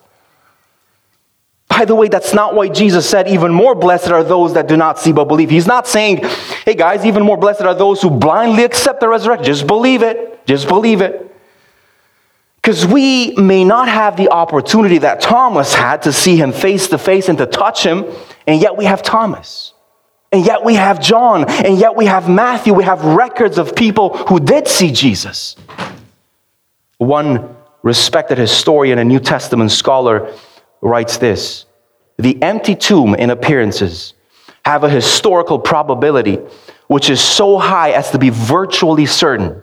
By 1.76 1.86
the 1.86 1.96
way, 1.96 2.08
that's 2.08 2.36
not 2.36 2.54
why 2.54 2.70
Jesus 2.70 3.10
said, 3.10 3.28
even 3.28 3.52
more 3.52 3.74
blessed 3.74 4.12
are 4.12 4.24
those 4.24 4.54
that 4.54 4.68
do 4.68 4.78
not 4.78 5.00
see 5.00 5.12
but 5.12 5.26
believe. 5.26 5.50
He's 5.50 5.66
not 5.66 5.88
saying, 5.88 6.20
hey 6.66 6.76
guys, 6.76 7.04
even 7.04 7.24
more 7.24 7.36
blessed 7.36 7.62
are 7.62 7.74
those 7.74 8.00
who 8.00 8.12
blindly 8.12 8.64
accept 8.64 9.00
the 9.00 9.10
resurrection. 9.10 9.46
Just 9.46 9.66
believe 9.66 10.04
it. 10.04 10.46
Just 10.46 10.68
believe 10.68 11.02
it. 11.02 11.36
Because 12.58 12.86
we 12.86 13.34
may 13.38 13.64
not 13.64 13.90
have 13.90 14.18
the 14.18 14.30
opportunity 14.30 15.00
that 15.00 15.20
Thomas 15.20 15.74
had 15.74 16.04
to 16.04 16.14
see 16.14 16.36
him 16.36 16.52
face 16.52 16.90
to 16.90 17.00
face 17.00 17.28
and 17.28 17.40
to 17.40 17.48
touch 17.48 17.84
him, 17.84 18.06
and 18.46 18.62
yet 18.62 18.78
we 18.78 18.86
have 18.86 19.02
Thomas. 19.02 19.74
And 20.32 20.46
yet 20.46 20.64
we 20.64 20.76
have 20.76 21.02
John, 21.02 21.50
and 21.50 21.80
yet 21.80 21.96
we 21.96 22.06
have 22.06 22.30
Matthew. 22.30 22.76
We 22.76 22.84
have 22.84 23.04
records 23.04 23.58
of 23.58 23.76
people 23.76 24.16
who 24.28 24.40
did 24.40 24.68
see 24.68 24.92
Jesus. 24.92 25.56
One 27.00 27.56
respected 27.82 28.38
historian 28.38 29.00
and 29.00 29.10
New 29.10 29.20
Testament 29.20 29.72
scholar 29.72 30.32
writes 30.84 31.18
this 31.18 31.66
The 32.18 32.42
empty 32.42 32.76
tomb 32.76 33.16
in 33.16 33.30
appearances 33.30 34.14
have 34.66 34.84
a 34.84 34.90
historical 34.90 35.60
probability 35.60 36.40
which 36.88 37.10
is 37.10 37.20
so 37.22 37.58
high 37.58 37.92
as 37.92 38.12
to 38.12 38.20
be 38.20 38.30
virtually 38.30 39.06
certain 39.06 39.62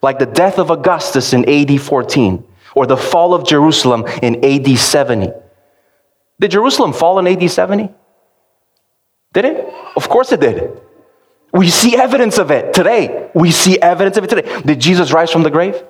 like 0.00 0.18
the 0.18 0.26
death 0.26 0.58
of 0.58 0.70
Augustus 0.70 1.32
in 1.32 1.48
AD 1.48 1.80
14 1.80 2.44
or 2.74 2.86
the 2.86 2.96
fall 2.96 3.34
of 3.34 3.46
Jerusalem 3.46 4.04
in 4.22 4.44
AD 4.44 4.78
70. 4.78 5.28
Did 6.40 6.50
Jerusalem 6.50 6.92
fall 6.92 7.18
in 7.18 7.26
AD 7.26 7.48
70? 7.48 7.88
Did 9.32 9.44
it? 9.44 9.74
Of 9.96 10.08
course 10.08 10.32
it 10.32 10.40
did. 10.40 10.80
We 11.52 11.68
see 11.68 11.96
evidence 11.96 12.38
of 12.38 12.50
it 12.50 12.72
today. 12.72 13.30
We 13.34 13.50
see 13.50 13.80
evidence 13.80 14.16
of 14.16 14.24
it 14.24 14.30
today. 14.30 14.62
Did 14.62 14.80
Jesus 14.80 15.12
rise 15.12 15.30
from 15.30 15.42
the 15.42 15.50
grave? 15.50 15.82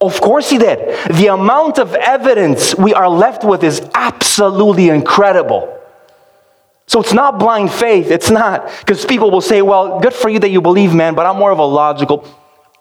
Of 0.00 0.20
course 0.20 0.48
he 0.48 0.56
did. 0.56 0.78
The 1.14 1.26
amount 1.26 1.78
of 1.78 1.94
evidence 1.94 2.74
we 2.74 2.94
are 2.94 3.08
left 3.08 3.44
with 3.44 3.62
is 3.62 3.82
absolutely 3.94 4.88
incredible. 4.88 5.76
So 6.86 7.00
it's 7.00 7.12
not 7.12 7.38
blind 7.38 7.70
faith. 7.70 8.10
It's 8.10 8.30
not. 8.30 8.68
Because 8.80 9.04
people 9.04 9.30
will 9.30 9.42
say, 9.42 9.62
well, 9.62 10.00
good 10.00 10.14
for 10.14 10.28
you 10.28 10.38
that 10.40 10.50
you 10.50 10.60
believe, 10.60 10.94
man, 10.94 11.14
but 11.14 11.26
I'm 11.26 11.36
more 11.36 11.52
of 11.52 11.58
a 11.58 11.64
logical. 11.64 12.26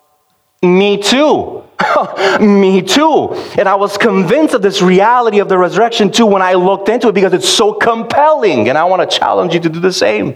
Me 0.63 1.01
too. 1.01 1.63
Me 2.39 2.81
too. 2.81 3.33
And 3.57 3.67
I 3.67 3.75
was 3.75 3.97
convinced 3.97 4.53
of 4.53 4.61
this 4.61 4.81
reality 4.81 5.39
of 5.39 5.49
the 5.49 5.57
resurrection 5.57 6.11
too 6.11 6.25
when 6.25 6.41
I 6.41 6.53
looked 6.53 6.89
into 6.89 7.09
it 7.09 7.13
because 7.13 7.33
it's 7.33 7.47
so 7.47 7.73
compelling. 7.73 8.69
And 8.69 8.77
I 8.77 8.85
want 8.85 9.07
to 9.07 9.17
challenge 9.17 9.53
you 9.53 9.59
to 9.59 9.69
do 9.69 9.79
the 9.79 9.93
same. 9.93 10.35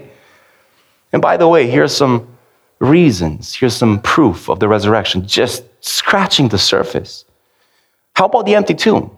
And 1.12 1.22
by 1.22 1.36
the 1.36 1.48
way, 1.48 1.66
here's 1.66 1.96
some 1.96 2.28
reasons, 2.78 3.54
here's 3.54 3.74
some 3.74 4.00
proof 4.00 4.48
of 4.48 4.60
the 4.60 4.68
resurrection, 4.68 5.26
just 5.26 5.64
scratching 5.84 6.48
the 6.48 6.58
surface. 6.58 7.24
How 8.14 8.26
about 8.26 8.46
the 8.46 8.54
empty 8.54 8.74
tomb? 8.74 9.16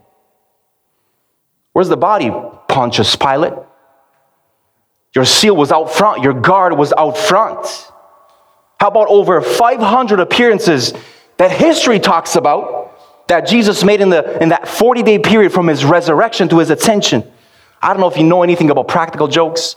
Where's 1.73 1.89
the 1.89 1.97
body, 1.97 2.31
Pontius 2.69 3.14
Pilate? 3.14 3.53
Your 5.14 5.25
seal 5.25 5.57
was 5.57 5.71
out 5.71 5.93
front, 5.93 6.23
your 6.23 6.35
guard 6.35 6.77
was 6.77 6.93
out 6.93 7.17
front. 7.17 7.67
How 8.81 8.89
about 8.89 9.09
over 9.09 9.41
500 9.41 10.21
appearances 10.21 10.93
that 11.37 11.51
history 11.51 12.01
talks 12.01 12.35
about 12.37 13.29
that 13.29 13.47
Jesus 13.47 13.85
made 13.85 14.01
in, 14.01 14.11
the, 14.11 14.43
in 14.43 14.51
that 14.51 14.69
40 14.69 15.03
day 15.03 15.19
period 15.19 15.53
from 15.53 15.69
his 15.69 15.85
resurrection 15.85 16.49
to 16.49 16.59
his 16.59 16.71
ascension? 16.71 17.31
I 17.81 17.89
don't 17.89 18.01
know 18.01 18.11
if 18.11 18.17
you 18.17 18.25
know 18.25 18.43
anything 18.43 18.71
about 18.71 18.89
practical 18.89 19.29
jokes. 19.29 19.77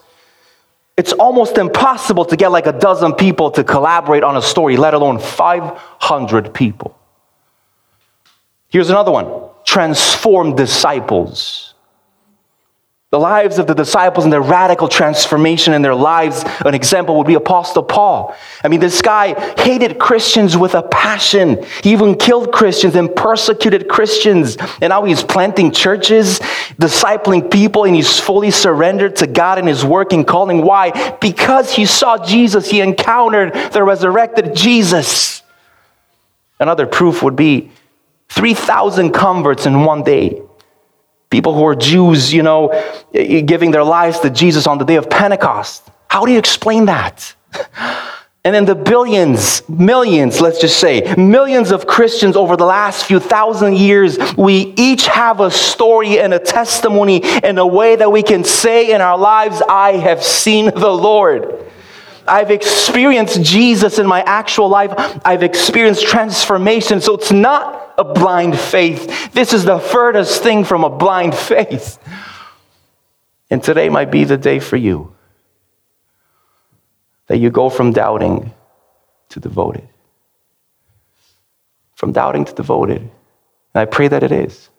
It's 1.00 1.14
almost 1.14 1.58
impossible 1.58 2.26
to 2.26 2.36
get 2.36 2.52
like 2.52 2.68
a 2.68 2.74
dozen 2.74 3.14
people 3.14 3.52
to 3.52 3.64
collaborate 3.64 4.22
on 4.22 4.36
a 4.36 4.42
story, 4.42 4.76
let 4.76 4.94
alone 4.94 5.18
500 5.18 6.54
people. 6.54 6.94
Here's 8.68 8.90
another 8.90 9.10
one 9.10 9.50
transformed 9.64 10.58
disciples. 10.58 11.69
The 13.12 13.20
lives 13.20 13.58
of 13.58 13.66
the 13.66 13.74
disciples 13.74 14.24
and 14.24 14.32
their 14.32 14.40
radical 14.40 14.88
transformation 14.88 15.74
in 15.74 15.82
their 15.82 15.96
lives, 15.96 16.44
an 16.64 16.76
example 16.76 17.18
would 17.18 17.26
be 17.26 17.34
Apostle 17.34 17.82
Paul. 17.82 18.36
I 18.64 18.68
mean, 18.68 18.80
this 18.80 19.02
guy 19.02 19.34
hated 19.60 19.98
Christians 19.98 20.56
with 20.56 20.76
a 20.76 20.84
passion. 20.84 21.66
He 21.82 21.92
even 21.92 22.14
killed 22.14 22.52
Christians 22.52 22.94
and 22.94 23.16
persecuted 23.16 23.88
Christians. 23.88 24.58
And 24.80 24.90
now 24.90 25.06
he's 25.06 25.24
planting 25.24 25.72
churches, 25.72 26.40
discipling 26.80 27.50
people, 27.50 27.86
and 27.86 27.96
he's 27.96 28.20
fully 28.20 28.52
surrendered 28.52 29.16
to 29.16 29.26
God 29.26 29.58
and 29.58 29.68
his 29.68 29.84
work 29.84 30.14
and 30.14 30.28
calling. 30.28 30.62
Why? 30.62 31.18
Because 31.20 31.74
he 31.74 31.88
saw 31.88 32.24
Jesus, 32.24 32.70
he 32.70 32.80
encountered 32.80 33.56
the 33.72 33.82
resurrected 33.82 34.56
Jesus. 34.56 35.42
Another 36.60 36.86
proof 36.86 37.24
would 37.24 37.36
be 37.36 37.72
3,000 38.28 39.14
converts 39.14 39.66
in 39.66 39.84
one 39.84 40.04
day. 40.04 40.44
People 41.30 41.54
who 41.54 41.66
are 41.66 41.76
Jews, 41.76 42.34
you 42.34 42.44
know, 42.44 42.70
eh, 43.14 43.42
giving 43.42 43.72
their 43.72 43.84
lives 43.84 44.20
to 44.20 44.30
Jesus 44.30 44.66
on 44.68 44.78
the 44.78 44.86
day 44.86 44.96
of 44.96 45.10
Pentecost. 45.10 45.84
How 46.08 46.26
do 46.26 46.32
you 46.32 46.40
explain 46.40 46.86
that? 46.86 47.36
And 48.46 48.56
then 48.56 48.64
the 48.64 48.74
billions, 48.74 49.68
millions, 49.68 50.40
let's 50.40 50.62
just 50.62 50.80
say, 50.80 51.14
millions 51.18 51.72
of 51.72 51.86
Christians 51.86 52.38
over 52.38 52.56
the 52.56 52.66
last 52.66 53.04
few 53.04 53.20
thousand 53.20 53.76
years, 53.78 54.18
we 54.38 54.74
each 54.78 55.08
have 55.08 55.42
a 55.42 55.52
story 55.52 56.20
and 56.20 56.34
a 56.34 56.40
testimony 56.40 57.22
in 57.44 57.58
a 57.58 57.68
way 57.68 57.98
that 57.98 58.10
we 58.10 58.24
can 58.24 58.46
say 58.46 58.94
in 58.94 59.02
our 59.02 59.18
lives, 59.18 59.62
I 59.68 59.98
have 59.98 60.24
seen 60.24 60.68
the 60.68 60.90
Lord. 60.90 61.66
I've 62.30 62.52
experienced 62.52 63.42
Jesus 63.42 64.00
in 64.00 64.08
my 64.08 64.22
actual 64.22 64.70
life. 64.70 64.94
I've 65.26 65.44
experienced 65.44 66.06
transformation. 66.06 67.02
So 67.02 67.16
it's 67.16 67.32
not 67.32 67.94
a 67.98 68.04
blind 68.04 68.58
faith. 68.58 69.32
This 69.34 69.54
is 69.54 69.66
the 69.66 69.80
furthest 69.80 70.42
thing 70.42 70.64
from 70.64 70.84
a 70.84 70.90
blind 70.90 71.36
faith. 71.36 72.00
And 73.50 73.64
today 73.64 73.90
might 73.90 74.12
be 74.12 74.24
the 74.24 74.38
day 74.38 74.60
for 74.60 74.78
you 74.78 75.16
that 77.28 77.38
you 77.38 77.50
go 77.50 77.70
from 77.70 77.92
doubting 77.92 78.54
to 79.30 79.40
devoted. 79.40 79.88
From 81.96 82.12
doubting 82.12 82.46
to 82.46 82.54
devoted. 82.54 83.02
And 83.02 83.12
I 83.82 83.86
pray 83.86 84.08
that 84.08 84.24
it 84.24 84.32
is. 84.32 84.70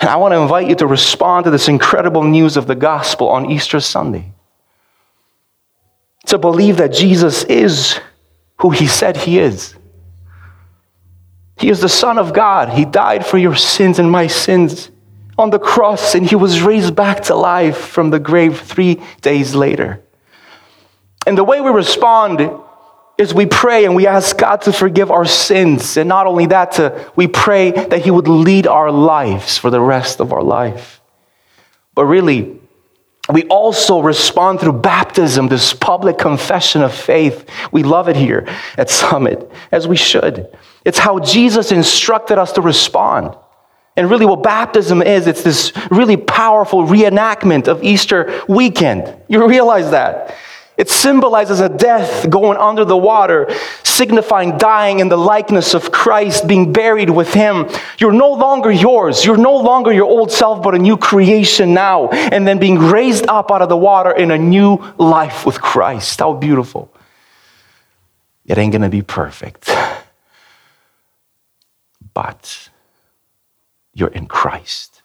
And 0.00 0.08
I 0.08 0.16
want 0.16 0.32
to 0.32 0.38
invite 0.38 0.68
you 0.68 0.74
to 0.76 0.86
respond 0.86 1.44
to 1.44 1.50
this 1.50 1.68
incredible 1.68 2.22
news 2.22 2.56
of 2.56 2.66
the 2.66 2.74
gospel 2.74 3.28
on 3.28 3.50
Easter 3.50 3.80
Sunday. 3.80 4.32
To 6.28 6.38
believe 6.38 6.76
that 6.78 6.92
Jesus 6.92 7.44
is 7.44 7.98
who 8.60 8.70
he 8.70 8.86
said 8.86 9.16
he 9.16 9.38
is. 9.38 9.74
He 11.58 11.70
is 11.70 11.80
the 11.80 11.88
Son 11.88 12.18
of 12.18 12.32
God. 12.32 12.68
He 12.70 12.84
died 12.84 13.26
for 13.26 13.38
your 13.38 13.56
sins 13.56 13.98
and 13.98 14.10
my 14.10 14.26
sins 14.26 14.90
on 15.36 15.50
the 15.50 15.58
cross, 15.58 16.14
and 16.14 16.26
he 16.26 16.36
was 16.36 16.62
raised 16.62 16.94
back 16.94 17.22
to 17.24 17.34
life 17.34 17.78
from 17.78 18.10
the 18.10 18.18
grave 18.18 18.60
three 18.60 19.00
days 19.20 19.54
later. 19.54 20.02
And 21.26 21.36
the 21.38 21.44
way 21.44 21.60
we 21.60 21.70
respond 21.70 22.40
is 23.16 23.34
we 23.34 23.46
pray 23.46 23.84
and 23.84 23.96
we 23.96 24.06
ask 24.06 24.36
God 24.36 24.62
to 24.62 24.72
forgive 24.72 25.10
our 25.10 25.24
sins. 25.24 25.96
And 25.96 26.08
not 26.08 26.26
only 26.26 26.46
that, 26.46 26.72
to, 26.72 27.10
we 27.16 27.26
pray 27.26 27.70
that 27.70 28.02
He 28.02 28.10
would 28.10 28.28
lead 28.28 28.66
our 28.66 28.90
lives 28.92 29.58
for 29.58 29.70
the 29.70 29.80
rest 29.80 30.20
of 30.20 30.32
our 30.32 30.42
life. 30.42 31.00
But 31.94 32.04
really, 32.04 32.60
we 33.34 33.44
also 33.44 34.00
respond 34.00 34.60
through 34.60 34.72
baptism, 34.80 35.48
this 35.48 35.74
public 35.74 36.16
confession 36.16 36.82
of 36.82 36.94
faith. 36.94 37.48
We 37.72 37.82
love 37.82 38.08
it 38.08 38.16
here 38.16 38.48
at 38.76 38.88
Summit, 38.88 39.50
as 39.70 39.86
we 39.86 39.96
should. 39.96 40.56
It's 40.84 40.98
how 40.98 41.18
Jesus 41.18 41.70
instructed 41.70 42.38
us 42.38 42.52
to 42.52 42.62
respond. 42.62 43.36
And 43.96 44.08
really, 44.08 44.26
what 44.26 44.42
baptism 44.42 45.02
is, 45.02 45.26
it's 45.26 45.42
this 45.42 45.72
really 45.90 46.16
powerful 46.16 46.86
reenactment 46.86 47.66
of 47.68 47.82
Easter 47.82 48.42
weekend. 48.48 49.14
You 49.28 49.46
realize 49.46 49.90
that? 49.90 50.34
It 50.78 50.88
symbolizes 50.88 51.58
a 51.58 51.68
death 51.68 52.30
going 52.30 52.56
under 52.56 52.84
the 52.84 52.96
water, 52.96 53.50
signifying 53.82 54.56
dying 54.58 55.00
in 55.00 55.08
the 55.08 55.16
likeness 55.16 55.74
of 55.74 55.90
Christ, 55.90 56.46
being 56.46 56.72
buried 56.72 57.10
with 57.10 57.34
Him. 57.34 57.68
You're 57.98 58.12
no 58.12 58.32
longer 58.32 58.70
yours. 58.70 59.24
You're 59.24 59.36
no 59.36 59.56
longer 59.56 59.92
your 59.92 60.04
old 60.04 60.30
self, 60.30 60.62
but 60.62 60.76
a 60.76 60.78
new 60.78 60.96
creation 60.96 61.74
now. 61.74 62.10
And 62.10 62.46
then 62.46 62.60
being 62.60 62.78
raised 62.78 63.26
up 63.26 63.50
out 63.50 63.60
of 63.60 63.68
the 63.68 63.76
water 63.76 64.12
in 64.12 64.30
a 64.30 64.38
new 64.38 64.76
life 64.98 65.44
with 65.44 65.60
Christ. 65.60 66.20
How 66.20 66.32
beautiful. 66.32 66.94
It 68.46 68.56
ain't 68.56 68.70
going 68.70 68.82
to 68.82 68.88
be 68.88 69.02
perfect. 69.02 69.68
But 72.14 72.68
you're 73.94 74.08
in 74.08 74.26
Christ. 74.26 75.02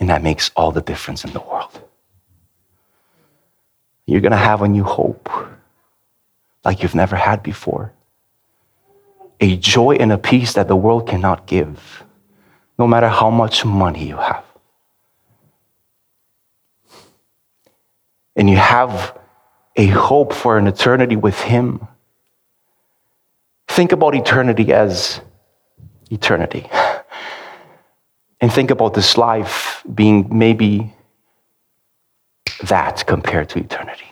And 0.00 0.08
that 0.08 0.24
makes 0.24 0.50
all 0.56 0.72
the 0.72 0.82
difference 0.82 1.24
in 1.24 1.32
the 1.32 1.40
world. 1.40 1.80
You're 4.10 4.20
going 4.20 4.32
to 4.32 4.36
have 4.36 4.62
a 4.62 4.66
new 4.66 4.82
hope 4.82 5.30
like 6.64 6.82
you've 6.82 6.96
never 6.96 7.14
had 7.14 7.44
before. 7.44 7.92
A 9.40 9.56
joy 9.56 9.92
and 10.00 10.10
a 10.10 10.18
peace 10.18 10.54
that 10.54 10.66
the 10.66 10.74
world 10.74 11.08
cannot 11.08 11.46
give, 11.46 12.02
no 12.76 12.88
matter 12.88 13.06
how 13.06 13.30
much 13.30 13.64
money 13.64 14.08
you 14.08 14.16
have. 14.16 14.44
And 18.34 18.50
you 18.50 18.56
have 18.56 19.16
a 19.76 19.86
hope 19.86 20.32
for 20.32 20.58
an 20.58 20.66
eternity 20.66 21.14
with 21.14 21.38
Him. 21.38 21.86
Think 23.68 23.92
about 23.92 24.16
eternity 24.16 24.72
as 24.72 25.20
eternity. 26.10 26.68
And 28.40 28.52
think 28.52 28.72
about 28.72 28.94
this 28.94 29.16
life 29.16 29.84
being 29.94 30.36
maybe 30.36 30.92
that 32.64 33.06
compared 33.06 33.48
to 33.50 33.58
eternity? 33.58 34.06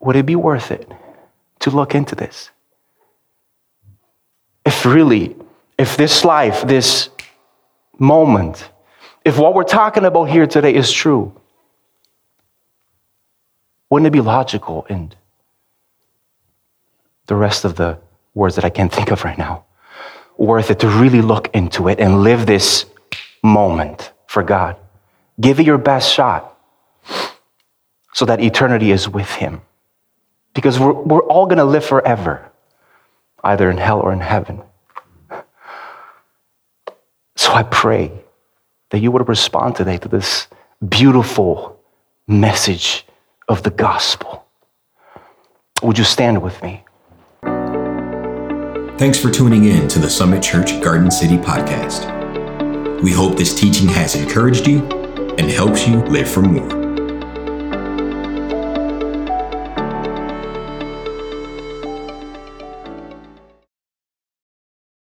Would 0.00 0.16
it 0.16 0.26
be 0.26 0.36
worth 0.36 0.70
it 0.70 0.90
to 1.60 1.70
look 1.70 1.94
into 1.94 2.14
this? 2.14 2.50
If 4.64 4.84
really, 4.84 5.36
if 5.78 5.96
this 5.96 6.24
life, 6.24 6.66
this 6.66 7.10
moment, 7.98 8.70
if 9.24 9.38
what 9.38 9.54
we're 9.54 9.64
talking 9.64 10.04
about 10.04 10.24
here 10.24 10.46
today 10.46 10.74
is 10.74 10.90
true, 10.90 11.34
wouldn't 13.90 14.06
it 14.06 14.12
be 14.12 14.20
logical 14.20 14.86
and 14.88 15.14
the 17.26 17.34
rest 17.34 17.64
of 17.64 17.76
the 17.76 17.98
words 18.34 18.54
that 18.56 18.64
I 18.64 18.70
can't 18.70 18.92
think 18.92 19.10
of 19.10 19.24
right 19.24 19.36
now, 19.36 19.64
worth 20.36 20.70
it 20.70 20.80
to 20.80 20.88
really 20.88 21.20
look 21.20 21.50
into 21.54 21.88
it 21.88 22.00
and 22.00 22.22
live 22.22 22.46
this 22.46 22.86
moment 23.42 24.12
for 24.26 24.42
God? 24.42 24.76
Give 25.40 25.58
it 25.58 25.66
your 25.66 25.78
best 25.78 26.12
shot 26.12 26.56
so 28.12 28.24
that 28.26 28.40
eternity 28.40 28.90
is 28.90 29.08
with 29.08 29.30
Him. 29.30 29.62
Because 30.54 30.78
we're, 30.78 30.92
we're 30.92 31.22
all 31.22 31.46
going 31.46 31.58
to 31.58 31.64
live 31.64 31.84
forever, 31.84 32.50
either 33.42 33.70
in 33.70 33.78
hell 33.78 34.00
or 34.00 34.12
in 34.12 34.20
heaven. 34.20 34.62
So 37.36 37.52
I 37.52 37.62
pray 37.62 38.12
that 38.90 38.98
you 38.98 39.10
would 39.12 39.28
respond 39.28 39.76
today 39.76 39.96
to 39.98 40.08
this 40.08 40.48
beautiful 40.86 41.80
message 42.26 43.06
of 43.48 43.62
the 43.62 43.70
gospel. 43.70 44.44
Would 45.82 45.96
you 45.96 46.04
stand 46.04 46.42
with 46.42 46.62
me? 46.62 46.84
Thanks 48.98 49.18
for 49.18 49.30
tuning 49.30 49.64
in 49.64 49.88
to 49.88 49.98
the 49.98 50.10
Summit 50.10 50.42
Church 50.42 50.78
Garden 50.82 51.10
City 51.10 51.38
podcast. 51.38 52.20
We 53.00 53.12
hope 53.12 53.38
this 53.38 53.58
teaching 53.58 53.88
has 53.88 54.14
encouraged 54.14 54.66
you 54.66 54.99
and 55.40 55.50
helps 55.50 55.88
you 55.88 55.96
live 56.02 56.30
for 56.30 56.42
more. 56.42 56.79